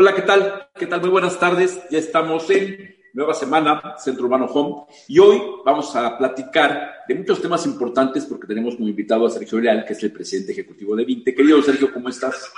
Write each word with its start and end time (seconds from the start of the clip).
Hola, 0.00 0.14
¿qué 0.14 0.22
tal? 0.22 0.68
¿Qué 0.76 0.86
tal? 0.86 1.00
Muy 1.00 1.10
buenas 1.10 1.40
tardes. 1.40 1.82
Ya 1.90 1.98
estamos 1.98 2.48
en 2.50 2.94
nueva 3.14 3.34
semana, 3.34 3.96
Centro 3.98 4.26
Urbano 4.26 4.44
Home. 4.44 4.86
Y 5.08 5.18
hoy 5.18 5.42
vamos 5.64 5.96
a 5.96 6.16
platicar 6.16 6.98
de 7.08 7.16
muchos 7.16 7.42
temas 7.42 7.66
importantes 7.66 8.24
porque 8.24 8.46
tenemos 8.46 8.76
como 8.76 8.88
invitado 8.88 9.26
a 9.26 9.30
Sergio 9.30 9.58
Leal, 9.58 9.84
que 9.84 9.94
es 9.94 10.02
el 10.04 10.12
presidente 10.12 10.52
ejecutivo 10.52 10.94
de 10.94 11.04
Vinte. 11.04 11.34
Querido 11.34 11.60
Sergio, 11.62 11.92
¿cómo 11.92 12.10
estás? 12.10 12.48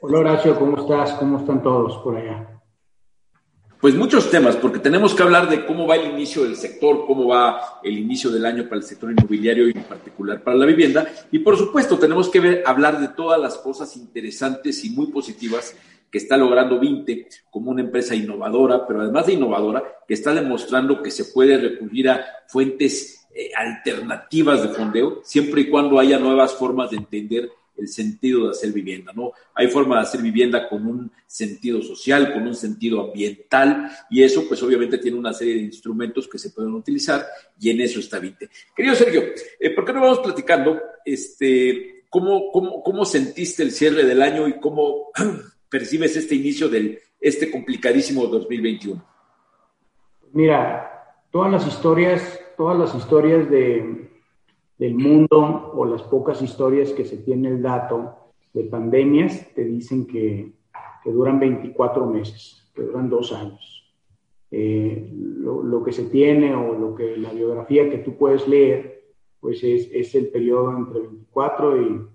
Hola, 0.00 0.20
Horacio, 0.20 0.58
¿cómo 0.58 0.78
estás? 0.80 1.12
¿Cómo 1.18 1.40
están 1.40 1.62
todos 1.62 1.98
por 1.98 2.16
allá? 2.16 2.48
Pues 3.78 3.94
muchos 3.94 4.30
temas, 4.30 4.56
porque 4.56 4.78
tenemos 4.78 5.12
que 5.14 5.22
hablar 5.24 5.50
de 5.50 5.66
cómo 5.66 5.86
va 5.86 5.96
el 5.96 6.10
inicio 6.10 6.44
del 6.44 6.56
sector, 6.56 7.04
cómo 7.04 7.26
va 7.26 7.80
el 7.82 7.98
inicio 7.98 8.30
del 8.30 8.46
año 8.46 8.64
para 8.64 8.76
el 8.76 8.84
sector 8.84 9.10
inmobiliario 9.10 9.68
y 9.68 9.72
en 9.72 9.82
particular 9.82 10.42
para 10.42 10.56
la 10.56 10.64
vivienda. 10.64 11.06
Y 11.30 11.40
por 11.40 11.58
supuesto, 11.58 11.98
tenemos 11.98 12.30
que 12.30 12.40
ver, 12.40 12.62
hablar 12.64 12.98
de 12.98 13.08
todas 13.08 13.38
las 13.38 13.58
cosas 13.58 13.94
interesantes 13.98 14.82
y 14.86 14.90
muy 14.90 15.08
positivas 15.08 15.76
que 16.12 16.18
está 16.18 16.36
logrando 16.36 16.78
Vinte 16.78 17.26
como 17.50 17.70
una 17.70 17.80
empresa 17.80 18.14
innovadora, 18.14 18.86
pero 18.86 19.00
además 19.00 19.26
de 19.26 19.32
innovadora, 19.32 19.82
que 20.06 20.12
está 20.12 20.34
demostrando 20.34 21.02
que 21.02 21.10
se 21.10 21.24
puede 21.24 21.56
recurrir 21.56 22.10
a 22.10 22.24
fuentes 22.46 23.26
eh, 23.34 23.50
alternativas 23.56 24.62
de 24.62 24.68
fondeo, 24.68 25.22
siempre 25.24 25.62
y 25.62 25.70
cuando 25.70 25.98
haya 25.98 26.18
nuevas 26.18 26.52
formas 26.52 26.90
de 26.90 26.98
entender 26.98 27.50
el 27.78 27.88
sentido 27.88 28.44
de 28.44 28.50
hacer 28.50 28.70
vivienda, 28.72 29.12
¿no? 29.14 29.32
Hay 29.54 29.68
forma 29.68 29.96
de 29.96 30.02
hacer 30.02 30.20
vivienda 30.20 30.68
con 30.68 30.86
un 30.86 31.10
sentido 31.26 31.80
social, 31.80 32.34
con 32.34 32.46
un 32.46 32.54
sentido 32.54 33.00
ambiental, 33.00 33.90
y 34.10 34.22
eso, 34.22 34.44
pues 34.46 34.62
obviamente 34.62 34.98
tiene 34.98 35.16
una 35.16 35.32
serie 35.32 35.54
de 35.54 35.60
instrumentos 35.62 36.28
que 36.28 36.38
se 36.38 36.50
pueden 36.50 36.74
utilizar, 36.74 37.26
y 37.58 37.70
en 37.70 37.80
eso 37.80 38.00
está 38.00 38.18
Vinte. 38.18 38.50
Querido 38.76 38.94
Sergio, 38.94 39.22
eh, 39.58 39.70
¿por 39.70 39.86
qué 39.86 39.94
no 39.94 40.02
vamos 40.02 40.18
platicando? 40.18 40.78
Este, 41.06 42.04
¿cómo, 42.10 42.52
cómo, 42.52 42.82
¿Cómo 42.82 43.06
sentiste 43.06 43.62
el 43.62 43.72
cierre 43.72 44.04
del 44.04 44.20
año 44.20 44.46
y 44.46 44.60
cómo 44.60 45.10
percibes 45.72 46.14
este 46.16 46.34
inicio 46.34 46.68
del 46.68 46.98
este 47.18 47.50
complicadísimo 47.50 48.26
2021? 48.26 49.02
Mira, 50.32 51.16
todas 51.30 51.50
las 51.50 51.66
historias, 51.66 52.38
todas 52.58 52.78
las 52.78 52.94
historias 52.94 53.50
de, 53.50 54.10
del 54.76 54.94
mundo 54.94 55.72
o 55.74 55.86
las 55.86 56.02
pocas 56.02 56.42
historias 56.42 56.90
que 56.90 57.06
se 57.06 57.16
tiene 57.16 57.48
el 57.48 57.62
dato 57.62 58.32
de 58.52 58.64
pandemias 58.64 59.48
te 59.54 59.64
dicen 59.64 60.06
que, 60.06 60.52
que 61.02 61.10
duran 61.10 61.40
24 61.40 62.06
meses, 62.06 62.70
que 62.74 62.82
duran 62.82 63.08
dos 63.08 63.32
años. 63.32 63.94
Eh, 64.50 65.10
lo, 65.14 65.62
lo, 65.62 65.82
que 65.82 65.92
se 65.92 66.04
tiene 66.04 66.54
o 66.54 66.74
lo 66.74 66.94
que 66.94 67.16
la 67.16 67.32
biografía 67.32 67.88
que 67.88 67.98
tú 67.98 68.18
puedes 68.18 68.46
leer, 68.46 69.04
pues 69.40 69.64
es, 69.64 69.88
es 69.90 70.14
el 70.14 70.28
periodo 70.28 70.76
entre 70.76 71.00
24 71.00 71.82
y 71.82 72.06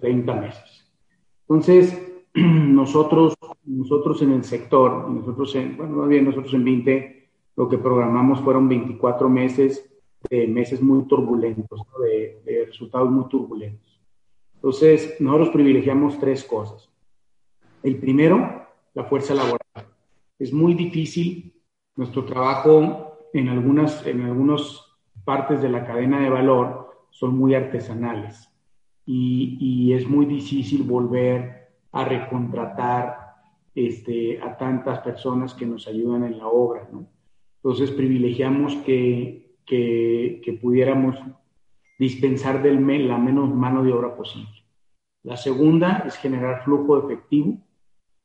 30 0.00 0.34
meses. 0.34 0.92
Entonces, 1.48 2.06
nosotros, 2.74 3.34
nosotros 3.64 4.20
en 4.20 4.32
el 4.32 4.44
sector, 4.44 5.08
nosotros 5.08 5.54
en, 5.54 5.76
bueno, 5.76 5.96
más 5.96 6.08
bien 6.08 6.26
nosotros 6.26 6.52
en 6.52 6.64
20, 6.64 7.28
lo 7.56 7.68
que 7.68 7.78
programamos 7.78 8.40
fueron 8.40 8.68
24 8.68 9.28
meses 9.30 9.90
de 10.28 10.46
meses 10.46 10.82
muy 10.82 11.06
turbulentos, 11.06 11.80
de, 12.02 12.42
de, 12.44 12.66
resultados 12.66 13.10
muy 13.10 13.26
turbulentos. 13.28 14.00
Entonces, 14.56 15.16
nosotros 15.18 15.50
privilegiamos 15.50 16.18
tres 16.18 16.44
cosas. 16.44 16.90
El 17.82 17.96
primero, 17.98 18.66
la 18.92 19.04
fuerza 19.04 19.32
laboral. 19.32 19.60
Es 20.38 20.52
muy 20.52 20.74
difícil 20.74 21.54
nuestro 21.94 22.24
trabajo 22.24 23.18
en 23.32 23.48
algunas, 23.48 24.06
en 24.06 24.22
algunas 24.22 24.82
partes 25.24 25.62
de 25.62 25.70
la 25.70 25.86
cadena 25.86 26.20
de 26.20 26.28
valor 26.28 26.90
son 27.10 27.36
muy 27.38 27.54
artesanales 27.54 28.50
y, 29.06 29.56
y 29.58 29.94
es 29.94 30.06
muy 30.06 30.26
difícil 30.26 30.82
volver 30.82 31.65
a 31.96 32.04
recontratar 32.04 33.16
este, 33.74 34.40
a 34.40 34.56
tantas 34.56 35.00
personas 35.00 35.54
que 35.54 35.66
nos 35.66 35.88
ayudan 35.88 36.24
en 36.24 36.38
la 36.38 36.46
obra. 36.46 36.88
¿no? 36.92 37.06
Entonces 37.56 37.90
privilegiamos 37.90 38.74
que, 38.76 39.56
que, 39.64 40.40
que 40.44 40.52
pudiéramos 40.52 41.16
dispensar 41.98 42.62
del 42.62 42.76
la 43.08 43.18
menos 43.18 43.54
mano 43.54 43.82
de 43.82 43.92
obra 43.92 44.14
posible. 44.14 44.50
La 45.22 45.36
segunda 45.36 46.04
es 46.06 46.16
generar 46.16 46.64
flujo 46.64 46.98
efectivo 46.98 47.58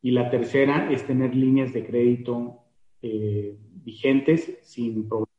y 0.01 0.11
la 0.11 0.29
tercera 0.29 0.91
es 0.91 1.05
tener 1.07 1.33
líneas 1.33 1.73
de 1.73 1.85
crédito 1.85 2.57
eh, 3.01 3.55
vigentes 3.83 4.59
sin 4.63 5.07
problemas. 5.07 5.29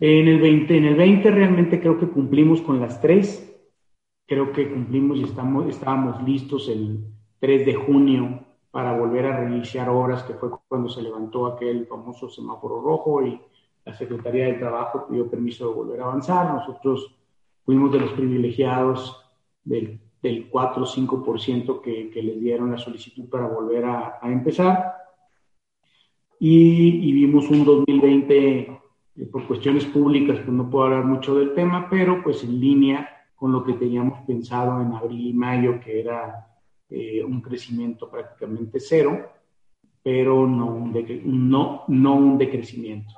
En 0.00 0.28
el, 0.28 0.40
20, 0.40 0.76
en 0.76 0.84
el 0.84 0.94
20 0.94 1.30
realmente 1.30 1.80
creo 1.80 1.98
que 1.98 2.08
cumplimos 2.08 2.60
con 2.60 2.80
las 2.80 3.00
tres 3.00 3.55
creo 4.26 4.52
que 4.52 4.70
cumplimos 4.70 5.18
y 5.18 5.24
estamos, 5.24 5.66
estábamos 5.68 6.22
listos 6.22 6.68
el 6.68 7.04
3 7.38 7.66
de 7.66 7.74
junio 7.74 8.44
para 8.70 8.98
volver 8.98 9.26
a 9.26 9.36
reiniciar 9.38 9.88
obras, 9.88 10.22
que 10.24 10.34
fue 10.34 10.50
cuando 10.68 10.88
se 10.88 11.00
levantó 11.00 11.46
aquel 11.46 11.86
famoso 11.86 12.28
semáforo 12.28 12.80
rojo 12.82 13.24
y 13.24 13.40
la 13.84 13.94
Secretaría 13.94 14.46
del 14.46 14.58
Trabajo 14.58 15.06
pidió 15.08 15.30
permiso 15.30 15.68
de 15.68 15.74
volver 15.74 16.00
a 16.00 16.04
avanzar. 16.04 16.52
Nosotros 16.52 17.14
fuimos 17.64 17.92
de 17.92 18.00
los 18.00 18.12
privilegiados 18.12 19.24
del, 19.64 20.00
del 20.20 20.48
4 20.50 20.82
o 20.82 20.86
5% 20.86 21.80
que, 21.80 22.10
que 22.10 22.22
les 22.22 22.40
dieron 22.40 22.72
la 22.72 22.78
solicitud 22.78 23.28
para 23.30 23.46
volver 23.46 23.84
a, 23.84 24.18
a 24.20 24.30
empezar. 24.30 24.94
Y, 26.38 27.08
y, 27.08 27.12
vimos 27.12 27.48
un 27.48 27.64
2020, 27.64 28.58
eh, 28.58 28.80
por 29.32 29.46
cuestiones 29.46 29.86
públicas, 29.86 30.38
pues 30.40 30.54
no 30.54 30.68
puedo 30.68 30.84
hablar 30.84 31.04
mucho 31.04 31.34
del 31.36 31.54
tema, 31.54 31.88
pero 31.88 32.22
pues 32.22 32.44
en 32.44 32.60
línea 32.60 33.15
con 33.36 33.52
lo 33.52 33.62
que 33.62 33.74
teníamos 33.74 34.20
pensado 34.26 34.80
en 34.80 34.92
abril 34.92 35.28
y 35.28 35.32
mayo, 35.34 35.78
que 35.78 36.00
era 36.00 36.48
eh, 36.88 37.22
un 37.22 37.40
crecimiento 37.40 38.10
prácticamente 38.10 38.80
cero, 38.80 39.30
pero 40.02 40.46
no 40.46 40.66
un, 40.66 41.50
no, 41.50 41.84
no 41.88 42.14
un 42.14 42.38
decrecimiento. 42.38 43.14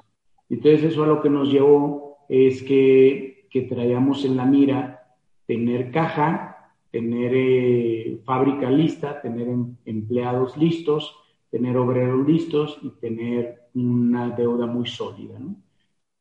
Entonces 0.48 0.92
eso 0.92 1.04
a 1.04 1.06
lo 1.06 1.22
que 1.22 1.30
nos 1.30 1.50
llevó 1.50 2.18
es 2.28 2.62
que, 2.62 3.46
que 3.50 3.62
traíamos 3.62 4.24
en 4.24 4.36
la 4.36 4.44
mira 4.44 5.14
tener 5.46 5.90
caja, 5.90 6.74
tener 6.90 7.32
eh, 7.34 8.20
fábrica 8.24 8.70
lista, 8.70 9.20
tener 9.20 9.48
em, 9.48 9.76
empleados 9.84 10.56
listos, 10.56 11.14
tener 11.50 11.76
obreros 11.76 12.26
listos 12.26 12.78
y 12.82 12.90
tener 13.00 13.68
una 13.74 14.30
deuda 14.30 14.66
muy 14.66 14.86
sólida. 14.86 15.38
¿no? 15.38 15.56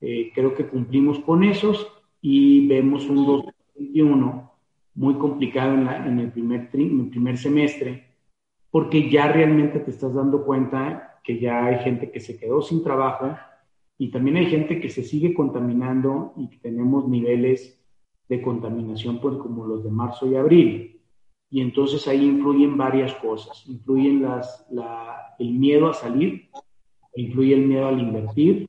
Eh, 0.01 0.31
creo 0.33 0.53
que 0.53 0.67
cumplimos 0.67 1.19
con 1.19 1.43
esos 1.43 1.87
y 2.21 2.67
vemos 2.67 3.09
un 3.09 3.25
2021 3.77 4.51
muy 4.95 5.15
complicado 5.15 5.75
en, 5.75 5.85
la, 5.85 6.07
en, 6.07 6.19
el 6.19 6.31
primer 6.31 6.71
tri, 6.71 6.85
en 6.85 7.01
el 7.01 7.09
primer 7.09 7.37
semestre, 7.37 8.07
porque 8.71 9.09
ya 9.09 9.31
realmente 9.31 9.79
te 9.79 9.91
estás 9.91 10.13
dando 10.13 10.43
cuenta 10.43 11.19
que 11.23 11.39
ya 11.39 11.65
hay 11.65 11.79
gente 11.83 12.11
que 12.11 12.19
se 12.19 12.39
quedó 12.39 12.61
sin 12.61 12.83
trabajo 12.83 13.37
y 13.99 14.09
también 14.09 14.37
hay 14.37 14.47
gente 14.47 14.79
que 14.79 14.89
se 14.89 15.03
sigue 15.03 15.33
contaminando 15.33 16.33
y 16.35 16.49
que 16.49 16.57
tenemos 16.57 17.07
niveles 17.07 17.79
de 18.27 18.41
contaminación 18.41 19.21
pues, 19.21 19.37
como 19.37 19.65
los 19.65 19.83
de 19.83 19.91
marzo 19.91 20.27
y 20.27 20.35
abril. 20.35 21.01
Y 21.49 21.61
entonces 21.61 22.07
ahí 22.07 22.25
influyen 22.25 22.75
varias 22.77 23.13
cosas. 23.15 23.65
Influyen 23.67 24.21
las, 24.21 24.67
la, 24.71 25.35
el 25.39 25.51
miedo 25.51 25.89
a 25.89 25.93
salir, 25.93 26.49
influye 27.15 27.53
el 27.53 27.67
miedo 27.67 27.87
al 27.87 27.99
invertir, 27.99 28.67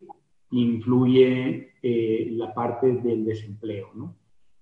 influye 0.50 1.72
eh, 1.82 2.28
la 2.32 2.54
parte 2.54 2.92
del 2.92 3.24
desempleo, 3.24 3.90
¿no? 3.94 4.14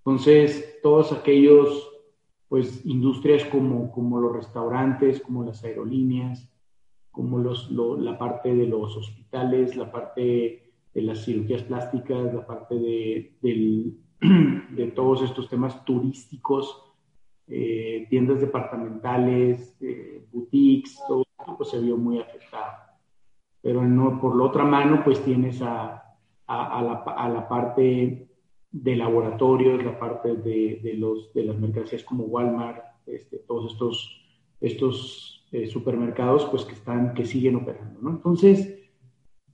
Entonces, 0.06 0.78
todos 0.84 1.10
aquellos, 1.10 1.90
pues, 2.48 2.86
industrias 2.86 3.44
como, 3.46 3.90
como 3.90 4.20
los 4.20 4.36
restaurantes, 4.36 5.20
como 5.20 5.42
las 5.42 5.64
aerolíneas, 5.64 6.48
como 7.10 7.40
los, 7.40 7.72
lo, 7.72 7.96
la 7.96 8.16
parte 8.16 8.54
de 8.54 8.68
los 8.68 8.96
hospitales, 8.96 9.74
la 9.74 9.90
parte 9.90 10.70
de 10.94 11.02
las 11.02 11.24
cirugías 11.24 11.64
plásticas, 11.64 12.32
la 12.32 12.46
parte 12.46 12.76
de, 12.76 13.96
de 14.70 14.86
todos 14.94 15.22
estos 15.22 15.48
temas 15.48 15.84
turísticos, 15.84 16.84
eh, 17.48 18.06
tiendas 18.08 18.40
departamentales, 18.40 19.76
eh, 19.80 20.24
boutiques, 20.32 21.00
todo 21.08 21.24
esto 21.48 21.64
se 21.64 21.80
vio 21.80 21.96
muy 21.96 22.20
afectado. 22.20 22.74
Pero 23.60 23.80
por 24.20 24.36
la 24.36 24.44
otra 24.44 24.62
mano, 24.62 25.02
pues 25.02 25.20
tienes 25.24 25.60
a, 25.62 26.16
a, 26.46 26.80
la, 26.80 26.92
a 26.92 27.28
la 27.28 27.48
parte 27.48 28.35
de 28.82 28.96
laboratorios, 28.96 29.82
la 29.82 29.98
parte 29.98 30.36
de, 30.36 30.80
de, 30.82 30.94
los, 30.94 31.32
de 31.32 31.44
las 31.44 31.58
mercancías 31.58 32.04
como 32.04 32.24
Walmart, 32.24 32.84
este, 33.06 33.38
todos 33.38 33.72
estos, 33.72 34.20
estos 34.60 35.46
eh, 35.52 35.66
supermercados 35.66 36.44
pues 36.46 36.64
que, 36.64 36.74
están, 36.74 37.14
que 37.14 37.24
siguen 37.24 37.56
operando. 37.56 38.00
¿no? 38.02 38.10
Entonces, 38.10 38.78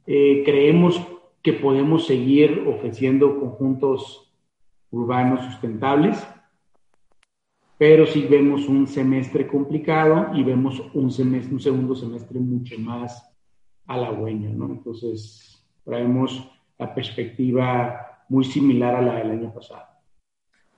eh, 0.07 0.43
creemos 0.45 1.01
que 1.41 1.53
podemos 1.53 2.07
seguir 2.07 2.65
ofreciendo 2.67 3.39
conjuntos 3.39 4.35
urbanos 4.91 5.45
sustentables, 5.45 6.27
pero 7.79 8.07
sí 8.07 8.27
vemos 8.29 8.69
un 8.69 8.87
semestre 8.87 9.47
complicado 9.47 10.31
y 10.35 10.43
vemos 10.43 10.83
un, 10.95 11.11
semestre, 11.11 11.55
un 11.55 11.61
segundo 11.61 11.95
semestre 11.95 12.41
mucho 12.41 12.79
más 12.79 13.33
halagüeño, 13.87 14.51
¿no? 14.51 14.67
Entonces, 14.67 15.65
traemos 15.85 16.49
la 16.79 16.95
perspectiva 16.95 18.12
muy 18.33 18.45
similar 18.47 18.97
a 18.97 19.03
la 19.03 19.15
del 19.17 19.31
año 19.33 19.53
pasado. 19.53 19.83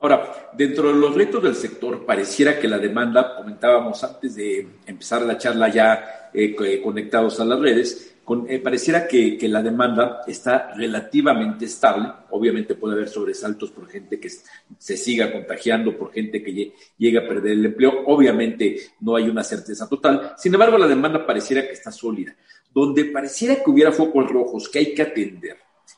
Ahora, 0.00 0.50
dentro 0.52 0.88
de 0.88 0.98
los 0.98 1.14
retos 1.14 1.42
del 1.42 1.54
sector, 1.54 2.04
pareciera 2.04 2.58
que 2.58 2.66
la 2.66 2.78
demanda, 2.78 3.36
comentábamos 3.36 4.02
antes 4.02 4.34
de 4.34 4.66
empezar 4.86 5.22
la 5.22 5.38
charla 5.38 5.68
ya 5.68 6.30
eh, 6.34 6.54
conectados 6.82 7.38
a 7.38 7.44
las 7.44 7.60
redes, 7.60 8.16
eh, 8.48 8.58
pareciera 8.58 9.06
que, 9.06 9.38
la 9.48 9.62
demanda 9.62 10.22
está 10.26 10.74
relativamente 10.74 11.66
estable. 11.66 12.08
Obviamente 12.30 12.74
puede 12.74 12.94
haber 12.96 13.08
sobresaltos 13.08 13.70
por 13.70 13.88
gente 13.88 14.18
que 14.18 14.30
se 14.30 14.96
siga 14.96 15.32
contagiando, 15.32 15.96
por 15.96 16.12
gente 16.12 16.42
que 16.42 16.72
llegue 16.98 17.18
a 17.18 17.28
perder 17.28 17.52
el 17.52 17.66
empleo. 17.66 18.02
Obviamente 18.06 18.76
no 19.00 19.14
hay 19.14 19.28
una 19.28 19.44
certeza 19.44 19.88
total. 19.88 20.34
Sin 20.36 20.52
embargo, 20.52 20.76
la 20.76 20.88
demanda 20.88 21.24
pareciera 21.24 21.62
que 21.62 21.72
está 21.72 21.92
sólida. 21.92 22.34
Donde 22.74 23.04
pareciera 23.06 23.62
que 23.62 23.70
hubiera 23.70 23.92
focos 23.92 24.28
rojos 24.28 24.68
que 24.68 24.80
hay 24.80 24.92
que 24.92 25.02
atender 25.02 25.56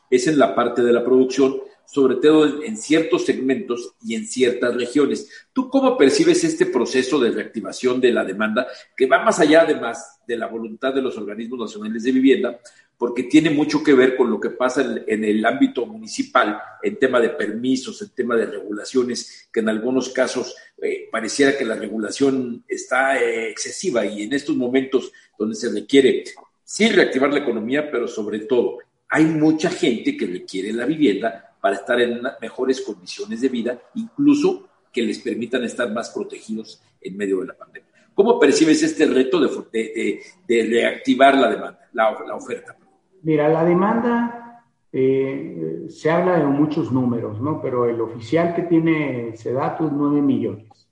es 0.09 0.27
en 0.27 0.37
la 0.37 0.55
parte 0.55 0.81
de 0.81 0.93
la 0.93 1.03
producción, 1.03 1.57
sobre 1.85 2.15
todo 2.15 2.63
en 2.63 2.75
ciertos 2.77 3.25
segmentos 3.25 3.93
y 4.03 4.15
en 4.15 4.27
ciertas 4.27 4.75
regiones. 4.75 5.29
¿Tú 5.53 5.69
cómo 5.69 5.97
percibes 5.97 6.43
este 6.43 6.65
proceso 6.65 7.19
de 7.19 7.31
reactivación 7.31 8.01
de 8.01 8.11
la 8.11 8.25
demanda 8.25 8.67
que 8.95 9.05
va 9.05 9.23
más 9.23 9.39
allá 9.39 9.61
además 9.61 10.19
de 10.27 10.37
la 10.37 10.47
voluntad 10.47 10.93
de 10.93 11.01
los 11.01 11.17
organismos 11.17 11.59
nacionales 11.59 12.03
de 12.03 12.11
vivienda, 12.11 12.59
porque 12.97 13.23
tiene 13.23 13.49
mucho 13.49 13.83
que 13.83 13.93
ver 13.93 14.17
con 14.17 14.29
lo 14.29 14.39
que 14.39 14.49
pasa 14.49 15.03
en, 15.07 15.23
el 15.23 15.45
ámbito 15.45 15.85
municipal, 15.85 16.59
en 16.81 16.97
tema 16.97 17.19
de 17.21 17.29
permisos, 17.29 18.01
en 18.01 18.09
tema 18.09 18.35
de 18.35 18.47
regulaciones, 18.47 19.47
que 19.53 19.61
en 19.61 19.69
algunos 19.69 20.09
casos 20.09 20.55
eh, 20.81 21.07
pareciera 21.11 21.57
que 21.57 21.63
la 21.63 21.75
regulación 21.75 22.63
está 22.67 23.21
eh, 23.21 23.49
excesiva 23.49 24.05
y 24.05 24.23
en 24.23 24.33
estos 24.33 24.55
momentos 24.55 25.11
donde 25.37 25.55
se 25.55 25.71
requiere 25.71 26.23
sí 26.63 26.89
reactivar 26.89 27.31
la 27.31 27.39
economía, 27.39 27.89
pero 27.89 28.07
sobre 28.07 28.39
todo 28.39 28.79
hay 29.09 29.25
mucha 29.25 29.69
gente 29.69 30.17
que 30.17 30.27
requiere 30.27 30.73
la 30.73 30.85
vivienda 30.85 31.55
para 31.61 31.75
estar 31.75 31.99
en 31.99 32.21
mejores 32.41 32.81
condiciones 32.81 33.41
de 33.41 33.49
vida, 33.49 33.79
incluso 33.95 34.67
que 34.91 35.01
les 35.01 35.19
permitan 35.19 35.63
estar 35.63 35.91
más 35.91 36.09
protegidos 36.09 36.81
en 37.01 37.17
medio 37.17 37.41
de 37.41 37.47
la 37.47 37.53
pandemia. 37.53 37.89
¿Cómo 38.13 38.39
percibes 38.39 38.81
este 38.81 39.05
reto 39.05 39.39
de, 39.39 40.19
reactivar 40.47 41.35
la 41.35 41.49
demanda, 41.49 41.89
la, 41.93 42.35
oferta? 42.35 42.75
Mira, 43.21 43.47
la 43.47 43.63
demanda, 43.63 44.63
eh, 44.91 45.85
se 45.89 46.09
habla 46.09 46.39
de 46.39 46.45
muchos 46.45 46.91
números, 46.91 47.39
¿no? 47.39 47.61
Pero 47.61 47.85
el 47.85 48.01
oficial 48.01 48.55
que 48.55 48.63
tiene 48.63 49.29
es 49.29 49.45
9 49.45 50.21
millones. 50.21 50.89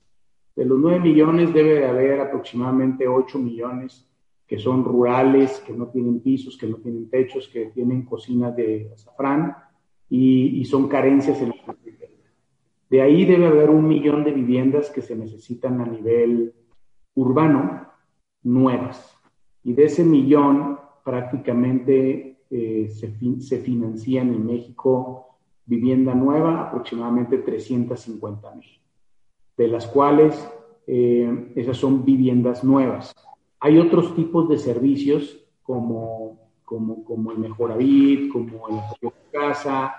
De 0.54 0.64
los 0.64 0.78
9 0.78 1.00
millones 1.00 1.52
debe 1.52 1.80
de 1.80 1.86
haber 1.86 2.20
aproximadamente 2.20 3.08
8 3.08 3.38
millones 3.38 4.06
que 4.46 4.58
son 4.58 4.84
rurales, 4.84 5.62
que 5.66 5.72
no 5.72 5.88
tienen 5.88 6.20
pisos, 6.20 6.56
que 6.56 6.66
no 6.66 6.76
tienen 6.76 7.10
techos, 7.10 7.48
que 7.48 7.66
tienen 7.66 8.04
cocinas 8.04 8.54
de 8.54 8.90
azafrán, 8.94 9.56
y, 10.08 10.64
son 10.66 10.88
carencias 10.88 11.40
en 11.40 11.48
la. 11.48 11.76
De 12.88 13.02
ahí 13.02 13.24
debe 13.24 13.46
haber 13.46 13.70
un 13.70 13.88
millón 13.88 14.22
de 14.22 14.30
viviendas 14.30 14.90
que 14.90 15.02
se 15.02 15.16
necesitan 15.16 15.80
a 15.80 15.86
nivel 15.86 16.54
urbano 17.14 17.88
nuevas. 18.44 19.16
Y 19.64 19.72
de 19.72 19.86
ese 19.86 20.04
millón 20.04 20.78
prácticamente 21.04 22.38
eh, 22.48 22.88
se, 22.88 23.12
se, 23.40 23.58
financian 23.58 24.32
en 24.32 24.46
México 24.46 25.38
vivienda 25.64 26.14
nueva 26.14 26.68
aproximadamente 26.68 27.38
350 27.38 28.54
mil, 28.54 28.80
de 29.56 29.66
las 29.66 29.88
cuales 29.88 30.48
eh, 30.86 31.52
esas 31.56 31.76
son 31.76 32.04
viviendas 32.04 32.62
nuevas. 32.62 33.12
Hay 33.60 33.78
otros 33.78 34.14
tipos 34.14 34.48
de 34.48 34.58
servicios 34.58 35.38
como 35.62 36.46
como, 36.66 37.04
como 37.04 37.32
el 37.32 37.38
Mejoravit, 37.38 38.30
como 38.30 38.68
el 38.68 38.78
apoyo 38.78 39.14
casa, 39.32 39.94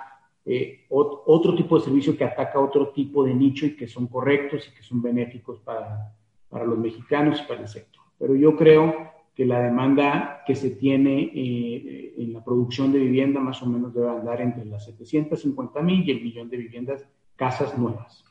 eh, 0.45 0.85
otro 0.89 1.55
tipo 1.55 1.77
de 1.77 1.85
servicio 1.85 2.15
que 2.15 2.23
ataca 2.23 2.59
otro 2.59 2.89
tipo 2.89 3.23
de 3.23 3.33
nicho 3.33 3.65
y 3.65 3.75
que 3.75 3.87
son 3.87 4.07
correctos 4.07 4.67
y 4.67 4.75
que 4.75 4.83
son 4.83 5.01
benéficos 5.01 5.59
para, 5.61 6.13
para 6.49 6.65
los 6.65 6.77
mexicanos 6.77 7.41
y 7.41 7.47
para 7.47 7.61
el 7.61 7.67
sector. 7.67 8.03
Pero 8.19 8.35
yo 8.35 8.55
creo 8.55 9.11
que 9.33 9.45
la 9.45 9.61
demanda 9.61 10.43
que 10.45 10.55
se 10.55 10.71
tiene 10.71 11.31
eh, 11.33 12.15
en 12.17 12.33
la 12.33 12.43
producción 12.43 12.91
de 12.91 12.99
vivienda 12.99 13.39
más 13.39 13.61
o 13.61 13.65
menos 13.67 13.93
debe 13.93 14.09
andar 14.09 14.41
entre 14.41 14.65
las 14.65 14.85
750 14.85 15.81
mil 15.81 16.07
y 16.07 16.11
el 16.11 16.21
millón 16.21 16.49
de 16.49 16.57
viviendas, 16.57 17.07
casas 17.35 17.77
nuevas. 17.77 18.25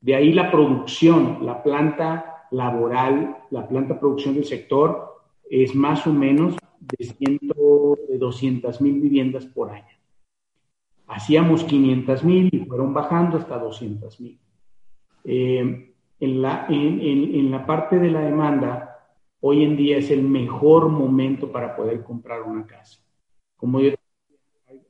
De 0.00 0.14
ahí 0.14 0.32
la 0.32 0.50
producción, 0.50 1.38
la 1.46 1.62
planta 1.62 2.31
laboral, 2.52 3.38
la 3.50 3.66
planta 3.66 3.98
producción 3.98 4.34
del 4.34 4.44
sector 4.44 5.22
es 5.50 5.74
más 5.74 6.06
o 6.06 6.12
menos 6.12 6.56
de, 6.80 7.04
ciento, 7.04 7.98
de 8.08 8.18
200 8.18 8.80
mil 8.80 9.00
viviendas 9.00 9.46
por 9.46 9.70
año. 9.70 9.96
Hacíamos 11.06 11.64
500 11.64 12.24
mil 12.24 12.48
y 12.52 12.64
fueron 12.64 12.94
bajando 12.94 13.36
hasta 13.36 13.58
200 13.58 14.20
mil. 14.20 14.40
Eh, 15.24 15.94
en, 16.20 16.42
la, 16.42 16.66
en, 16.68 17.50
la 17.50 17.66
parte 17.66 17.98
de 17.98 18.10
la 18.10 18.20
demanda, 18.20 19.08
hoy 19.40 19.64
en 19.64 19.76
día 19.76 19.98
es 19.98 20.10
el 20.10 20.22
mejor 20.22 20.88
momento 20.88 21.50
para 21.50 21.76
poder 21.76 22.02
comprar 22.02 22.42
una 22.42 22.66
casa. 22.66 22.98
Como 23.56 23.80
yo 23.80 23.92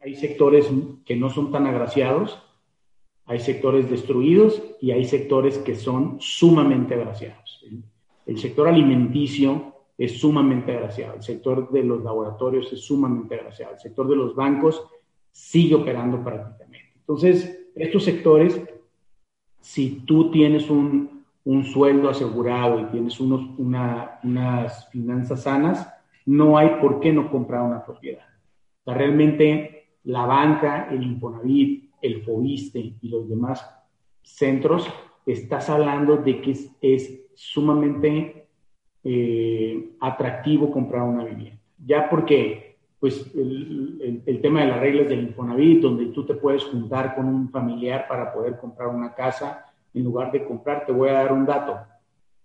hay 0.00 0.14
sectores 0.14 0.70
que 1.04 1.16
no 1.16 1.30
son 1.30 1.52
tan 1.52 1.66
agraciados, 1.66 2.42
hay 3.24 3.40
sectores 3.40 3.90
destruidos 3.90 4.62
y 4.80 4.90
hay 4.90 5.04
sectores 5.04 5.58
que 5.58 5.74
son 5.74 6.18
sumamente 6.20 6.94
agraciados. 6.94 7.41
El 8.26 8.38
sector 8.38 8.68
alimenticio 8.68 9.74
es 9.98 10.18
sumamente 10.18 10.72
agraciado, 10.72 11.14
el 11.14 11.22
sector 11.22 11.70
de 11.70 11.82
los 11.82 12.02
laboratorios 12.02 12.72
es 12.72 12.80
sumamente 12.80 13.34
agraciado, 13.34 13.74
el 13.74 13.80
sector 13.80 14.08
de 14.08 14.16
los 14.16 14.34
bancos 14.34 14.82
sigue 15.30 15.74
operando 15.74 16.22
prácticamente. 16.22 16.92
Entonces, 16.96 17.68
estos 17.74 18.04
sectores, 18.04 18.60
si 19.60 20.00
tú 20.06 20.30
tienes 20.30 20.70
un, 20.70 21.24
un 21.44 21.64
sueldo 21.64 22.08
asegurado 22.08 22.80
y 22.80 22.84
tienes 22.86 23.18
unos, 23.20 23.58
unas 23.58 24.88
finanzas 24.90 25.42
sanas, 25.42 25.88
no 26.24 26.56
hay 26.56 26.80
por 26.80 27.00
qué 27.00 27.12
no 27.12 27.30
comprar 27.30 27.62
una 27.62 27.84
propiedad. 27.84 28.26
O 28.80 28.84
sea, 28.84 28.94
realmente 28.94 29.96
la 30.04 30.26
banca, 30.26 30.88
el 30.90 31.02
Infonavit, 31.02 31.90
el 32.00 32.22
FOISTE 32.22 32.94
y 33.00 33.08
los 33.08 33.28
demás 33.28 33.64
centros, 34.22 34.88
estás 35.26 35.68
hablando 35.68 36.16
de 36.16 36.40
que 36.40 36.52
es, 36.52 36.70
es 36.80 37.20
sumamente 37.42 38.46
eh, 39.02 39.96
atractivo 40.00 40.70
comprar 40.70 41.02
una 41.02 41.24
vivienda. 41.24 41.60
Ya 41.84 42.08
porque, 42.08 42.76
pues, 43.00 43.34
el, 43.34 44.22
el, 44.24 44.40
tema 44.40 44.60
de 44.60 44.68
las 44.68 44.78
reglas 44.78 45.08
del 45.08 45.24
Infonavit, 45.24 45.80
donde 45.80 46.06
tú 46.06 46.24
te 46.24 46.34
puedes 46.34 46.62
juntar 46.64 47.16
con 47.16 47.26
un 47.26 47.50
familiar 47.50 48.06
para 48.08 48.32
poder 48.32 48.58
comprar 48.58 48.88
una 48.88 49.12
casa, 49.12 49.66
en 49.92 50.04
lugar 50.04 50.30
de 50.30 50.44
comprar, 50.44 50.86
te 50.86 50.92
voy 50.92 51.08
a 51.08 51.14
dar 51.14 51.32
un 51.32 51.44
dato. 51.44 51.78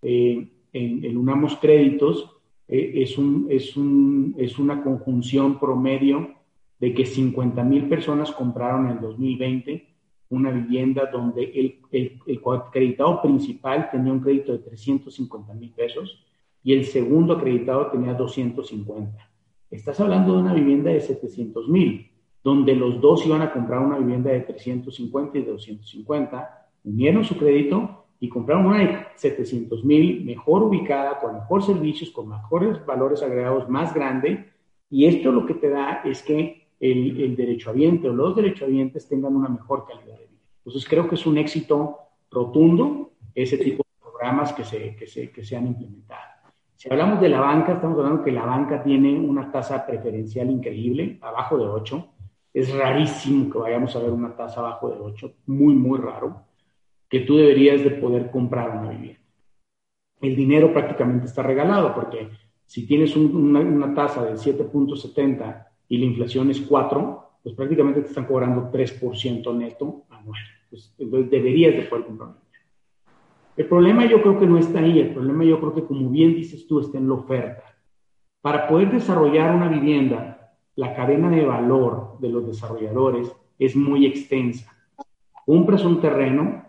Eh, 0.01 0.49
en, 0.73 1.15
Unamos 1.15 1.55
Créditos 1.57 2.35
eh, 2.67 2.93
es, 2.95 3.19
un, 3.19 3.47
es, 3.51 3.77
un, 3.77 4.33
es 4.37 4.57
una 4.57 4.81
conjunción 4.81 5.59
promedio 5.59 6.33
de 6.79 6.93
que 6.93 7.05
50 7.05 7.63
mil 7.63 7.87
personas 7.87 8.31
compraron 8.31 8.89
en 8.89 8.99
2020 8.99 9.87
una 10.29 10.51
vivienda 10.51 11.09
donde 11.11 11.43
el, 11.43 11.79
el, 11.91 12.19
el, 12.25 12.41
acreditado 12.45 13.21
principal 13.21 13.89
tenía 13.89 14.11
un 14.11 14.19
crédito 14.19 14.51
de 14.51 14.59
350 14.59 15.53
mil 15.53 15.71
pesos 15.71 16.23
y 16.63 16.73
el 16.73 16.85
segundo 16.85 17.33
acreditado 17.33 17.87
tenía 17.87 18.13
250. 18.13 19.29
Estás 19.71 19.99
hablando 19.99 20.33
de 20.33 20.41
una 20.41 20.53
vivienda 20.53 20.91
de 20.91 21.01
700 21.01 21.69
mil, 21.69 22.11
donde 22.43 22.75
los 22.75 22.99
dos 23.01 23.25
iban 23.25 23.41
a 23.41 23.51
comprar 23.51 23.79
una 23.79 23.97
vivienda 23.97 24.31
de 24.31 24.41
350 24.41 25.37
y 25.37 25.41
de 25.41 25.51
250, 25.51 26.67
unieron 26.83 27.23
su 27.23 27.37
crédito 27.37 28.05
y 28.19 28.29
compraron 28.29 28.65
una 28.65 28.79
de 28.79 29.05
700 29.15 29.83
mil, 29.83 30.25
mejor 30.25 30.63
ubicada, 30.63 31.19
con 31.19 31.35
mejores 31.35 31.65
servicios, 31.65 32.09
con 32.11 32.29
mejores 32.29 32.85
valores 32.85 33.21
agregados, 33.21 33.69
más 33.69 33.93
grande. 33.93 34.49
Y 34.89 35.05
esto 35.05 35.31
lo 35.31 35.45
que 35.45 35.53
te 35.53 35.69
da 35.69 36.01
es 36.03 36.23
que 36.23 36.66
el, 36.79 37.21
el 37.21 37.35
derechohabiente 37.35 38.09
o 38.09 38.13
los 38.13 38.35
derechohabientes 38.35 39.07
tengan 39.07 39.35
una 39.35 39.49
mejor 39.49 39.85
calidad 39.87 40.17
de 40.17 40.27
vida. 40.27 40.41
Entonces 40.57 40.87
creo 40.87 41.07
que 41.07 41.15
es 41.15 41.25
un 41.25 41.37
éxito 41.37 41.97
rotundo 42.29 43.13
ese 43.33 43.57
tipo 43.57 43.83
de 43.83 44.01
programas 44.01 44.53
que 44.53 44.63
se, 44.63 44.95
que 44.95 45.07
se, 45.07 45.31
que 45.31 45.43
se 45.43 45.55
han 45.55 45.67
implementado. 45.67 46.37
Si 46.75 46.91
hablamos 46.91 47.19
de 47.19 47.29
la 47.29 47.39
banca, 47.39 47.73
estamos 47.73 47.97
hablando 47.97 48.23
que 48.23 48.31
la 48.31 48.45
banca 48.45 48.83
tiene 48.83 49.19
una 49.19 49.51
tasa 49.51 49.85
preferencial 49.85 50.51
increíble, 50.51 51.17
abajo 51.21 51.57
de 51.57 51.65
8. 51.65 52.07
Es 52.53 52.73
rarísimo 52.75 53.51
que 53.51 53.57
vayamos 53.57 53.95
a 53.95 53.99
ver 53.99 54.11
una 54.11 54.35
tasa 54.35 54.59
abajo 54.59 54.89
de 54.89 54.99
8, 54.99 55.33
muy, 55.47 55.73
muy 55.73 55.97
raro, 55.99 56.43
que 57.09 57.21
tú 57.21 57.37
deberías 57.37 57.83
de 57.83 57.91
poder 57.91 58.29
comprar 58.29 58.77
una 58.77 58.91
vivienda. 58.91 59.19
el 60.21 60.35
dinero 60.35 60.71
prácticamente 60.73 61.25
está 61.25 61.41
regalado, 61.41 61.95
porque 61.95 62.29
si 62.65 62.85
tienes 62.85 63.15
una, 63.15 63.93
tasa 63.95 64.25
de 64.25 64.33
7.70 64.33 65.66
y 65.89 65.97
la 65.97 66.05
inflación 66.05 66.49
es 66.49 66.61
4, 66.61 67.29
pues 67.43 67.55
prácticamente 67.55 68.01
te 68.01 68.07
están 68.07 68.25
cobrando 68.25 68.71
3% 68.71 69.55
neto 69.55 70.03
anual. 70.09 70.39
Pues, 70.69 70.93
entonces 70.97 71.31
deberías 71.31 71.75
de 71.75 71.83
poder 71.83 72.05
comprar 72.05 72.31
El 73.55 73.65
problema 73.67 74.05
yo 74.05 74.21
creo 74.21 74.37
que 74.37 74.45
no 74.45 74.57
está 74.57 74.79
ahí, 74.79 74.99
el 74.99 75.13
problema 75.13 75.45
yo 75.45 75.59
creo 75.59 75.73
que 75.73 75.85
como 75.85 76.09
bien 76.09 76.35
dices 76.35 76.67
tú 76.67 76.79
está 76.79 76.97
en 76.97 77.07
la 77.07 77.15
oferta. 77.15 77.63
Para 78.41 78.67
poder 78.67 78.91
desarrollar 78.91 79.55
una 79.55 79.69
vivienda, 79.69 80.53
la 80.75 80.93
cadena 80.93 81.29
de 81.29 81.45
valor 81.45 82.17
de 82.19 82.29
los 82.29 82.45
desarrolladores 82.47 83.31
es 83.57 83.75
muy 83.75 84.05
extensa. 84.05 84.71
Compras 85.45 85.83
un 85.83 86.01
terreno, 86.01 86.65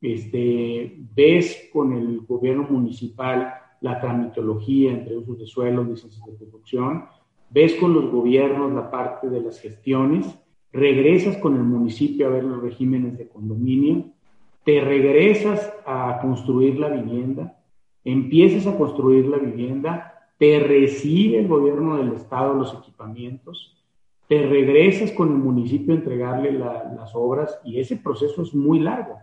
este, 0.00 0.96
ves 1.14 1.68
con 1.72 1.92
el 1.92 2.20
gobierno 2.20 2.66
municipal 2.70 3.54
la 3.80 4.00
tramitología 4.00 4.92
entre 4.92 5.16
usos 5.16 5.38
de 5.38 5.46
suelo, 5.46 5.84
licencias 5.84 6.24
de 6.26 6.46
producción, 6.46 7.06
ves 7.50 7.74
con 7.74 7.92
los 7.92 8.10
gobiernos 8.10 8.72
la 8.72 8.90
parte 8.90 9.28
de 9.28 9.40
las 9.40 9.60
gestiones, 9.60 10.26
regresas 10.72 11.36
con 11.36 11.56
el 11.56 11.62
municipio 11.62 12.26
a 12.26 12.30
ver 12.30 12.44
los 12.44 12.62
regímenes 12.62 13.18
de 13.18 13.28
condominio, 13.28 14.06
te 14.64 14.80
regresas 14.80 15.72
a 15.84 16.18
construir 16.22 16.78
la 16.78 16.88
vivienda, 16.88 17.58
empiezas 18.04 18.66
a 18.66 18.76
construir 18.78 19.26
la 19.26 19.38
vivienda, 19.38 20.30
te 20.38 20.60
recibe 20.60 21.40
el 21.40 21.48
gobierno 21.48 21.96
del 21.96 22.12
estado 22.12 22.54
los 22.54 22.72
equipamientos, 22.74 23.76
te 24.28 24.46
regresas 24.46 25.10
con 25.10 25.28
el 25.28 25.38
municipio 25.38 25.92
a 25.92 25.98
entregarle 25.98 26.52
las 26.52 27.10
obras 27.14 27.58
y 27.64 27.80
ese 27.80 27.96
proceso 27.96 28.42
es 28.42 28.54
muy 28.54 28.78
largo 28.78 29.18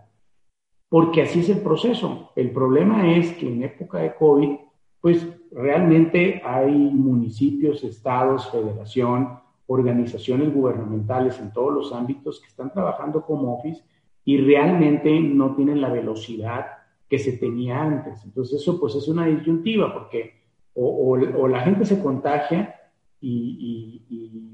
porque 0.88 1.22
así 1.22 1.40
es 1.40 1.48
el 1.48 1.60
proceso. 1.60 2.30
El 2.34 2.50
problema 2.50 3.14
es 3.14 3.32
que 3.32 3.48
en 3.48 3.62
época 3.62 3.98
de 3.98 4.14
COVID, 4.14 4.56
pues 5.00 5.26
realmente 5.52 6.42
hay 6.44 6.72
municipios, 6.72 7.84
estados, 7.84 8.50
federación, 8.50 9.38
organizaciones 9.66 10.52
gubernamentales 10.52 11.38
en 11.40 11.52
todos 11.52 11.72
los 11.72 11.92
ámbitos 11.92 12.40
que 12.40 12.48
están 12.48 12.72
trabajando 12.72 13.24
como 13.24 13.54
office 13.54 13.82
y 14.24 14.38
realmente 14.38 15.20
no 15.20 15.54
tienen 15.54 15.80
la 15.80 15.90
velocidad 15.90 16.66
que 17.08 17.18
se 17.18 17.32
tenía 17.32 17.82
antes. 17.82 18.24
Entonces 18.24 18.60
eso 18.60 18.80
pues 18.80 18.94
es 18.94 19.08
una 19.08 19.26
disyuntiva 19.26 19.92
porque 19.92 20.38
o, 20.74 21.16
la 21.48 21.60
gente 21.60 21.84
se 21.84 22.00
contagia 22.02 22.74
y, 23.20 24.04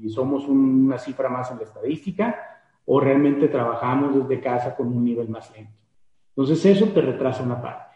y 0.01 0.09
somos 0.09 0.47
una 0.47 0.97
cifra 0.97 1.29
más 1.29 1.51
en 1.51 1.57
la 1.57 1.63
estadística 1.63 2.35
o 2.85 2.99
realmente 2.99 3.47
trabajamos 3.47 4.15
desde 4.15 4.41
casa 4.41 4.75
con 4.75 4.87
un 4.87 5.03
nivel 5.03 5.29
más 5.29 5.51
lento. 5.55 5.73
Entonces 6.29 6.65
eso 6.65 6.87
te 6.87 7.01
retrasa 7.01 7.43
una 7.43 7.61
parte. 7.61 7.94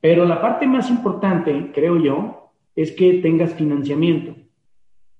Pero 0.00 0.24
la 0.24 0.40
parte 0.40 0.66
más 0.66 0.88
importante, 0.88 1.72
creo 1.74 1.98
yo, 1.98 2.52
es 2.74 2.92
que 2.92 3.14
tengas 3.14 3.54
financiamiento. 3.54 4.34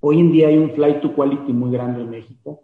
Hoy 0.00 0.20
en 0.20 0.32
día 0.32 0.49
hay 0.49 0.56
un 0.56 0.70
flight 0.70 1.00
to 1.00 1.14
quality 1.14 1.52
muy 1.52 1.70
grande 1.70 2.00
en 2.00 2.10
México. 2.10 2.62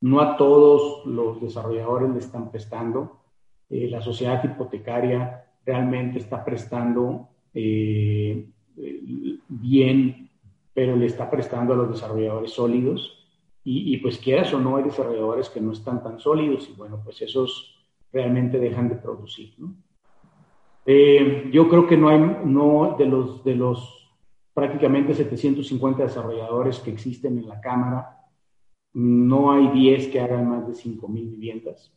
No 0.00 0.20
a 0.20 0.36
todos 0.36 1.04
los 1.06 1.40
desarrolladores 1.40 2.10
le 2.10 2.18
están 2.18 2.50
prestando. 2.50 3.20
Eh, 3.68 3.88
la 3.90 4.00
sociedad 4.00 4.42
hipotecaria 4.42 5.44
realmente 5.66 6.18
está 6.18 6.44
prestando 6.44 7.28
eh, 7.52 8.48
bien, 9.48 10.30
pero 10.72 10.96
le 10.96 11.06
está 11.06 11.30
prestando 11.30 11.74
a 11.74 11.76
los 11.76 11.90
desarrolladores 11.90 12.52
sólidos. 12.52 13.14
Y, 13.64 13.92
y, 13.92 13.98
pues 13.98 14.16
quieras 14.16 14.54
o 14.54 14.60
no, 14.60 14.76
hay 14.76 14.84
desarrolladores 14.84 15.50
que 15.50 15.60
no 15.60 15.72
están 15.72 16.02
tan 16.02 16.18
sólidos 16.18 16.70
y 16.70 16.72
bueno, 16.72 17.02
pues 17.04 17.20
esos 17.20 17.76
realmente 18.10 18.58
dejan 18.58 18.88
de 18.88 18.94
producir. 18.94 19.54
Eh, 20.90 21.50
yo 21.52 21.68
creo 21.68 21.86
que 21.86 21.98
no 21.98 22.08
hay, 22.08 22.18
no, 22.46 22.96
de 22.98 23.04
los, 23.04 23.44
de 23.44 23.54
los 23.54 24.10
prácticamente 24.54 25.14
750 25.14 26.02
desarrolladores 26.02 26.78
que 26.78 26.90
existen 26.90 27.36
en 27.36 27.46
la 27.46 27.60
Cámara, 27.60 28.26
no 28.94 29.52
hay 29.52 29.68
10 29.68 30.08
que 30.08 30.18
hagan 30.18 30.48
más 30.48 30.66
de 30.66 30.72
5.000 30.72 31.12
viviendas. 31.12 31.92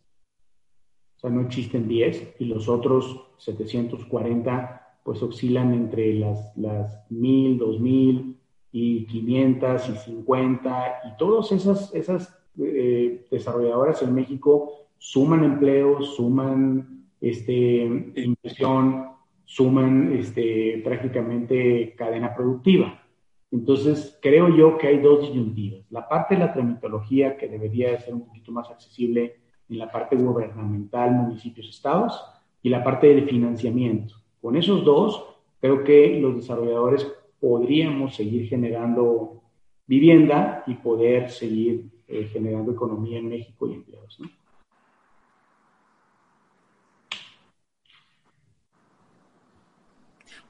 O 1.16 1.20
sea, 1.22 1.30
no 1.30 1.40
existen 1.40 1.88
10 1.88 2.36
y 2.40 2.46
los 2.46 2.68
otros 2.68 3.30
740 3.38 5.00
pues 5.06 5.24
oscilan 5.24 5.74
entre 5.74 6.14
las, 6.16 6.52
las 6.58 7.10
1.000, 7.10 7.60
2.000 7.60 8.36
y 8.74 9.06
500 9.06 9.88
y 9.88 9.96
50 9.96 10.94
y 11.06 11.18
todas 11.18 11.50
esas, 11.54 11.96
esas 11.96 12.38
eh, 12.60 13.26
desarrolladoras 13.32 14.02
en 14.02 14.14
México 14.14 14.90
suman 14.98 15.46
empleos, 15.46 16.14
suman 16.18 17.01
este, 17.22 18.14
inversión, 18.16 19.08
suman 19.46 20.14
este, 20.14 20.82
prácticamente 20.84 21.94
cadena 21.96 22.34
productiva. 22.36 23.04
Entonces, 23.52 24.18
creo 24.22 24.50
yo 24.56 24.78
que 24.78 24.88
hay 24.88 25.00
dos 25.00 25.22
disyuntivas. 25.22 25.86
La 25.92 26.08
parte 26.08 26.36
de 26.36 26.40
la 26.40 26.54
tramitología, 26.54 27.38
que 27.38 27.48
debería 27.48 28.00
ser 28.00 28.14
un 28.14 28.26
poquito 28.26 28.52
más 28.52 28.70
accesible 28.70 29.36
en 29.70 29.78
la 29.78 29.92
parte 29.92 30.16
gubernamental, 30.16 31.12
municipios, 31.12 31.70
estados, 31.70 32.22
y 32.64 32.70
la 32.70 32.84
parte 32.84 33.14
de 33.14 33.24
financiamiento. 33.24 34.16
Con 34.42 34.56
esos 34.56 34.84
dos, 34.86 35.26
creo 35.60 35.84
que 35.84 36.20
los 36.20 36.36
desarrolladores 36.36 37.08
podríamos 37.40 38.16
seguir 38.16 38.48
generando 38.48 39.42
vivienda 39.86 40.64
y 40.68 40.76
poder 40.76 41.30
seguir 41.30 41.90
eh, 42.08 42.30
generando 42.32 42.72
economía 42.72 43.20
en 43.20 43.30
México 43.30 43.68
y 43.68 43.74
empleos. 43.74 44.20
¿no? 44.20 44.30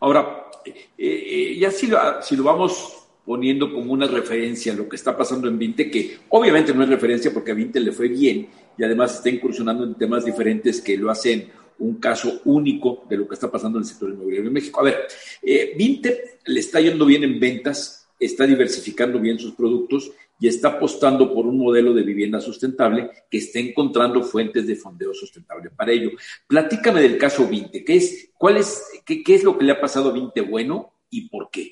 Ahora, 0.02 0.48
eh, 0.66 0.90
eh, 0.98 1.58
ya 1.58 1.72
si 1.72 1.88
lo, 1.88 1.98
si 2.22 2.36
lo 2.36 2.44
vamos 2.44 2.98
poniendo 3.24 3.72
como 3.72 3.94
una 3.94 4.08
referencia 4.08 4.74
a 4.74 4.76
lo 4.76 4.90
que 4.90 4.96
está 4.96 5.16
pasando 5.16 5.48
en 5.48 5.58
Vinte, 5.58 5.90
que 5.90 6.18
obviamente 6.30 6.74
no 6.74 6.84
es 6.84 6.90
referencia 6.90 7.32
porque 7.32 7.52
a 7.52 7.54
Vinte 7.54 7.80
le 7.80 7.92
fue 7.92 8.08
bien 8.08 8.50
y 8.78 8.84
además 8.84 9.16
está 9.16 9.30
incursionando 9.30 9.84
en 9.84 9.94
temas 9.96 10.26
diferentes 10.26 10.82
que 10.82 10.98
lo 10.98 11.12
hacen 11.12 11.50
un 11.78 11.96
caso 11.96 12.42
único 12.46 13.06
de 13.10 13.18
lo 13.18 13.28
que 13.28 13.36
está 13.36 13.50
pasando 13.52 13.78
en 13.78 13.84
el 13.84 13.90
sector 13.90 14.10
inmobiliario 14.10 14.48
en 14.48 14.54
México. 14.54 14.80
A 14.80 14.84
ver, 14.84 15.08
eh, 15.42 15.74
Vinte 15.78 16.40
le 16.46 16.60
está 16.60 16.82
yendo 16.82 17.06
bien 17.06 17.24
en 17.24 17.40
ventas, 17.40 18.01
está 18.22 18.46
diversificando 18.46 19.20
bien 19.20 19.40
sus 19.40 19.54
productos 19.56 20.12
y 20.40 20.48
está 20.48 20.70
apostando 20.70 21.34
por 21.34 21.46
un 21.46 21.58
modelo 21.58 21.94
de 21.94 22.04
vivienda 22.04 22.40
sustentable 22.40 23.10
que 23.30 23.40
esté 23.40 23.60
encontrando 23.60 24.24
fuentes 24.24 24.68
de 24.68 24.76
fondeo 24.76 25.14
sustentable 25.14 25.72
para 25.72 25.92
ello. 25.92 26.12
Platícame 26.48 27.02
del 27.02 27.18
caso 27.18 27.48
Vinte, 27.48 27.84
¿qué 27.84 27.96
es, 27.96 28.32
cuál 28.38 28.58
es, 28.58 29.02
qué, 29.06 29.24
es 29.28 29.44
lo 29.44 29.58
que 29.58 29.66
le 29.66 29.72
ha 29.72 29.82
pasado 29.82 30.10
a 30.10 30.14
Vinte 30.14 30.42
bueno 30.42 30.94
y 31.10 31.30
por 31.30 31.50
qué? 31.50 31.72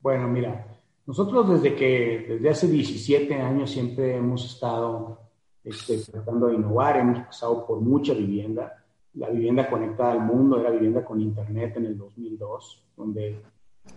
Bueno, 0.00 0.28
mira, 0.28 0.80
nosotros 1.06 1.62
desde 1.62 1.76
que, 1.76 2.26
desde 2.28 2.48
hace 2.48 2.68
17 2.68 3.34
años 3.34 3.70
siempre 3.70 4.16
hemos 4.16 4.44
estado 4.44 5.20
este, 5.64 5.98
tratando 5.98 6.46
de 6.46 6.54
innovar, 6.54 6.96
hemos 6.98 7.26
pasado 7.26 7.66
por 7.66 7.80
mucha 7.80 8.14
vivienda. 8.14 8.84
La 9.14 9.28
vivienda 9.28 9.68
conectada 9.68 10.12
al 10.12 10.20
mundo 10.20 10.60
era 10.60 10.70
vivienda 10.70 11.04
con 11.04 11.20
internet 11.20 11.76
en 11.76 11.86
el 11.86 11.98
2002, 11.98 12.84
donde 12.96 13.40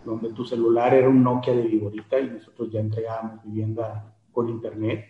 donde 0.06 0.30
tu 0.34 0.46
celular 0.46 0.94
era 0.94 1.10
un 1.10 1.24
Nokia 1.24 1.54
de 1.54 1.63
Vigorita 1.63 2.20
y 2.20 2.30
nosotros 2.30 2.72
ya 2.72 2.80
entregábamos 2.80 3.44
vivienda 3.44 4.16
con 4.32 4.50
internet. 4.50 5.06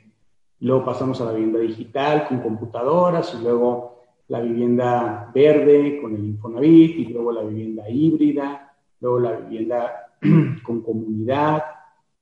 Luego 0.59 0.85
pasamos 0.85 1.19
a 1.21 1.25
la 1.25 1.31
vivienda 1.33 1.59
digital 1.59 2.27
con 2.27 2.39
computadoras 2.39 3.35
y 3.39 3.43
luego 3.43 4.03
la 4.27 4.39
vivienda 4.39 5.31
verde 5.33 5.99
con 6.01 6.15
el 6.15 6.25
Infonavit 6.25 6.97
y 6.97 7.05
luego 7.05 7.31
la 7.31 7.43
vivienda 7.43 7.89
híbrida, 7.89 8.73
luego 8.99 9.19
la 9.19 9.31
vivienda 9.33 10.11
con 10.63 10.81
comunidad, 10.81 11.63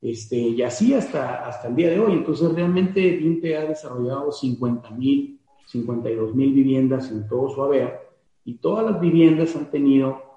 este, 0.01 0.35
y 0.35 0.61
así 0.63 0.93
hasta, 0.93 1.45
hasta 1.47 1.67
el 1.67 1.75
día 1.75 1.89
de 1.91 1.99
hoy. 1.99 2.13
Entonces 2.13 2.51
realmente 2.53 3.17
Vinte 3.17 3.55
ha 3.55 3.65
desarrollado 3.65 4.31
50 4.31 4.89
mil, 4.91 5.39
52 5.67 6.35
mil 6.35 6.53
viviendas 6.53 7.11
en 7.11 7.27
todo 7.27 7.49
su 7.49 7.61
haber 7.61 7.99
y 8.43 8.55
todas 8.55 8.83
las 8.83 8.99
viviendas 8.99 9.55
han 9.55 9.69
tenido 9.69 10.30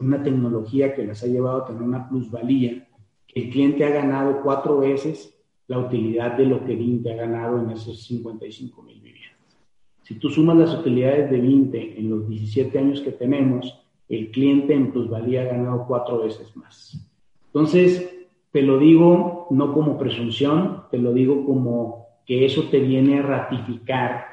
una 0.00 0.22
tecnología 0.22 0.94
que 0.94 1.04
les 1.04 1.22
ha 1.22 1.26
llevado 1.26 1.62
a 1.62 1.66
tener 1.66 1.82
una 1.82 2.08
plusvalía, 2.08 2.88
que 3.26 3.40
el 3.42 3.50
cliente 3.50 3.84
ha 3.84 3.90
ganado 3.90 4.40
cuatro 4.42 4.78
veces 4.78 5.36
la 5.68 5.78
utilidad 5.78 6.36
de 6.36 6.46
lo 6.46 6.64
que 6.64 6.74
Vinte 6.74 7.12
ha 7.12 7.16
ganado 7.16 7.60
en 7.62 7.70
esos 7.70 8.02
55 8.02 8.82
mil 8.82 9.00
viviendas. 9.00 9.58
Si 10.02 10.14
tú 10.16 10.28
sumas 10.28 10.56
las 10.56 10.74
utilidades 10.74 11.30
de 11.30 11.40
Vinte 11.40 11.98
en 11.98 12.10
los 12.10 12.28
17 12.28 12.76
años 12.78 13.00
que 13.00 13.12
tenemos, 13.12 13.80
el 14.08 14.32
cliente 14.32 14.74
en 14.74 14.90
plusvalía 14.90 15.42
ha 15.42 15.56
ganado 15.56 15.84
cuatro 15.86 16.24
veces 16.24 16.56
más. 16.56 16.98
Entonces, 17.46 18.12
te 18.50 18.62
lo 18.62 18.78
digo 18.78 19.46
no 19.50 19.72
como 19.72 19.96
presunción, 19.96 20.84
te 20.90 20.98
lo 20.98 21.12
digo 21.12 21.46
como 21.46 22.06
que 22.26 22.44
eso 22.44 22.64
te 22.64 22.80
viene 22.80 23.20
a 23.20 23.22
ratificar 23.22 24.24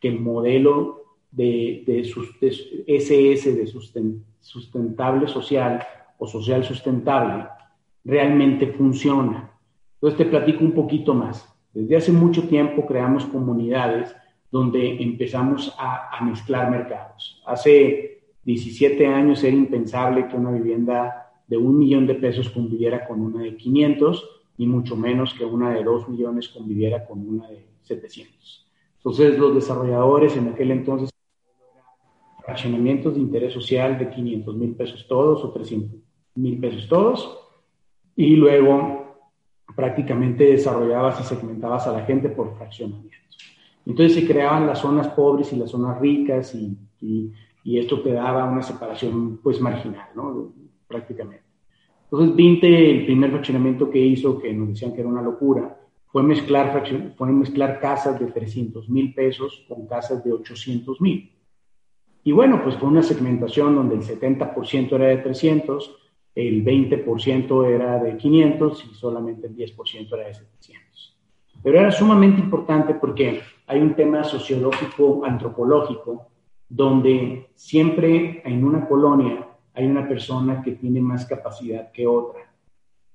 que 0.00 0.08
el 0.08 0.20
modelo 0.20 1.02
de, 1.30 1.84
de, 1.86 2.00
SS 2.86 3.54
de 3.54 3.66
sustentable 4.40 5.28
social 5.28 5.86
o 6.18 6.26
social 6.26 6.64
sustentable 6.64 7.46
realmente 8.04 8.68
funciona. 8.68 9.50
Entonces 9.94 10.18
te 10.18 10.24
platico 10.26 10.64
un 10.64 10.72
poquito 10.72 11.14
más. 11.14 11.46
Desde 11.72 11.96
hace 11.96 12.12
mucho 12.12 12.48
tiempo 12.48 12.86
creamos 12.86 13.26
comunidades 13.26 14.14
donde 14.50 15.02
empezamos 15.02 15.74
a, 15.78 16.24
mezclar 16.24 16.70
mercados. 16.70 17.42
Hace 17.46 18.22
17 18.44 19.06
años 19.06 19.44
era 19.44 19.54
impensable 19.54 20.26
que 20.26 20.36
una 20.36 20.50
vivienda 20.50 21.30
de 21.46 21.56
un 21.56 21.78
millón 21.78 22.06
de 22.06 22.14
pesos 22.14 22.48
conviviera 22.48 23.06
con 23.06 23.20
una 23.20 23.42
de 23.42 23.56
500 23.56 24.28
y 24.58 24.66
mucho 24.66 24.96
menos 24.96 25.34
que 25.34 25.44
una 25.44 25.70
de 25.70 25.84
2 25.84 26.08
millones 26.08 26.48
conviviera 26.48 27.06
con 27.06 27.26
una 27.28 27.48
de 27.48 27.66
700. 27.82 28.66
Entonces 28.96 29.38
los 29.38 29.54
desarrolladores 29.54 30.36
en 30.36 30.48
aquel 30.48 30.70
entonces 30.70 31.10
fraccionamientos 32.48 33.12
de 33.14 33.20
interés 33.20 33.52
social 33.52 33.98
de 33.98 34.08
500 34.08 34.56
mil 34.56 34.74
pesos 34.74 35.06
todos 35.06 35.44
o 35.44 35.52
300 35.52 36.00
mil 36.36 36.58
pesos 36.58 36.88
todos 36.88 37.38
y 38.16 38.36
luego 38.36 39.18
prácticamente 39.76 40.44
desarrollabas 40.44 41.20
y 41.20 41.24
segmentabas 41.24 41.86
a 41.86 41.92
la 41.92 42.06
gente 42.06 42.30
por 42.30 42.56
fraccionamientos. 42.56 43.36
Entonces 43.84 44.14
se 44.14 44.26
creaban 44.26 44.66
las 44.66 44.78
zonas 44.78 45.08
pobres 45.08 45.52
y 45.52 45.56
las 45.56 45.70
zonas 45.70 46.00
ricas 46.00 46.54
y, 46.54 46.74
y, 47.02 47.30
y 47.64 47.78
esto 47.78 48.00
te 48.00 48.14
daba 48.14 48.46
una 48.46 48.62
separación 48.62 49.40
pues 49.42 49.60
marginal, 49.60 50.08
¿no? 50.16 50.54
Prácticamente. 50.86 51.44
Entonces 52.04 52.34
Vinte, 52.34 52.90
el 52.90 53.04
primer 53.04 53.30
fraccionamiento 53.30 53.90
que 53.90 53.98
hizo, 53.98 54.38
que 54.38 54.54
nos 54.54 54.68
decían 54.68 54.94
que 54.94 55.00
era 55.00 55.10
una 55.10 55.20
locura, 55.20 55.78
fue 56.06 56.22
mezclar, 56.22 56.82
fue 57.14 57.30
mezclar 57.30 57.78
casas 57.78 58.18
de 58.18 58.28
300 58.28 58.88
mil 58.88 59.12
pesos 59.12 59.66
con 59.68 59.86
casas 59.86 60.24
de 60.24 60.32
800 60.32 60.98
mil. 61.02 61.30
Y 62.28 62.32
bueno, 62.32 62.62
pues 62.62 62.76
fue 62.76 62.90
una 62.90 63.02
segmentación 63.02 63.74
donde 63.74 63.94
el 63.94 64.02
70% 64.02 64.92
era 64.96 65.06
de 65.06 65.16
300, 65.16 65.96
el 66.34 66.62
20% 66.62 67.66
era 67.66 67.98
de 68.00 68.18
500 68.18 68.84
y 68.84 68.94
solamente 68.94 69.46
el 69.46 69.56
10% 69.56 70.12
era 70.12 70.26
de 70.26 70.34
700. 70.34 71.16
Pero 71.62 71.80
era 71.80 71.90
sumamente 71.90 72.42
importante 72.42 72.92
porque 72.92 73.40
hay 73.66 73.80
un 73.80 73.94
tema 73.94 74.24
sociológico, 74.24 75.24
antropológico, 75.24 76.28
donde 76.68 77.48
siempre 77.54 78.42
en 78.44 78.62
una 78.62 78.86
colonia 78.86 79.48
hay 79.72 79.86
una 79.86 80.06
persona 80.06 80.60
que 80.60 80.72
tiene 80.72 81.00
más 81.00 81.24
capacidad 81.24 81.90
que 81.92 82.06
otra. 82.06 82.42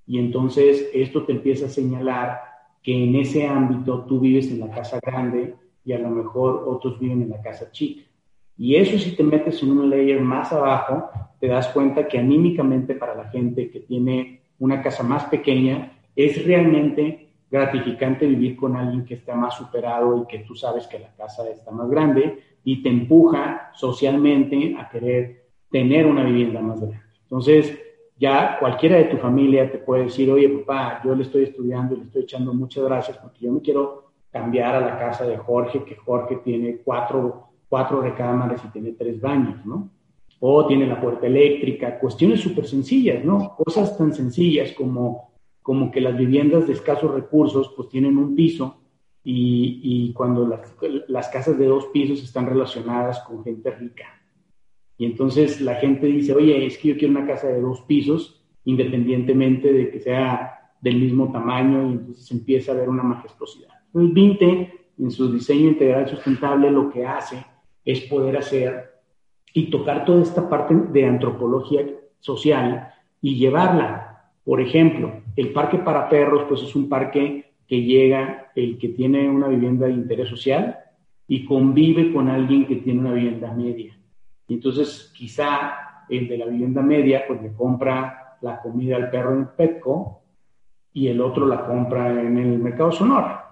Y 0.07 0.17
entonces 0.17 0.89
esto 0.91 1.21
te 1.21 1.33
empieza 1.33 1.67
a 1.67 1.69
señalar 1.69 2.39
que 2.81 3.03
en 3.03 3.15
ese 3.17 3.45
ámbito 3.45 4.05
tú 4.05 4.19
vives 4.19 4.49
en 4.49 4.59
la 4.59 4.71
casa 4.71 4.99
grande 4.99 5.53
y 5.85 5.93
a 5.93 5.99
lo 5.99 6.09
mejor 6.09 6.63
otros 6.65 6.99
viven 6.99 7.21
en 7.21 7.29
la 7.29 7.43
casa 7.43 7.71
chica. 7.71 8.09
Y 8.57 8.75
eso 8.75 8.97
si 8.97 9.15
te 9.15 9.23
metes 9.23 9.61
en 9.63 9.71
un 9.71 9.89
layer 9.89 10.21
más 10.21 10.51
abajo, 10.53 11.09
te 11.39 11.47
das 11.47 11.67
cuenta 11.69 12.07
que 12.07 12.19
anímicamente 12.19 12.95
para 12.95 13.15
la 13.15 13.29
gente 13.29 13.69
que 13.69 13.81
tiene 13.81 14.41
una 14.59 14.81
casa 14.81 15.03
más 15.03 15.25
pequeña, 15.25 15.91
es 16.15 16.45
realmente 16.45 17.29
gratificante 17.49 18.25
vivir 18.25 18.55
con 18.55 18.75
alguien 18.75 19.05
que 19.05 19.15
está 19.15 19.35
más 19.35 19.55
superado 19.55 20.17
y 20.17 20.25
que 20.27 20.39
tú 20.39 20.55
sabes 20.55 20.87
que 20.87 20.99
la 20.99 21.13
casa 21.15 21.47
está 21.49 21.71
más 21.71 21.89
grande 21.89 22.39
y 22.63 22.81
te 22.81 22.89
empuja 22.89 23.71
socialmente 23.73 24.75
a 24.79 24.89
querer 24.89 25.43
tener 25.69 26.05
una 26.05 26.23
vivienda 26.23 26.61
más 26.61 26.79
grande. 26.79 27.01
Entonces, 27.23 27.77
ya 28.17 28.57
cualquiera 28.59 28.97
de 28.97 29.05
tu 29.05 29.17
familia 29.17 29.71
te 29.71 29.79
puede 29.79 30.05
decir, 30.05 30.31
oye, 30.31 30.49
papá, 30.49 31.01
yo 31.03 31.13
le 31.13 31.23
estoy 31.23 31.43
estudiando 31.43 31.93
y 31.93 31.97
le 31.97 32.03
estoy 32.05 32.23
echando 32.23 32.53
muchas 32.53 32.85
gracias 32.85 33.17
porque 33.17 33.45
yo 33.45 33.51
me 33.51 33.61
quiero 33.61 34.11
cambiar 34.31 34.75
a 34.75 34.81
la 34.81 34.97
casa 34.97 35.27
de 35.27 35.37
Jorge, 35.37 35.83
que 35.83 35.95
Jorge 35.95 36.37
tiene 36.37 36.77
cuatro 36.77 37.52
cuatro 37.73 38.01
recámaras 38.01 38.63
y 38.63 38.67
tiene 38.67 38.91
tres 38.91 39.19
baños, 39.19 39.65
¿no? 39.65 39.89
O 40.39 40.67
tiene 40.67 40.85
la 40.85 41.01
puerta 41.01 41.25
eléctrica, 41.25 41.97
cuestiones 41.97 42.39
súper 42.39 42.67
sencillas, 42.67 43.25
¿no? 43.25 43.55
Cosas 43.55 43.97
tan 43.97 44.13
sencillas 44.13 44.73
como, 44.73 45.31
como 45.63 45.89
que 45.89 45.99
las 45.99 46.15
viviendas 46.15 46.67
de 46.67 46.73
escasos 46.73 47.11
recursos 47.11 47.73
pues 47.75 47.89
tienen 47.89 48.15
un 48.19 48.35
piso 48.35 48.65
y, 49.23 49.79
y 49.81 50.13
cuando 50.13 50.47
las, 50.47 50.61
las 51.07 51.29
casas 51.29 51.57
de 51.57 51.65
dos 51.65 51.85
pisos 51.87 52.21
están 52.21 52.45
relacionadas 52.45 53.21
con 53.21 53.43
gente 53.43 53.71
rica. 53.71 54.05
Y 54.99 55.05
entonces 55.05 55.59
la 55.59 55.73
gente 55.73 56.05
dice, 56.05 56.31
oye, 56.35 56.67
es 56.67 56.77
que 56.77 56.89
yo 56.89 56.97
quiero 56.97 57.17
una 57.17 57.25
casa 57.25 57.47
de 57.47 57.59
dos 57.59 57.81
pisos, 57.87 58.45
independientemente 58.65 59.73
de 59.73 59.89
que 59.89 59.99
sea 59.99 60.75
del 60.79 60.99
mismo 60.99 61.31
tamaño, 61.31 61.89
y 61.89 61.93
entonces 61.93 62.29
empieza 62.29 62.71
a 62.71 62.75
haber 62.75 62.87
una 62.87 63.01
majestuosidad. 63.01 63.73
Entonces, 63.87 64.13
Vinte, 64.13 64.49
en 64.99 65.09
su 65.09 65.31
diseño 65.31 65.69
integral 65.69 66.07
sustentable, 66.07 66.69
lo 66.69 66.91
que 66.91 67.03
hace 67.03 67.43
es 67.85 68.01
poder 68.01 68.37
hacer 68.37 68.93
y 69.53 69.69
tocar 69.69 70.05
toda 70.05 70.21
esta 70.21 70.49
parte 70.49 70.73
de 70.73 71.05
antropología 71.05 71.85
social 72.19 72.93
y 73.21 73.35
llevarla. 73.35 74.31
Por 74.43 74.61
ejemplo, 74.61 75.21
el 75.35 75.51
parque 75.53 75.77
para 75.77 76.09
perros, 76.09 76.45
pues 76.47 76.61
es 76.61 76.75
un 76.75 76.89
parque 76.89 77.53
que 77.67 77.81
llega 77.81 78.51
el 78.55 78.77
que 78.77 78.89
tiene 78.89 79.29
una 79.29 79.47
vivienda 79.47 79.87
de 79.87 79.93
interés 79.93 80.29
social 80.29 80.79
y 81.27 81.45
convive 81.45 82.11
con 82.11 82.29
alguien 82.29 82.65
que 82.65 82.77
tiene 82.77 82.99
una 82.99 83.13
vivienda 83.13 83.53
media. 83.53 83.97
Y 84.47 84.55
entonces 84.55 85.11
quizá 85.15 86.05
el 86.09 86.27
de 86.27 86.37
la 86.37 86.45
vivienda 86.45 86.81
media 86.81 87.23
pues 87.27 87.41
le 87.41 87.53
compra 87.53 88.37
la 88.41 88.59
comida 88.59 88.97
al 88.97 89.09
perro 89.09 89.33
en 89.33 89.47
Petco 89.55 90.21
y 90.91 91.07
el 91.07 91.21
otro 91.21 91.47
la 91.47 91.65
compra 91.65 92.09
en 92.09 92.37
el 92.37 92.59
mercado 92.59 92.91
Sonora. 92.91 93.42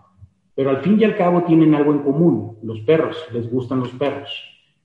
Pero 0.55 0.69
al 0.69 0.81
fin 0.81 0.99
y 0.99 1.03
al 1.03 1.15
cabo 1.15 1.43
tienen 1.43 1.73
algo 1.75 1.91
en 1.91 1.99
común, 1.99 2.57
los 2.63 2.79
perros, 2.81 3.17
les 3.31 3.49
gustan 3.49 3.79
los 3.79 3.91
perros. 3.91 4.29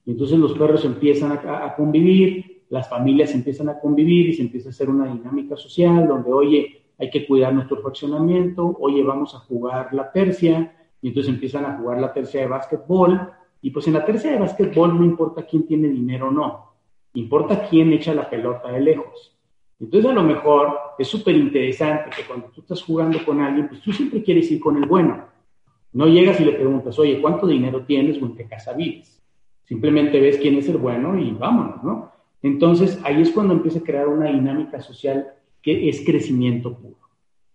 Y 0.05 0.11
entonces 0.11 0.37
los 0.39 0.53
perros 0.57 0.85
empiezan 0.85 1.33
a, 1.33 1.75
convivir, 1.75 2.63
las 2.69 2.89
familias 2.89 3.33
empiezan 3.35 3.69
a 3.69 3.79
convivir 3.79 4.29
y 4.29 4.33
se 4.33 4.43
empieza 4.43 4.69
a 4.69 4.71
hacer 4.71 4.89
una 4.89 5.13
dinámica 5.13 5.57
social 5.57 6.07
donde, 6.07 6.31
oye, 6.31 6.83
hay 6.97 7.09
que 7.09 7.27
cuidar 7.27 7.53
nuestro 7.53 7.81
fraccionamiento, 7.81 8.77
oye, 8.79 9.03
vamos 9.03 9.35
a 9.35 9.39
jugar 9.39 9.93
la 9.93 10.11
tercia, 10.11 10.73
y 11.01 11.09
entonces 11.09 11.33
empiezan 11.33 11.65
a 11.65 11.77
jugar 11.77 11.99
la 11.99 12.13
tercia 12.13 12.41
de 12.41 12.47
básquetbol, 12.47 13.31
y 13.61 13.71
pues 13.71 13.87
en 13.87 13.93
la 13.93 14.05
tercia 14.05 14.31
de 14.31 14.39
básquetbol 14.39 14.97
no 14.97 15.03
importa 15.03 15.45
quién 15.45 15.67
tiene 15.67 15.89
dinero 15.89 16.29
o 16.29 16.31
no, 16.31 16.71
importa 17.13 17.67
quién 17.67 17.91
echa 17.91 18.13
la 18.13 18.29
pelota 18.29 18.71
de 18.71 18.79
lejos. 18.79 19.37
Entonces 19.79 20.09
a 20.09 20.13
lo 20.13 20.23
mejor 20.23 20.75
es 20.97 21.07
súper 21.07 21.35
interesante 21.35 22.09
que 22.15 22.23
cuando 22.25 22.47
tú 22.47 22.61
estás 22.61 22.81
jugando 22.81 23.19
con 23.23 23.41
alguien, 23.41 23.67
pues 23.67 23.81
tú 23.81 23.91
siempre 23.91 24.23
quieres 24.23 24.49
ir 24.51 24.59
con 24.59 24.77
el 24.77 24.87
bueno. 24.87 25.25
No 25.93 26.07
llegas 26.07 26.39
y 26.39 26.45
le 26.45 26.53
preguntas, 26.53 26.97
oye, 26.99 27.21
¿cuánto 27.21 27.47
dinero 27.47 27.83
tienes 27.85 28.21
o 28.21 28.25
en 28.25 28.35
qué 28.35 28.45
casa 28.45 28.73
vives? 28.73 29.21
Simplemente 29.63 30.19
ves 30.19 30.37
quién 30.37 30.55
es 30.55 30.69
el 30.69 30.77
bueno 30.77 31.17
y 31.17 31.31
vámonos, 31.31 31.83
¿no? 31.83 32.11
Entonces 32.41 32.99
ahí 33.03 33.21
es 33.21 33.31
cuando 33.31 33.53
empieza 33.53 33.79
a 33.79 33.83
crear 33.83 34.07
una 34.07 34.31
dinámica 34.31 34.79
social 34.81 35.27
que 35.61 35.89
es 35.89 36.05
crecimiento 36.05 36.77
puro. 36.77 36.97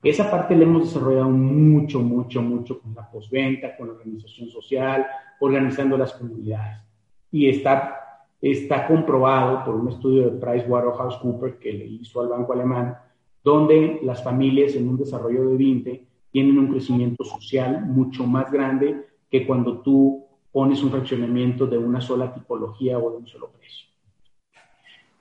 Esa 0.03 0.29
parte 0.31 0.57
la 0.57 0.64
hemos 0.64 0.88
desarrollado 0.88 1.31
mucho, 1.31 2.01
mucho, 2.01 2.42
mucho 2.42 2.81
con 2.81 2.95
la 2.95 3.09
postventa, 3.09 3.77
con 3.77 3.87
la 3.87 3.95
organización 3.95 4.49
social, 4.49 5.07
organizando 5.38 5.97
las 5.97 6.12
comunidades. 6.12 6.79
Y 7.31 7.49
está, 7.49 8.27
está 8.40 8.88
comprobado 8.88 9.64
por 9.64 9.77
un 9.77 9.88
estudio 9.88 10.29
de 10.29 10.40
PricewaterhouseCoopers 10.40 11.57
que 11.57 11.73
le 11.73 11.85
hizo 11.87 12.21
al 12.21 12.29
Banco 12.29 12.53
Alemán, 12.53 12.97
donde 13.45 14.01
las 14.03 14.23
familias 14.25 14.75
en 14.75 14.88
un 14.88 14.97
desarrollo 14.97 15.49
de 15.49 15.57
20 15.57 16.07
tienen 16.33 16.59
un 16.59 16.68
crecimiento 16.68 17.25
social 17.25 17.85
mucho 17.87 18.27
más 18.27 18.51
grande 18.51 19.07
que 19.31 19.47
cuando 19.47 19.81
tú 19.83 20.27
pones 20.51 20.83
un 20.83 20.90
fraccionamiento 20.90 21.66
de 21.66 21.79
una 21.79 22.01
sola 22.01 22.35
tipología 22.35 22.99
o 22.99 23.11
de 23.11 23.16
un 23.18 23.27
solo 23.27 23.51
precio. 23.51 23.87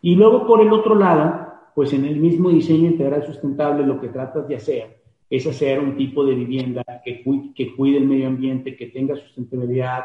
Y 0.02 0.16
luego, 0.16 0.48
por 0.48 0.62
el 0.62 0.74
otro 0.74 0.96
lado, 0.96 1.48
pues 1.76 1.94
en 1.94 2.06
el 2.06 2.18
mismo 2.18 2.50
diseño 2.50 2.88
integral 2.88 3.26
sustentable 3.26 3.86
lo 3.86 4.02
que 4.02 4.10
tratas 4.10 4.48
de 4.48 4.56
hacer 4.56 5.02
es 5.30 5.48
hacer 5.48 5.80
un 5.80 5.96
tipo 5.96 6.26
de 6.26 6.36
vivienda 6.36 6.84
que, 7.06 7.24
que 7.56 7.76
cuide 7.76 7.98
el 7.98 8.08
medio 8.08 8.28
ambiente, 8.28 8.76
que 8.76 8.88
tenga 8.88 9.16
sustentabilidad, 9.16 10.04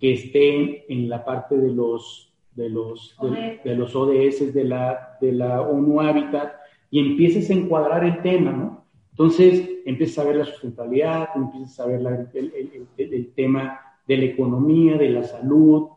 que 0.00 0.14
esté 0.14 0.92
en 0.92 1.08
la 1.08 1.24
parte 1.24 1.56
de 1.56 1.72
los, 1.72 2.34
de 2.54 2.70
los, 2.70 3.16
de, 3.64 3.74
los 3.76 3.94
ODS 3.94 4.52
de 4.52 4.64
la, 4.64 5.16
de 5.20 5.32
la 5.32 5.60
ONU 5.62 6.00
Habitat 6.00 6.54
y 6.90 6.98
empieces 6.98 7.50
a 7.50 7.54
encuadrar 7.54 8.04
el 8.04 8.20
tema, 8.22 8.50
¿no? 8.50 8.83
Entonces, 9.16 9.70
empiezas 9.84 10.18
a 10.18 10.26
ver 10.26 10.36
la 10.36 10.44
sustentabilidad, 10.44 11.28
empiezas 11.36 11.78
a 11.78 11.86
ver 11.86 12.28
el, 12.34 13.32
tema 13.36 13.80
de 14.08 14.16
la 14.16 14.24
economía, 14.24 14.98
de 14.98 15.08
la 15.10 15.22
salud, 15.22 15.90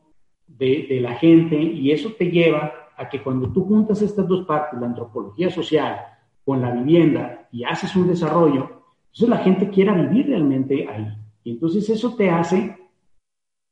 de, 0.45 0.99
la 1.01 1.15
gente, 1.15 1.55
y 1.59 1.91
eso 1.91 2.11
te 2.13 2.29
lleva 2.29 2.71
a 2.95 3.09
que 3.09 3.23
cuando 3.23 3.51
tú 3.51 3.65
juntas 3.65 4.03
estas 4.03 4.27
dos 4.27 4.45
partes, 4.45 4.79
la 4.79 4.85
antropología 4.85 5.49
social 5.49 5.99
con 6.45 6.61
la 6.61 6.69
vivienda, 6.69 7.47
y 7.51 7.63
haces 7.63 7.95
un 7.95 8.07
desarrollo, 8.07 8.83
entonces 9.05 9.29
la 9.29 9.37
gente 9.37 9.69
quiera 9.71 9.95
vivir 9.95 10.27
realmente 10.27 10.87
ahí. 10.87 11.07
Y 11.43 11.53
entonces 11.53 11.89
eso 11.89 12.13
te 12.15 12.29
hace 12.29 12.77